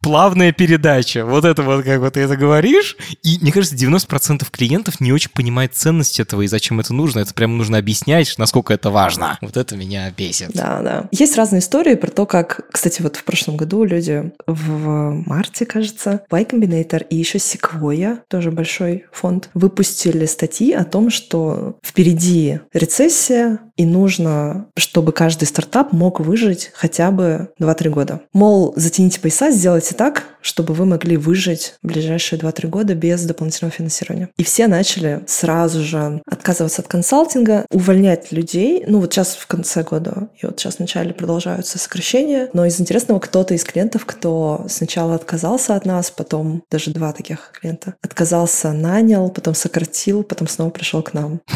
Плавная 0.00 0.52
передача. 0.52 1.24
Вот 1.24 1.44
это 1.44 1.62
вот, 1.62 1.84
как 1.84 2.00
вот 2.00 2.14
ты 2.14 2.20
это 2.20 2.36
говоришь. 2.36 2.96
И 3.22 3.38
мне 3.40 3.52
кажется, 3.52 3.76
90% 3.76 4.46
клиентов 4.50 5.00
не 5.00 5.12
очень 5.12 5.30
понимает 5.30 5.74
ценность 5.74 6.18
этого 6.18 6.42
и 6.42 6.46
зачем 6.46 6.80
это 6.80 6.92
нужно. 6.92 7.20
Это 7.20 7.32
прям 7.34 7.56
нужно 7.56 7.78
объяснять, 7.78 8.34
насколько 8.38 8.74
это 8.74 8.90
важно. 8.90 9.38
Вот 9.40 9.56
это 9.56 9.76
меня 9.76 10.10
бесит. 10.10 10.52
Да, 10.54 10.80
да. 10.82 11.08
Есть 11.12 11.36
разные 11.36 11.60
истории 11.60 11.94
про 11.94 12.10
то, 12.10 12.26
как, 12.26 12.66
кстати, 12.72 13.02
вот 13.02 13.16
в 13.16 13.24
прошлом 13.24 13.56
году 13.56 13.84
люди 13.84 14.32
в 14.46 15.22
марте, 15.26 15.66
кажется, 15.66 16.22
Y 16.30 16.44
Combinator 16.44 17.06
и 17.08 17.16
еще 17.16 17.38
Sequoia, 17.38 18.18
тоже 18.28 18.50
большой 18.50 19.04
фонд, 19.12 19.50
выпустили 19.54 20.26
статьи 20.26 20.72
о 20.72 20.84
том, 20.84 21.10
что 21.10 21.78
впереди 21.84 22.60
рецессия, 22.72 23.60
и 23.76 23.84
нужно, 23.84 24.66
чтобы 24.76 25.12
каждый 25.12 25.44
стартап 25.44 25.92
мог 25.92 26.20
выжить 26.20 26.70
хотя 26.74 27.10
бы 27.10 27.50
2-3 27.60 27.90
года. 27.90 28.20
Мол, 28.32 28.72
затяните 28.76 29.20
пояса, 29.20 29.50
сделайте 29.50 29.94
так, 29.94 30.24
чтобы 30.40 30.74
вы 30.74 30.84
могли 30.84 31.16
выжить 31.16 31.74
в 31.82 31.86
ближайшие 31.86 32.38
2-3 32.38 32.68
года 32.68 32.94
без 32.94 33.22
дополнительного 33.24 33.72
финансирования. 33.72 34.28
И 34.36 34.44
все 34.44 34.66
начали 34.66 35.22
сразу 35.26 35.82
же 35.82 36.20
отказываться 36.26 36.82
от 36.82 36.88
консалтинга, 36.88 37.66
увольнять 37.70 38.32
людей. 38.32 38.84
Ну 38.86 39.00
вот 39.00 39.12
сейчас 39.12 39.34
в 39.34 39.46
конце 39.46 39.82
года 39.82 40.28
и 40.40 40.46
вот 40.46 40.58
сейчас 40.58 40.76
в 40.76 40.80
начале 40.80 41.14
продолжаются 41.14 41.78
сокращения. 41.78 42.50
Но 42.52 42.66
из 42.66 42.80
интересного 42.80 43.20
кто-то 43.20 43.54
из 43.54 43.64
клиентов, 43.64 44.04
кто 44.04 44.66
сначала 44.68 45.14
отказался 45.14 45.76
от 45.76 45.86
нас, 45.86 46.10
потом 46.10 46.62
даже 46.70 46.90
два 46.90 47.12
таких 47.12 47.52
клиента, 47.58 47.94
отказался, 48.02 48.72
нанял, 48.72 49.30
потом 49.30 49.54
сократил, 49.54 50.22
потом 50.22 50.48
снова 50.48 50.70
пришел 50.70 51.02
к 51.02 51.14
нам. 51.14 51.40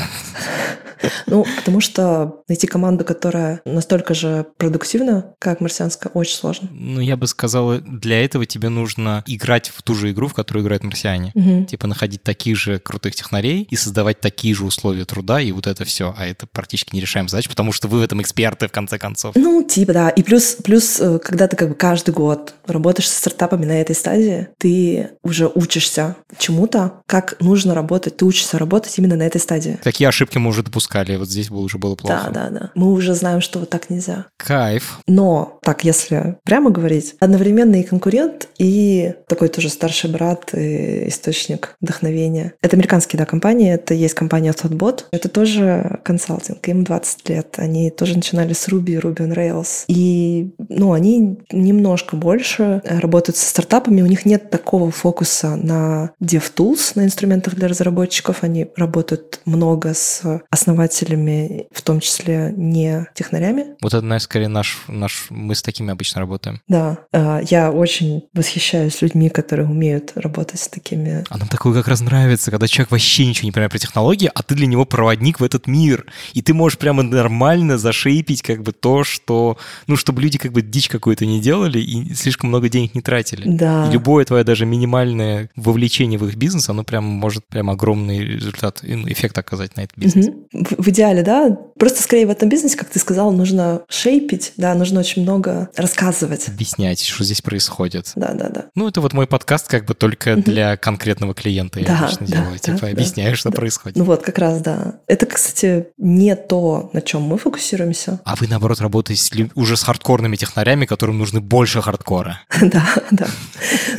Ну, 1.27 1.45
потому 1.57 1.81
что 1.81 2.06
найти 2.49 2.67
команду, 2.67 3.05
которая 3.05 3.61
настолько 3.65 4.15
же 4.15 4.47
продуктивна, 4.57 5.35
как 5.39 5.61
марсианская, 5.61 6.11
очень 6.13 6.37
сложно. 6.37 6.69
Ну, 6.73 7.01
я 7.01 7.17
бы 7.17 7.27
сказала, 7.27 7.79
для 7.81 8.25
этого 8.25 8.47
тебе 8.47 8.69
нужно 8.69 9.23
играть 9.27 9.69
в 9.69 9.83
ту 9.83 9.95
же 9.95 10.11
игру, 10.11 10.29
в 10.29 10.35
которую 10.35 10.65
играют 10.65 10.85
марсиане. 10.85 11.33
Мгм. 11.35 11.67
Типа 11.67 11.87
находить 11.87 12.23
таких 12.23 12.57
же 12.57 12.79
крутых 12.79 13.15
технарей 13.15 13.67
и 13.71 13.77
создавать 13.77 14.21
такие 14.21 14.55
же 14.55 14.65
условия 14.65 15.05
труда, 15.05 15.41
и 15.41 15.53
вот 15.53 15.67
это 15.67 15.85
все. 15.85 16.15
А 16.17 16.27
это 16.27 16.47
практически 16.47 16.95
нерешаемая 16.95 17.29
задача, 17.29 17.49
потому 17.49 17.73
что 17.73 17.89
вы 17.89 18.01
в 18.01 18.03
этом 18.03 18.21
эксперты, 18.23 18.69
в 18.69 18.73
конце 18.73 18.99
концов. 18.99 19.35
Ну, 19.37 19.63
типа, 19.63 19.93
да. 19.93 20.09
И 20.11 20.23
плюс, 20.23 20.57
плюс, 20.63 21.01
э, 21.01 21.19
когда 21.19 21.49
ты 21.49 21.57
как 21.57 21.71
бы 21.71 21.75
каждый 21.75 22.15
год 22.15 22.55
работаешь 22.67 23.09
со 23.09 23.19
стартапами 23.19 23.65
на 23.65 23.81
этой 23.81 23.95
стадии, 23.95 24.49
ты 24.59 25.11
уже 25.23 25.51
учишься 25.55 26.17
чему-то, 26.39 27.01
как 27.07 27.37
нужно 27.41 27.75
работать. 27.75 28.17
Ты 28.17 28.25
учишься 28.25 28.59
работать 28.59 28.97
именно 28.99 29.17
на 29.17 29.23
этой 29.23 29.41
стадии. 29.41 29.79
Такие 29.83 30.09
ошибки 30.09 30.39
мы 30.39 30.51
уже 30.51 30.63
допускали, 30.63 31.17
вот 31.17 31.29
здесь 31.29 31.49
было 31.49 31.61
уже 31.61 31.79
было 31.79 31.96
плохо. 31.97 32.31
Да, 32.33 32.49
да, 32.49 32.51
да. 32.51 32.71
Мы 32.75 32.93
уже 32.93 33.15
знаем, 33.15 33.41
что 33.41 33.61
вот 33.61 33.71
так 33.71 33.91
нельзя. 33.91 34.27
Кайф. 34.37 35.01
Но, 35.07 35.59
так, 35.63 35.85
если 35.85 36.37
прямо 36.45 36.71
говорить, 36.71 37.15
одновременно 37.21 37.77
и 37.77 37.83
конкурент, 37.83 38.49
и 38.59 39.15
такой 39.29 39.49
тоже 39.49 39.69
старший 39.69 40.11
брат, 40.11 40.55
и 40.55 41.09
источник 41.09 41.77
вдохновения. 41.81 42.55
Это 42.63 42.77
американские, 42.77 43.19
да, 43.19 43.27
компании. 43.27 43.73
Это 43.73 43.95
есть 43.95 44.15
компания 44.15 44.53
Thoughtbot. 44.53 45.05
Это 45.11 45.29
тоже 45.29 46.01
консалтинг. 46.05 46.67
Им 46.69 46.85
20 46.85 47.29
лет. 47.29 47.55
Они 47.59 47.91
тоже 47.91 48.17
начинали 48.17 48.53
с 48.53 48.69
Ruby, 48.69 49.01
Ruby 49.01 49.29
on 49.29 49.35
Rails. 49.35 49.85
И, 49.89 50.55
ну, 50.69 50.93
они 50.93 51.39
немножко 51.51 52.17
больше 52.17 52.83
работают 52.85 53.37
со 53.37 53.49
стартапами. 53.49 54.03
У 54.03 54.07
них 54.07 54.27
нет 54.27 54.51
такого 54.51 54.91
фокуса 54.91 55.57
на 55.57 56.13
DevTools, 56.23 56.93
на 56.95 57.05
инструментах 57.05 57.55
для 57.55 57.69
разработчиков. 57.69 58.43
Они 58.43 58.69
работают 58.77 59.41
много 59.45 59.95
с 59.95 60.23
основателями, 60.51 61.69
в 61.73 61.83
том 61.87 62.01
числе 62.01 62.53
не 62.57 63.07
технарями. 63.14 63.76
Вот 63.80 63.95
это, 63.95 64.03
наверное, 64.03 64.18
скорее 64.18 64.49
наш, 64.49 64.82
наш... 64.89 65.28
Мы 65.30 65.55
с 65.55 65.62
такими 65.62 65.93
обычно 65.93 66.20
работаем. 66.20 66.61
Да, 66.68 66.99
а, 67.12 67.41
я 67.49 67.70
очень 67.70 68.24
восхищаюсь 68.34 69.01
людьми, 69.03 69.30
которые 69.30 69.68
умеют 69.68 70.12
работать 70.16 70.61
с 70.61 70.68
такими. 70.68 71.24
А 71.30 71.39
нам 71.39 71.49
такое 71.49 71.72
как 71.74 71.87
раз 71.87 72.01
нравится, 72.01 72.51
когда 72.51 72.66
человек 72.66 72.91
вообще 72.91 73.26
ничего 73.26 73.47
не 73.47 73.53
понимает 73.53 73.70
про 73.70 73.78
технологии, 73.78 74.30
а 74.34 74.43
ты 74.43 74.57
для 74.57 74.66
него 74.66 74.84
проводник 74.84 75.39
в 75.39 75.45
этот 75.45 75.68
мир. 75.68 76.07
И 76.34 76.43
ты 76.43 76.53
можешь 76.55 76.76
прямо 76.78 77.05
нормально 77.05 77.78
зашейпить 77.78 78.43
как 78.43 78.62
бы 78.62 78.72
то, 78.72 79.05
что... 79.05 79.57
Ну, 79.87 79.97
чтобы 79.97 80.20
люди 80.22 80.39
как 80.39 80.53
бы 80.53 80.62
дичь 80.62 80.89
какую-то 80.89 81.24
не 81.24 81.41
делали 81.41 81.78
и 81.78 82.14
слишком 82.14 82.49
много 82.49 82.68
денег 82.68 82.97
не 82.97 83.01
тратили. 83.01 83.45
Да. 83.47 83.89
И 83.89 83.93
любое 83.93 84.24
твое 84.24 84.43
даже 84.43 84.66
минимальное 84.66 85.51
вовлечение 85.55 86.18
в 86.18 86.26
их 86.26 86.34
бизнес, 86.34 86.68
оно 86.68 86.82
прям 86.82 87.05
может 87.05 87.47
прям 87.47 87.70
огромный 87.70 88.18
результат, 88.18 88.82
эффект 88.82 89.39
оказать 89.39 89.76
на 89.76 89.82
этот 89.82 89.97
бизнес. 89.97 90.26
Мгм. 90.26 90.64
В, 90.64 90.82
в 90.84 90.89
идеале, 90.89 91.22
да. 91.22 91.57
Просто 91.79 92.03
скорее 92.03 92.27
в 92.27 92.31
этом 92.31 92.49
бизнесе, 92.49 92.77
как 92.77 92.89
ты 92.89 92.99
сказал, 92.99 93.33
нужно 93.33 93.83
шейпить, 93.89 94.53
да, 94.57 94.74
нужно 94.74 95.01
очень 95.01 95.22
много 95.22 95.68
рассказывать. 95.77 96.49
Объяснять, 96.49 97.03
что 97.03 97.24
здесь 97.24 97.43
происходит. 97.43 98.12
Да, 98.16 98.33
да, 98.33 98.49
да. 98.49 98.64
Ну, 98.74 98.89
это 98.89 99.01
вот 99.01 99.12
мой 99.12 99.27
подкаст 99.27 99.68
как 99.68 99.85
бы 99.85 99.95
только 99.95 100.37
для 100.37 100.77
конкретного 100.77 101.35
клиента 101.35 101.81
я 101.81 101.87
Да, 101.87 101.99
обычно 102.07 102.27
да, 102.27 102.33
делаю. 102.37 102.53
да, 102.53 102.59
Типа 102.74 102.89
объясняю, 102.89 103.37
что 103.37 103.51
происходит. 103.51 103.97
Ну 103.99 104.05
вот, 104.05 104.22
как 104.22 104.39
раз, 104.39 104.61
да. 104.61 105.01
Это, 105.07 105.27
кстати, 105.27 105.89
не 105.99 106.35
то, 106.37 106.91
на 106.93 107.01
чем 107.03 107.22
мы 107.22 107.39
фокусируемся. 107.39 108.20
А 108.24 108.37
вы, 108.37 108.47
наоборот, 108.49 108.81
работаете 108.81 109.22
с 109.22 109.31
уже 109.55 109.77
с 109.77 109.83
хардкорными 109.83 110.37
технарями, 110.37 110.87
которым 110.87 111.18
нужны 111.18 111.41
больше 111.41 111.83
хардкора. 111.83 112.41
Да, 112.61 112.85
да, 113.11 113.27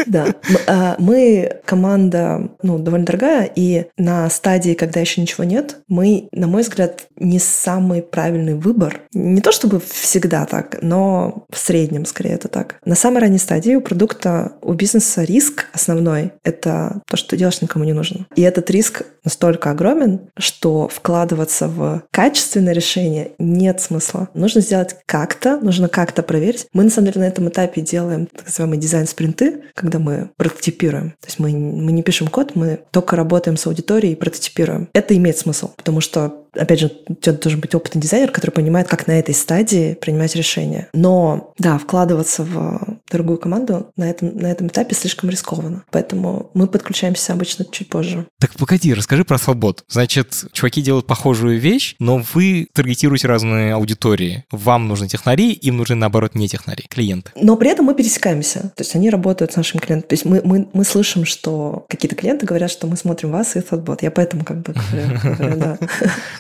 да. 0.05 0.36
А, 0.67 0.95
Мы 0.99 1.61
команда, 1.65 2.49
ну, 2.63 2.78
довольно 2.80 3.05
дорогая, 3.05 3.49
и 3.55 3.86
на 3.97 4.30
стадии, 4.30 4.73
когда 4.73 4.99
еще 4.99 5.21
ничего 5.21 5.43
нет, 5.43 5.78
мы, 5.88 6.28
на 6.32 6.47
мой 6.47 6.63
взгляд, 6.63 7.07
не 7.15 7.39
самый 7.68 8.01
правильный 8.01 8.53
выбор. 8.53 9.01
Не 9.13 9.41
то 9.41 9.51
чтобы 9.51 9.82
всегда 9.82 10.45
так, 10.45 10.78
но 10.82 11.45
в 11.51 11.57
среднем 11.57 12.05
скорее 12.05 12.36
это 12.36 12.47
так. 12.47 12.76
На 12.86 12.95
самой 12.95 13.20
ранней 13.20 13.39
стадии 13.39 13.76
у 13.76 13.82
продукта, 13.82 14.53
у 14.61 14.72
бизнеса 14.72 15.24
риск 15.24 15.65
основной— 15.74 16.32
это 16.45 17.01
то, 17.09 17.18
что 17.18 17.32
ты 17.32 17.38
делаешь 17.38 17.61
никому 17.61 17.84
не 17.84 17.91
нужно. 17.91 18.26
И 18.38 18.41
этот 18.41 18.70
риск 18.70 19.03
настолько 19.28 19.71
огромен, 19.71 20.21
что 20.38 20.88
вкладываться 20.88 21.67
в 21.67 22.03
качественное 22.11 22.73
решение 22.73 23.32
нет 23.39 23.82
смысла. 23.82 24.30
Нужно 24.34 24.61
сделать 24.61 24.95
как-то, 25.05 25.59
нужно 25.59 25.89
как-то 25.89 26.23
проверить. 26.23 26.67
Мы, 26.71 26.86
на 26.86 26.89
самом 26.89 27.07
деле, 27.07 27.21
на 27.21 27.28
этом 27.28 27.49
этапе 27.49 27.82
делаем 27.82 28.28
так 28.28 28.45
называемые 28.45 28.80
дизайн-спринты, 28.80 29.63
когда 29.75 29.99
мы 29.99 30.30
прототипируем. 30.38 31.11
То 31.19 31.28
есть 31.28 31.39
мы, 31.39 31.51
мы 31.51 31.91
не 31.91 32.03
пишем 32.03 32.28
код, 32.28 32.55
мы 32.55 32.80
только 32.91 33.17
работаем 33.17 33.57
с 33.57 33.67
аудиторией 33.67 34.13
и 34.13 34.15
прототипируем. 34.17 34.88
Это 34.93 35.15
имеет 35.15 35.38
смысл, 35.38 35.71
потому 35.75 35.99
что 35.99 36.45
опять 36.57 36.80
же, 36.80 36.91
у 37.07 37.15
тебя 37.15 37.34
должен 37.34 37.59
быть 37.59 37.75
опытный 37.75 38.01
дизайнер, 38.01 38.32
который 38.32 38.51
понимает, 38.51 38.88
как 38.88 39.07
на 39.07 39.19
этой 39.19 39.36
стадии 39.36 39.93
принимать 39.93 40.36
решения. 40.36 40.88
Но, 40.93 41.53
да, 41.57 41.78
вкладываться 41.78 42.43
в 42.43 42.97
дорогую 43.10 43.38
команду 43.38 43.91
на 43.95 44.10
этом, 44.10 44.38
на 44.38 44.47
этом 44.47 44.68
этапе 44.68 44.95
слишком 44.95 45.30
рискованно. 45.30 45.84
Поэтому 45.91 46.51
мы 46.53 46.68
подключаемся 46.68 47.34
обычно 47.34 47.66
чуть 47.66 47.89
позже. 47.89 48.28
Так 48.39 48.53
погоди, 48.53 48.93
расскажи 48.93 49.24
про 49.24 49.38
свобод. 49.38 49.84
Значит, 49.88 50.45
чуваки 50.51 50.82
делают 50.82 51.08
похожую 51.08 51.60
вещь, 51.60 51.95
но 51.99 52.24
вы 52.34 52.68
таргетируете 52.74 53.28
разные 53.28 53.74
аудитории. 53.74 54.45
Вам 54.51 54.88
нужны 54.88 55.08
технари, 55.08 55.53
им 55.53 55.78
нужны, 55.78 55.95
наоборот, 55.95 56.36
не 56.36 56.47
технари, 56.47 56.86
клиенты. 56.89 57.32
Но 57.36 57.55
при 57.55 57.70
этом 57.70 57.86
мы 57.86 57.95
пересекаемся. 57.95 58.72
То 58.76 58.84
есть 58.84 58.95
они 58.95 59.10
работают 59.10 59.53
с 59.53 59.55
нашим 59.55 59.80
клиентом. 59.80 60.10
То 60.10 60.14
есть 60.14 60.26
мы, 60.26 60.41
мы, 60.43 60.68
мы 60.74 60.84
слышим, 60.84 61.26
что 61.26 61.86
какие-то 61.89 62.16
клиенты 62.16 62.45
говорят, 62.45 62.72
что 62.72 62.88
мы 62.88 62.97
смотрим 62.97 63.32
вас 63.32 63.55
и 63.55 63.60
Thoughtbot. 63.60 63.99
Я 64.01 64.12
поэтому 64.12 64.43
как 64.43 64.62
бы 64.62 64.74
говорю, 65.38 65.58
да. 65.58 65.78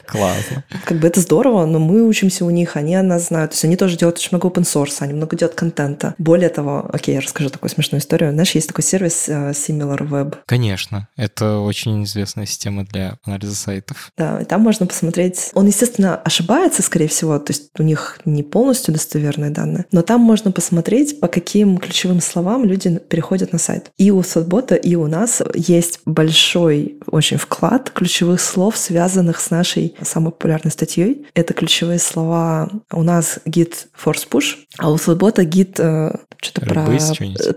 Классно. 0.05 0.63
Как 0.85 0.99
бы 0.99 1.07
это 1.07 1.21
здорово, 1.21 1.65
но 1.65 1.79
мы 1.79 2.07
учимся 2.07 2.45
у 2.45 2.49
них, 2.49 2.75
они 2.75 2.95
о 2.95 3.03
нас 3.03 3.27
знают. 3.27 3.51
То 3.51 3.55
есть 3.55 3.65
они 3.65 3.77
тоже 3.77 3.97
делают 3.97 4.17
очень 4.17 4.29
много 4.31 4.47
open 4.47 4.63
source, 4.63 4.97
они 4.99 5.13
много 5.13 5.35
делают 5.35 5.55
контента. 5.55 6.15
Более 6.17 6.49
того, 6.57 6.89
окей, 6.91 7.13
я 7.13 7.21
расскажу 7.21 7.51
такую 7.51 7.69
смешную 7.69 8.01
историю. 8.01 8.31
Знаешь, 8.31 8.51
есть 8.55 8.67
такой 8.67 8.83
сервис 8.83 9.29
uh, 9.29 9.51
SimilarWeb. 9.51 10.37
Конечно, 10.47 11.07
это 11.15 11.59
очень 11.59 12.03
известная 12.03 12.47
система 12.47 12.83
для 12.83 13.19
анализа 13.23 13.55
сайтов. 13.55 14.11
Да, 14.17 14.41
и 14.41 14.45
там 14.45 14.61
можно 14.61 14.87
посмотреть. 14.87 15.51
Он, 15.53 15.67
естественно, 15.67 16.15
ошибается, 16.15 16.81
скорее 16.81 17.07
всего, 17.07 17.37
то 17.37 17.53
есть 17.53 17.69
у 17.77 17.83
них 17.83 18.19
не 18.25 18.41
полностью 18.41 18.91
достоверные 18.91 19.51
данные, 19.51 19.85
но 19.91 20.01
там 20.01 20.21
можно 20.21 20.51
посмотреть, 20.51 21.19
по 21.19 21.27
каким 21.27 21.77
ключевым 21.77 22.21
словам 22.21 22.65
люди 22.65 22.97
переходят 22.97 23.53
на 23.53 23.59
сайт. 23.59 23.91
И 23.97 24.09
у 24.09 24.23
Сотбота, 24.23 24.73
и 24.73 24.95
у 24.95 25.05
нас 25.05 25.43
есть 25.53 25.99
большой 26.05 26.99
очень 27.05 27.37
вклад 27.37 27.91
ключевых 27.91 28.41
слов, 28.41 28.77
связанных 28.77 29.39
с 29.39 29.51
нашей 29.51 29.95
самой 30.01 30.31
популярной 30.31 30.71
статьей. 30.71 31.27
Это 31.35 31.53
ключевые 31.53 31.99
слова. 31.99 32.71
У 32.91 33.03
нас 33.03 33.39
гид 33.45 33.89
Force 34.03 34.27
Push, 34.27 34.55
а 34.79 34.89
у 34.89 34.97
Слобота 34.97 35.43
гид 35.45 35.79
что-то 36.47 36.65
про, 36.65 36.85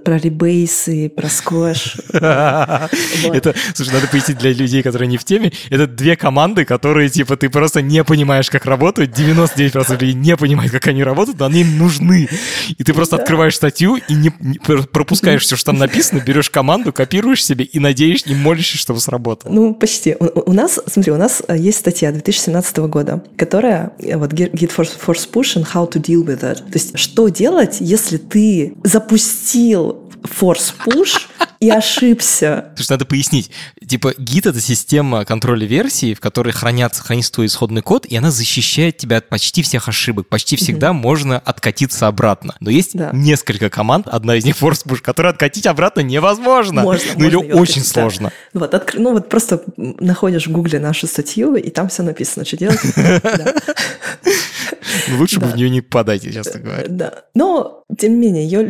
про 0.05 0.18
ребейсы, 0.18 1.09
про 1.09 1.28
сквош. 1.28 1.97
Это, 2.12 3.55
слушай, 3.74 3.93
надо 3.93 4.07
пояснить 4.09 4.38
для 4.38 4.53
людей, 4.53 4.82
которые 4.82 5.09
не 5.09 5.16
в 5.16 5.24
теме. 5.24 5.53
Это 5.70 5.86
две 5.86 6.16
команды, 6.16 6.64
которые, 6.64 7.09
типа, 7.09 7.36
ты 7.36 7.49
просто 7.49 7.82
не 7.82 8.05
понимаешь, 8.05 8.51
как 8.51 8.66
работают. 8.66 9.18
99% 9.18 9.93
людей 10.01 10.14
не 10.14 10.36
понимают, 10.36 10.72
как 10.72 10.86
они 10.88 11.03
работают, 11.03 11.38
но 11.38 11.47
они 11.47 11.64
нужны. 11.64 12.28
И 12.76 12.84
ты 12.84 12.93
просто 12.95 13.16
открываешь 13.16 13.57
статью 13.57 13.97
и 14.09 14.14
не, 14.14 14.30
пропускаешь 14.30 15.43
все, 15.43 15.57
что 15.57 15.66
там 15.66 15.78
написано, 15.78 16.20
берешь 16.20 16.51
команду, 16.51 16.93
копируешь 16.93 17.45
себе 17.45 17.64
и 17.64 17.78
надеешься, 17.78 18.30
и 18.30 18.34
молишься, 18.34 18.76
чтобы 18.76 19.01
сработало. 19.01 19.53
Ну, 19.53 19.74
почти. 19.74 20.16
У, 20.18 20.53
нас, 20.53 20.80
смотри, 20.86 21.12
у 21.12 21.16
нас 21.16 21.43
э, 21.47 21.57
есть 21.57 21.78
статья 21.78 22.12
2017 22.12 22.78
года, 22.78 23.22
которая, 23.36 23.93
э, 23.99 24.16
вот, 24.16 24.32
Git 24.32 24.72
Force 24.76 25.28
Push 25.30 25.57
and 25.57 25.66
How 25.72 25.91
to 25.91 26.01
Deal 26.01 26.24
with 26.24 26.43
It. 26.43 26.57
То 26.57 26.74
есть, 26.74 26.99
что 26.99 27.28
делать, 27.28 27.76
если 27.80 28.16
ты 28.16 28.74
запустил 28.85 30.11
Push, 30.22 31.20
и 31.61 31.68
ошибся. 31.68 32.72
Слушай, 32.74 32.93
надо 32.93 33.05
пояснить. 33.05 33.51
Типа, 33.87 34.14
гид— 34.16 34.47
это 34.47 34.61
система 34.61 35.26
контроля 35.26 35.66
версий, 35.66 36.14
в 36.14 36.20
которой 36.20 36.53
хранятся, 36.53 37.03
хранится 37.03 37.33
твой 37.33 37.47
исходный 37.47 37.83
код, 37.83 38.07
и 38.07 38.16
она 38.16 38.31
защищает 38.31 38.97
тебя 38.97 39.18
от 39.18 39.28
почти 39.28 39.62
всех 39.62 39.87
ошибок. 39.87 40.28
Почти 40.28 40.57
всегда 40.57 40.89
mm-hmm. 40.89 40.95
можно 40.95 41.39
откатиться 41.39 42.07
обратно. 42.07 42.57
Но 42.61 42.70
есть 42.70 42.95
да. 42.95 43.11
несколько 43.12 43.68
команд, 43.68 44.07
одна 44.09 44.37
из 44.37 44.45
них 44.47 44.57
Force 44.57 44.87
Push, 44.87 45.03
которую 45.03 45.33
откатить 45.33 45.66
обратно 45.66 46.01
невозможно. 46.01 46.83
Можно, 46.83 47.12
ну 47.16 47.24
можно 47.24 47.43
или 47.43 47.53
очень 47.53 47.85
сложно. 47.85 48.33
Да. 48.55 48.61
Вот, 48.61 48.74
откр... 48.74 48.99
Ну 48.99 49.12
вот 49.12 49.28
просто 49.28 49.62
находишь 49.76 50.47
в 50.47 50.51
гугле 50.51 50.78
нашу 50.78 51.07
статью, 51.07 51.57
и 51.57 51.68
там 51.68 51.89
все 51.89 52.03
написано, 52.03 52.47
что 52.47 52.57
делать. 52.57 52.81
Ну, 55.09 55.18
лучше 55.18 55.41
бы 55.41 55.47
в 55.47 55.57
нее 55.57 55.70
не 55.70 55.80
подать, 55.80 56.22
честно 56.22 56.61
говоря. 56.61 56.84
Да. 56.88 57.24
Но, 57.34 57.84
тем 57.99 58.12
не 58.12 58.18
менее, 58.18 58.45
ее 58.45 58.62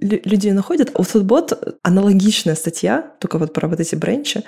люди 0.00 0.50
находят. 0.50 0.90
У 0.94 1.02
Foodbot 1.02 1.78
аналогичная 1.82 2.54
статья, 2.54 3.12
только 3.20 3.38
вот 3.38 3.52
про 3.52 3.68
вот 3.68 3.80
эти 3.80 3.94
бренчи. 3.94 4.42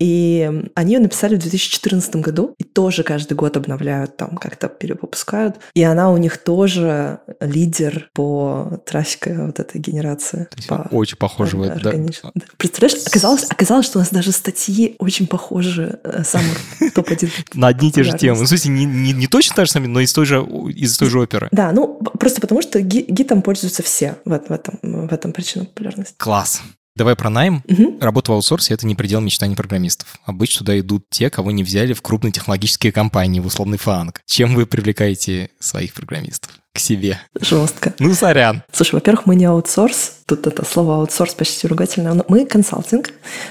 И 0.00 0.50
они 0.74 0.94
ее 0.94 1.00
написали 1.00 1.36
в 1.36 1.38
2014 1.38 2.16
году, 2.16 2.54
и 2.58 2.64
тоже 2.64 3.04
каждый 3.04 3.34
год 3.34 3.56
обновляют, 3.56 4.16
там 4.16 4.36
как-то 4.36 4.68
перевыпускают. 4.68 5.56
И 5.74 5.82
она 5.82 6.10
у 6.10 6.16
них 6.16 6.38
тоже 6.38 7.20
лидер 7.40 8.10
по 8.12 8.82
трафику 8.84 9.30
вот 9.46 9.60
этой 9.60 9.80
генерации. 9.80 10.48
По, 10.68 10.88
очень 10.90 11.16
похоже. 11.16 11.56
Да, 11.56 11.76
да. 11.76 11.92
Представляешь, 12.56 13.02
оказалось, 13.06 13.44
оказалось, 13.44 13.86
что 13.86 13.98
у 13.98 14.00
нас 14.00 14.10
даже 14.10 14.32
статьи 14.32 14.96
очень 14.98 15.26
похожи, 15.26 16.00
э, 16.02 16.24
самых 16.24 16.58
топ-1. 16.94 17.30
На 17.54 17.68
одни 17.68 17.88
и 17.88 17.92
те 17.92 18.02
же 18.02 18.16
темы. 18.16 18.38
Ну, 18.38 18.44
в 18.44 18.48
смысле, 18.48 18.72
не, 18.72 19.26
точно 19.26 19.56
так 19.56 19.66
же 19.66 19.72
самое, 19.72 19.90
но 19.90 20.00
из 20.00 20.12
той 20.12 20.26
же, 20.26 20.43
из 20.68 20.96
той 20.96 21.10
же 21.10 21.20
оперы. 21.20 21.48
Да, 21.52 21.72
ну, 21.72 21.98
просто 22.18 22.40
потому 22.40 22.62
что 22.62 22.80
гитом 22.80 23.42
пользуются 23.42 23.82
все 23.82 24.16
в, 24.24 24.30
в, 24.30 24.52
этом, 24.52 24.78
в 24.82 25.12
этом 25.12 25.32
причина 25.32 25.64
популярности. 25.64 26.14
Класс. 26.16 26.62
Давай 26.96 27.16
про 27.16 27.28
найм. 27.28 27.64
Угу. 27.68 27.98
Работа 28.00 28.30
в 28.30 28.34
аутсорсе— 28.36 28.74
это 28.74 28.86
не 28.86 28.94
предел 28.94 29.20
мечтаний 29.20 29.56
программистов. 29.56 30.16
Обычно 30.24 30.60
туда 30.60 30.78
идут 30.78 31.06
те, 31.10 31.28
кого 31.28 31.50
не 31.50 31.64
взяли 31.64 31.92
в 31.92 32.02
крупные 32.02 32.30
технологические 32.30 32.92
компании, 32.92 33.40
в 33.40 33.46
условный 33.46 33.78
фанк. 33.78 34.20
Чем 34.26 34.54
вы 34.54 34.64
привлекаете 34.64 35.50
своих 35.58 35.92
программистов? 35.92 36.52
к 36.74 36.80
себе. 36.80 37.20
Жестко. 37.40 37.94
Ну, 38.00 38.12
сорян. 38.14 38.64
Слушай, 38.72 38.96
во-первых, 38.96 39.26
мы 39.26 39.36
не 39.36 39.44
аутсорс. 39.44 40.14
Тут 40.26 40.48
это 40.48 40.64
слово 40.64 40.96
аутсорс 40.96 41.34
почти 41.34 41.68
ругательное. 41.68 42.14
Но 42.14 42.24
мы 42.26 42.46
консалтинг. 42.46 43.10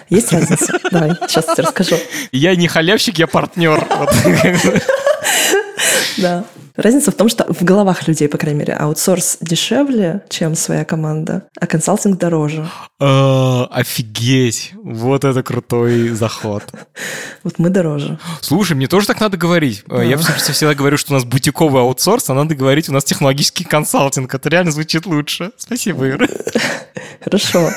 Есть 0.10 0.34
разница. 0.34 0.78
Давай, 0.92 1.12
сейчас 1.28 1.46
тебе 1.46 1.64
расскажу. 1.64 1.96
Я 2.34 2.54
не 2.58 2.68
халявщик, 2.68 3.18
я 3.18 3.28
партнер. 3.28 3.88
Да. 6.18 6.46
Разница 6.76 7.12
в 7.12 7.16
том, 7.16 7.30
что 7.30 7.46
в 7.52 7.64
головах 7.64 8.08
людей, 8.08 8.28
по 8.28 8.38
крайней 8.38 8.60
мере, 8.60 8.74
аутсорс 8.74 9.38
дешевле, 9.42 10.24
чем 10.30 10.56
своя 10.56 10.86
команда, 10.86 11.44
а 11.60 11.68
консалтинг 11.68 12.18
дороже. 12.18 12.68
А, 13.00 13.66
офигеть! 13.72 14.74
Вот 14.84 15.24
это 15.24 15.44
крутой 15.44 16.10
заход. 16.10 16.64
Вот 17.44 17.60
мы 17.60 17.70
дороже. 17.70 18.18
Слушай, 18.42 18.76
мне 18.76 18.88
тоже 18.88 19.06
так 19.08 19.20
надо 19.20 19.38
говорить. 19.38 19.84
Я 19.90 20.18
всегда 20.18 20.74
говорю, 20.74 20.98
что 20.98 21.14
у 21.14 21.16
нас 21.16 21.26
бутиковый 21.26 21.82
аутсорс, 21.82 22.30
а 22.30 22.34
надо 22.34 22.56
говорить, 22.56 22.90
у 22.90 22.94
нас 22.94 23.04
технологический 23.04 23.64
консалтинг. 23.64 24.34
Это 24.34 24.50
реально 24.50 24.72
звучит 24.72 25.06
лучше. 25.06 25.52
Спасибо, 25.58 26.10
Ира. 26.10 26.28
Хорошо. 27.24 27.70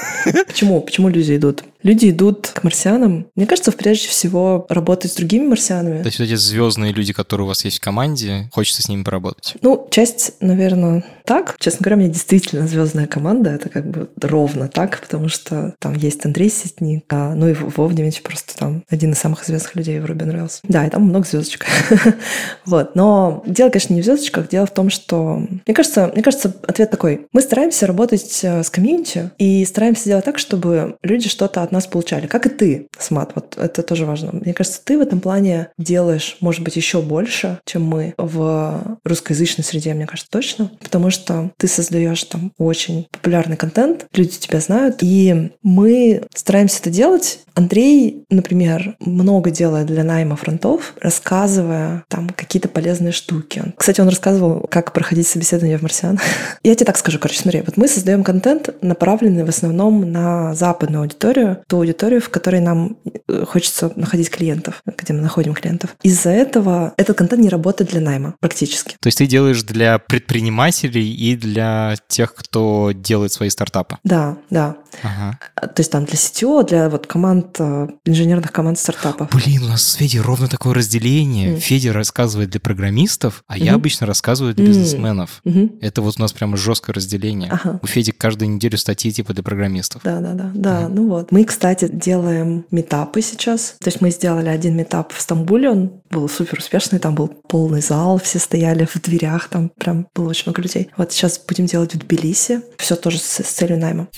Почему? 0.47 0.81
Почему 0.81 1.09
люди 1.09 1.37
идут? 1.37 1.65
Люди 1.83 2.11
идут 2.11 2.49
к 2.49 2.63
марсианам. 2.65 3.27
Мне 3.35 3.47
кажется, 3.47 3.73
прежде 3.73 4.09
всего 4.09 4.67
работать 4.69 5.13
с 5.13 5.17
другими 5.17 5.47
марсианами. 5.47 6.03
То 6.03 6.07
есть 6.07 6.19
вот 6.19 6.27
эти 6.27 6.35
звездные 6.35 6.93
люди, 6.93 7.13
которые 7.13 7.45
у 7.45 7.49
вас 7.49 7.65
есть 7.65 7.79
в 7.79 7.81
команде, 7.81 8.49
хочется 8.53 8.83
с 8.83 8.89
ними 8.89 9.03
поработать? 9.03 9.55
Ну, 9.63 9.87
часть, 9.91 10.35
наверное, 10.41 11.05
так. 11.27 11.57
Честно 11.59 11.85
говоря, 11.85 11.97
у 11.97 11.99
меня 12.01 12.13
действительно 12.13 12.67
звездная 12.67 13.07
команда. 13.07 13.51
Это 13.51 13.69
как 13.69 13.87
бы 13.91 14.09
ровно 14.21 14.69
так, 14.69 15.01
потому 15.01 15.29
что 15.29 15.75
там 15.81 15.95
есть 15.95 16.25
Андрей 16.25 16.49
Сетник, 16.49 17.05
а, 17.11 17.35
ну 17.35 17.49
и 17.49 17.53
Вов 17.53 17.93
Дементьев 17.93 18.23
просто 18.23 18.57
там 18.57 18.85
один 18.89 19.13
из 19.13 19.19
самых 19.19 19.45
известных 19.45 19.75
людей 19.75 19.99
в 19.99 20.05
on 20.05 20.17
Rails. 20.17 20.61
Да, 20.63 20.87
и 20.87 20.91
там 20.91 21.03
много 21.03 21.27
звездочек. 21.27 21.67
вот. 22.65 22.95
Но 22.95 23.43
дело, 23.47 23.71
конечно, 23.71 23.93
не 23.93 24.03
в 24.03 24.05
звездочках. 24.05 24.49
Дело 24.49 24.67
в 24.67 24.75
том, 24.75 24.89
что... 24.89 25.43
Мне 25.67 25.75
кажется, 25.75 26.11
мне 26.15 26.23
кажется, 26.23 26.55
ответ 26.67 26.91
такой. 26.91 27.27
Мы 27.33 27.41
стараемся 27.41 27.87
работать 27.87 28.41
э, 28.45 28.63
с 28.63 28.71
комьюнити 28.71 29.31
и 29.39 29.65
стараемся 29.65 30.05
делать 30.05 30.25
так, 30.25 30.39
чтобы 30.39 30.97
люди 31.03 31.29
что-то 31.29 31.63
от 31.67 31.73
нас 31.73 31.87
получали, 31.87 32.27
как 32.27 32.47
и 32.47 32.49
ты, 32.49 32.89
Смат. 32.99 33.33
Вот 33.35 33.57
это 33.59 33.83
тоже 33.83 34.07
важно. 34.07 34.31
Мне 34.33 34.55
кажется, 34.55 34.81
ты 34.83 34.99
в 34.99 35.01
этом 35.01 35.21
плане 35.21 35.69
делаешь, 35.79 36.37
может 36.41 36.63
быть, 36.63 36.77
еще 36.77 37.03
больше, 37.03 37.59
чем 37.65 37.85
мы 37.85 38.15
в 38.17 38.99
русскоязычной 39.05 39.65
среде, 39.65 39.95
мне 39.95 40.07
кажется, 40.07 40.31
точно. 40.31 40.71
Потому 40.81 41.11
что 41.11 41.51
ты 41.59 41.69
создаешь 41.69 42.23
там 42.25 42.53
очень 42.59 43.07
популярный 43.11 43.57
контент, 43.57 44.07
люди 44.15 44.39
тебя 44.39 44.61
знают, 44.61 44.99
и 45.03 45.53
мы 45.63 46.23
стараемся 46.35 46.81
это 46.81 46.91
делать. 46.91 47.41
Андрей, 47.55 48.25
например, 48.31 48.97
много 49.01 49.51
делает 49.51 49.87
для 49.87 50.05
найма 50.05 50.37
фронтов, 50.37 50.95
рассказывая 51.01 52.05
там 52.09 52.29
какие-то 52.29 52.69
полезные 52.69 53.13
штуки. 53.13 53.73
Кстати, 53.77 54.01
он 54.01 54.09
рассказывал, 54.09 54.67
как 54.71 54.93
проходить 54.93 55.27
собеседование 55.27 55.79
в 55.79 55.83
Марсиан. 55.83 56.19
Я 56.63 56.75
тебе 56.75 56.85
так 56.85 56.99
скажу, 56.99 57.19
короче, 57.19 57.41
смотри, 57.41 57.63
вот 57.65 57.79
мы 57.79 57.89
создаем 57.89 58.25
контент, 58.25 58.69
направленный 58.83 59.45
в 59.45 59.49
основном 59.49 60.13
на 60.13 60.55
западную 60.55 61.03
аудиторию, 61.03 61.56
ту 61.69 61.79
аудиторию, 61.79 62.21
в 62.21 62.29
которой 62.29 62.61
нам 62.61 62.99
э, 63.29 63.45
хочется 63.45 63.93
находить 63.97 64.31
клиентов, 64.31 64.83
где 65.07 65.15
мы 65.15 65.21
находим 65.23 65.55
клиентов. 65.55 65.97
Из-за 66.03 66.31
этого 66.31 66.93
этот 66.97 67.17
контент 67.17 67.41
не 67.41 67.49
работает 67.49 67.91
для 67.91 68.01
найма 68.01 68.35
практически. 68.41 68.97
То 69.01 69.07
есть 69.07 69.19
ты 69.19 69.27
делаешь 69.27 69.63
для 69.63 69.99
предпринимателей 70.01 71.15
и 71.15 71.37
для 71.37 71.95
тех, 72.09 72.35
кто 72.35 72.91
делает 72.93 73.33
свои 73.33 73.49
стартапы? 73.51 73.97
Да, 74.05 74.37
да. 74.51 74.77
Ага. 75.03 75.39
То 75.61 75.81
есть 75.81 75.93
там 75.93 76.05
для 76.07 76.15
CTO, 76.17 76.67
для 76.67 76.89
вот 76.89 77.07
команд, 77.07 77.57
э, 77.61 77.89
инженерных 78.05 78.51
команд 78.51 78.79
стартапов. 78.79 79.29
Блин, 79.31 79.63
у 79.65 79.69
нас 79.69 79.83
с 79.83 79.95
Федей 79.95 80.21
ровно 80.21 80.49
такое 80.49 80.75
разделение. 80.75 81.53
Мгм. 81.53 81.61
Федя 81.61 81.93
рассказывает 81.93 82.51
для 82.51 82.61
программистов, 82.61 83.45
а 83.47 83.57
я 83.59 83.73
Мгм. 83.73 83.75
обычно 83.77 84.07
рассказываю 84.07 84.55
для 84.55 84.65
М. 84.65 84.71
бизнесменов. 84.71 85.41
Мгм. 85.45 85.73
Это 85.81 86.03
вот 86.03 86.15
у 86.19 86.21
нас 86.23 86.33
прямо 86.33 86.57
жесткое 86.57 86.95
разделение. 86.95 87.51
Ага. 87.51 87.79
У 87.83 87.87
Феди 87.87 88.11
каждую 88.13 88.51
неделю 88.51 88.79
статьи 88.79 89.13
типа 89.13 89.35
для 89.35 89.43
программистов. 89.43 90.03
Да, 90.03 90.21
да, 90.21 90.33
да, 90.33 90.51
да. 90.55 90.89
Ну 90.89 91.09
вот. 91.09 91.31
Мы, 91.31 91.45
кстати, 91.45 91.89
делаем 91.93 92.65
метапы 92.71 93.21
сейчас. 93.23 93.77
То 93.81 93.89
есть 93.89 94.01
мы 94.01 94.11
сделали 94.11 94.49
один 94.49 94.77
метап 94.77 94.96
в 95.05 95.21
Стамбуле, 95.21 95.71
он 95.71 96.01
был 96.11 96.29
супер 96.29 96.59
успешный, 96.59 96.99
там 96.99 97.15
был 97.15 97.29
полный 97.29 97.81
зал, 97.81 98.19
все 98.19 98.39
стояли 98.39 98.85
в 98.85 99.01
дверях, 99.01 99.49
там 99.49 99.71
прям 99.71 100.07
было 100.15 100.31
очень 100.31 100.45
много 100.47 100.63
людей. 100.63 100.91
Вот 100.97 101.13
сейчас 101.13 101.39
будем 101.39 101.67
делать 101.67 101.95
в 101.95 101.99
Тбилиси. 101.99 102.63
Все 102.79 102.97
тоже 102.97 103.19
с, 103.19 103.43
с 103.43 103.51
целью 103.51 103.79
найма. 103.79 104.09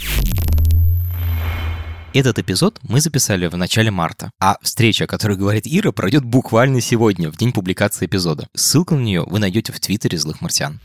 Этот 2.14 2.38
эпизод 2.38 2.78
мы 2.82 3.00
записали 3.00 3.46
в 3.46 3.56
начале 3.56 3.90
марта, 3.90 4.30
а 4.40 4.56
встреча, 4.62 5.04
о 5.04 5.06
которой 5.06 5.36
говорит 5.36 5.64
Ира, 5.66 5.92
пройдет 5.92 6.24
буквально 6.24 6.80
сегодня, 6.80 7.30
в 7.30 7.36
день 7.36 7.52
публикации 7.52 8.06
эпизода. 8.06 8.48
Ссылку 8.54 8.94
на 8.94 9.00
нее 9.00 9.24
вы 9.26 9.38
найдете 9.38 9.72
в 9.72 9.80
твиттере 9.80 10.16
«Злых 10.16 10.40
марсиан». 10.40 10.80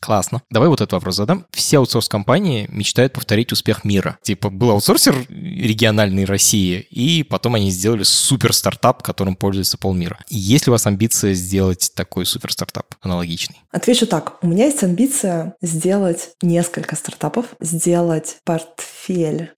Классно. 0.00 0.42
Давай 0.50 0.68
вот 0.68 0.80
этот 0.80 0.92
вопрос 0.92 1.16
задам. 1.16 1.46
Все 1.50 1.78
аутсорс-компании 1.78 2.68
мечтают 2.70 3.12
повторить 3.12 3.52
успех 3.52 3.84
мира. 3.84 4.18
Типа, 4.22 4.50
был 4.50 4.70
аутсорсер 4.70 5.26
региональной 5.28 6.24
России, 6.24 6.86
и 6.90 7.22
потом 7.22 7.54
они 7.54 7.70
сделали 7.70 8.02
супер 8.02 8.52
стартап, 8.52 9.02
которым 9.02 9.36
пользуется 9.36 9.78
полмира. 9.78 10.18
Есть 10.28 10.66
ли 10.66 10.70
у 10.70 10.72
вас 10.72 10.86
амбиция 10.86 11.34
сделать 11.34 11.92
такой 11.94 12.26
супер 12.26 12.52
стартап 12.52 12.94
аналогичный? 13.00 13.56
Отвечу 13.70 14.06
так. 14.06 14.38
У 14.42 14.46
меня 14.46 14.66
есть 14.66 14.82
амбиция 14.82 15.54
сделать 15.62 16.30
несколько 16.42 16.96
стартапов, 16.96 17.46
сделать 17.60 18.36
портфель 18.44 18.97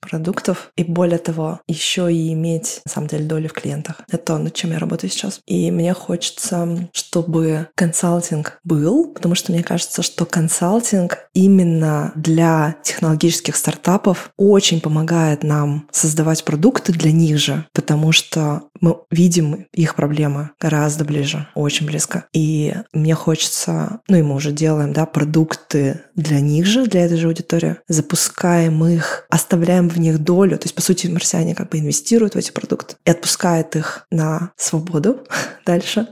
продуктов 0.01 0.71
и, 0.77 0.85
более 0.85 1.19
того, 1.19 1.61
еще 1.69 2.13
и 2.13 2.33
иметь, 2.33 2.81
на 2.85 2.93
самом 2.93 3.09
деле, 3.09 3.25
долю 3.25 3.49
в 3.49 3.53
клиентах. 3.53 4.03
Это 4.09 4.19
то, 4.19 4.39
над 4.39 4.55
чем 4.55 4.73
я 4.73 4.79
работаю 4.79 5.11
сейчас. 5.11 5.41
И 5.47 5.71
мне 5.71 5.95
хочется, 5.95 6.89
чтобы 6.93 7.69
консалтинг 7.75 8.59
был, 8.65 9.13
потому 9.13 9.35
что 9.35 9.53
мне 9.53 9.63
кажется, 9.63 10.03
что 10.03 10.27
консалтинг 10.27 11.19
именно 11.35 12.13
для 12.15 12.77
технологических 12.83 13.57
стартапов 13.57 14.31
очень 14.37 14.81
помогает 14.81 15.43
нам 15.43 15.89
создавать 15.91 16.45
продукты 16.45 16.93
для 16.93 17.13
них 17.13 17.39
же, 17.39 17.67
потому 17.73 18.13
что 18.13 18.65
мы 18.81 18.97
видим 19.11 19.67
их 19.73 19.95
проблемы 19.95 20.51
гораздо 20.61 21.05
ближе, 21.05 21.49
очень 21.55 21.87
близко. 21.87 22.25
И 22.33 22.75
мне 22.93 23.15
хочется, 23.15 24.01
ну 24.09 24.17
и 24.17 24.23
мы 24.23 24.35
уже 24.35 24.53
делаем, 24.53 24.93
да, 24.93 25.07
продукты 25.07 26.01
для 26.15 26.41
них 26.41 26.67
же, 26.67 26.87
для 26.87 27.05
этой 27.05 27.19
же 27.19 27.29
аудитории, 27.29 27.77
запускаем 27.89 28.85
их, 28.87 29.27
оставляем 29.41 29.89
в 29.89 29.99
них 29.99 30.19
долю, 30.19 30.59
то 30.59 30.67
есть, 30.67 30.75
по 30.75 30.83
сути, 30.83 31.07
марсиане 31.07 31.55
как 31.55 31.71
бы 31.71 31.79
инвестируют 31.79 32.35
в 32.35 32.39
эти 32.39 32.51
продукты 32.51 32.97
и 33.05 33.11
отпускают 33.11 33.75
их 33.77 34.07
на 34.11 34.53
свободу 34.57 35.27
дальше. 35.67 36.09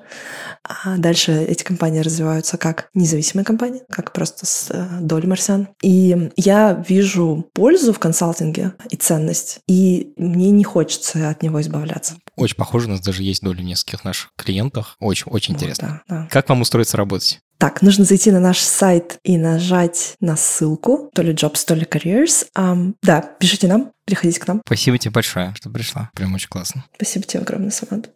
А 0.65 0.97
дальше 0.99 1.33
эти 1.33 1.63
компании 1.63 2.01
развиваются 2.01 2.59
как 2.59 2.89
независимые 2.93 3.45
компании, 3.45 3.83
как 3.91 4.13
просто 4.13 4.45
с 4.45 4.69
э, 4.71 4.87
долей 5.01 5.27
марсиан. 5.27 5.69
И 5.83 6.31
я 6.37 6.85
вижу 6.89 7.49
пользу 7.55 7.93
в 7.93 7.99
консалтинге 7.99 8.75
и 8.91 8.97
ценность, 8.97 9.61
и 9.67 10.13
мне 10.17 10.51
не 10.51 10.65
хочется 10.65 11.31
от 11.31 11.43
него 11.43 11.61
избавляться. 11.61 12.17
Очень 12.37 12.57
похоже, 12.57 12.89
у 12.89 12.91
нас 12.91 13.01
даже 13.01 13.23
есть 13.23 13.43
доля 13.43 13.59
в 13.59 13.65
нескольких 13.65 14.05
наших 14.05 14.31
клиентах. 14.37 14.97
Очень, 15.01 15.31
очень 15.31 15.55
Вот, 15.55 15.63
интересно. 15.63 16.03
да, 16.09 16.23
да. 16.23 16.29
Как 16.31 16.49
вам 16.49 16.61
устроиться 16.61 16.97
работать? 16.97 17.41
Так, 17.59 17.83
нужно 17.83 18.05
зайти 18.05 18.31
на 18.31 18.39
наш 18.39 18.61
сайт 18.61 19.19
и 19.25 19.37
нажать 19.37 20.15
на 20.21 20.37
ссылку, 20.37 21.11
то 21.13 21.23
ли 21.23 21.33
Jobs, 21.33 21.67
то 21.67 21.75
ли 21.75 21.83
Careers. 21.83 22.47
Ам, 22.55 22.95
да, 23.03 23.21
пишите 23.21 23.67
нам, 23.67 23.91
приходите 24.05 24.39
к 24.39 24.47
нам. 24.47 24.63
Спасибо 24.65 24.97
тебе 24.97 25.11
большое, 25.11 25.53
что 25.57 25.69
пришла. 25.69 26.11
Прям 26.15 26.33
очень 26.35 26.49
классно. 26.49 26.85
Спасибо 26.95 27.27
тебе 27.27 27.43
огромное, 27.43 27.71
Самат. 27.71 28.11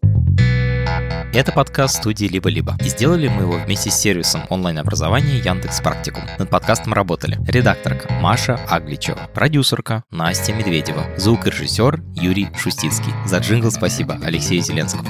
Это 1.34 1.51
подкаст 1.51 1.97
студии 1.97 2.26
«Либо-либо». 2.26 2.76
И 2.84 2.88
сделали 2.88 3.26
мы 3.26 3.43
его 3.43 3.55
вместе 3.55 3.90
с 3.90 3.95
сервисом 3.95 4.43
онлайн-образования 4.49 5.38
Яндекс 5.38 5.80
Практикум. 5.80 6.22
Над 6.38 6.49
подкастом 6.49 6.93
работали 6.93 7.40
редакторка 7.49 8.12
Маша 8.12 8.61
Агличева, 8.68 9.28
продюсерка 9.34 10.05
Настя 10.12 10.53
Медведева, 10.53 11.05
звукорежиссер 11.16 12.01
Юрий 12.14 12.49
Шустицкий. 12.57 13.12
За 13.26 13.38
джингл 13.38 13.72
спасибо 13.72 14.20
Алексею 14.22 14.62
Зеленскому. 14.62 15.09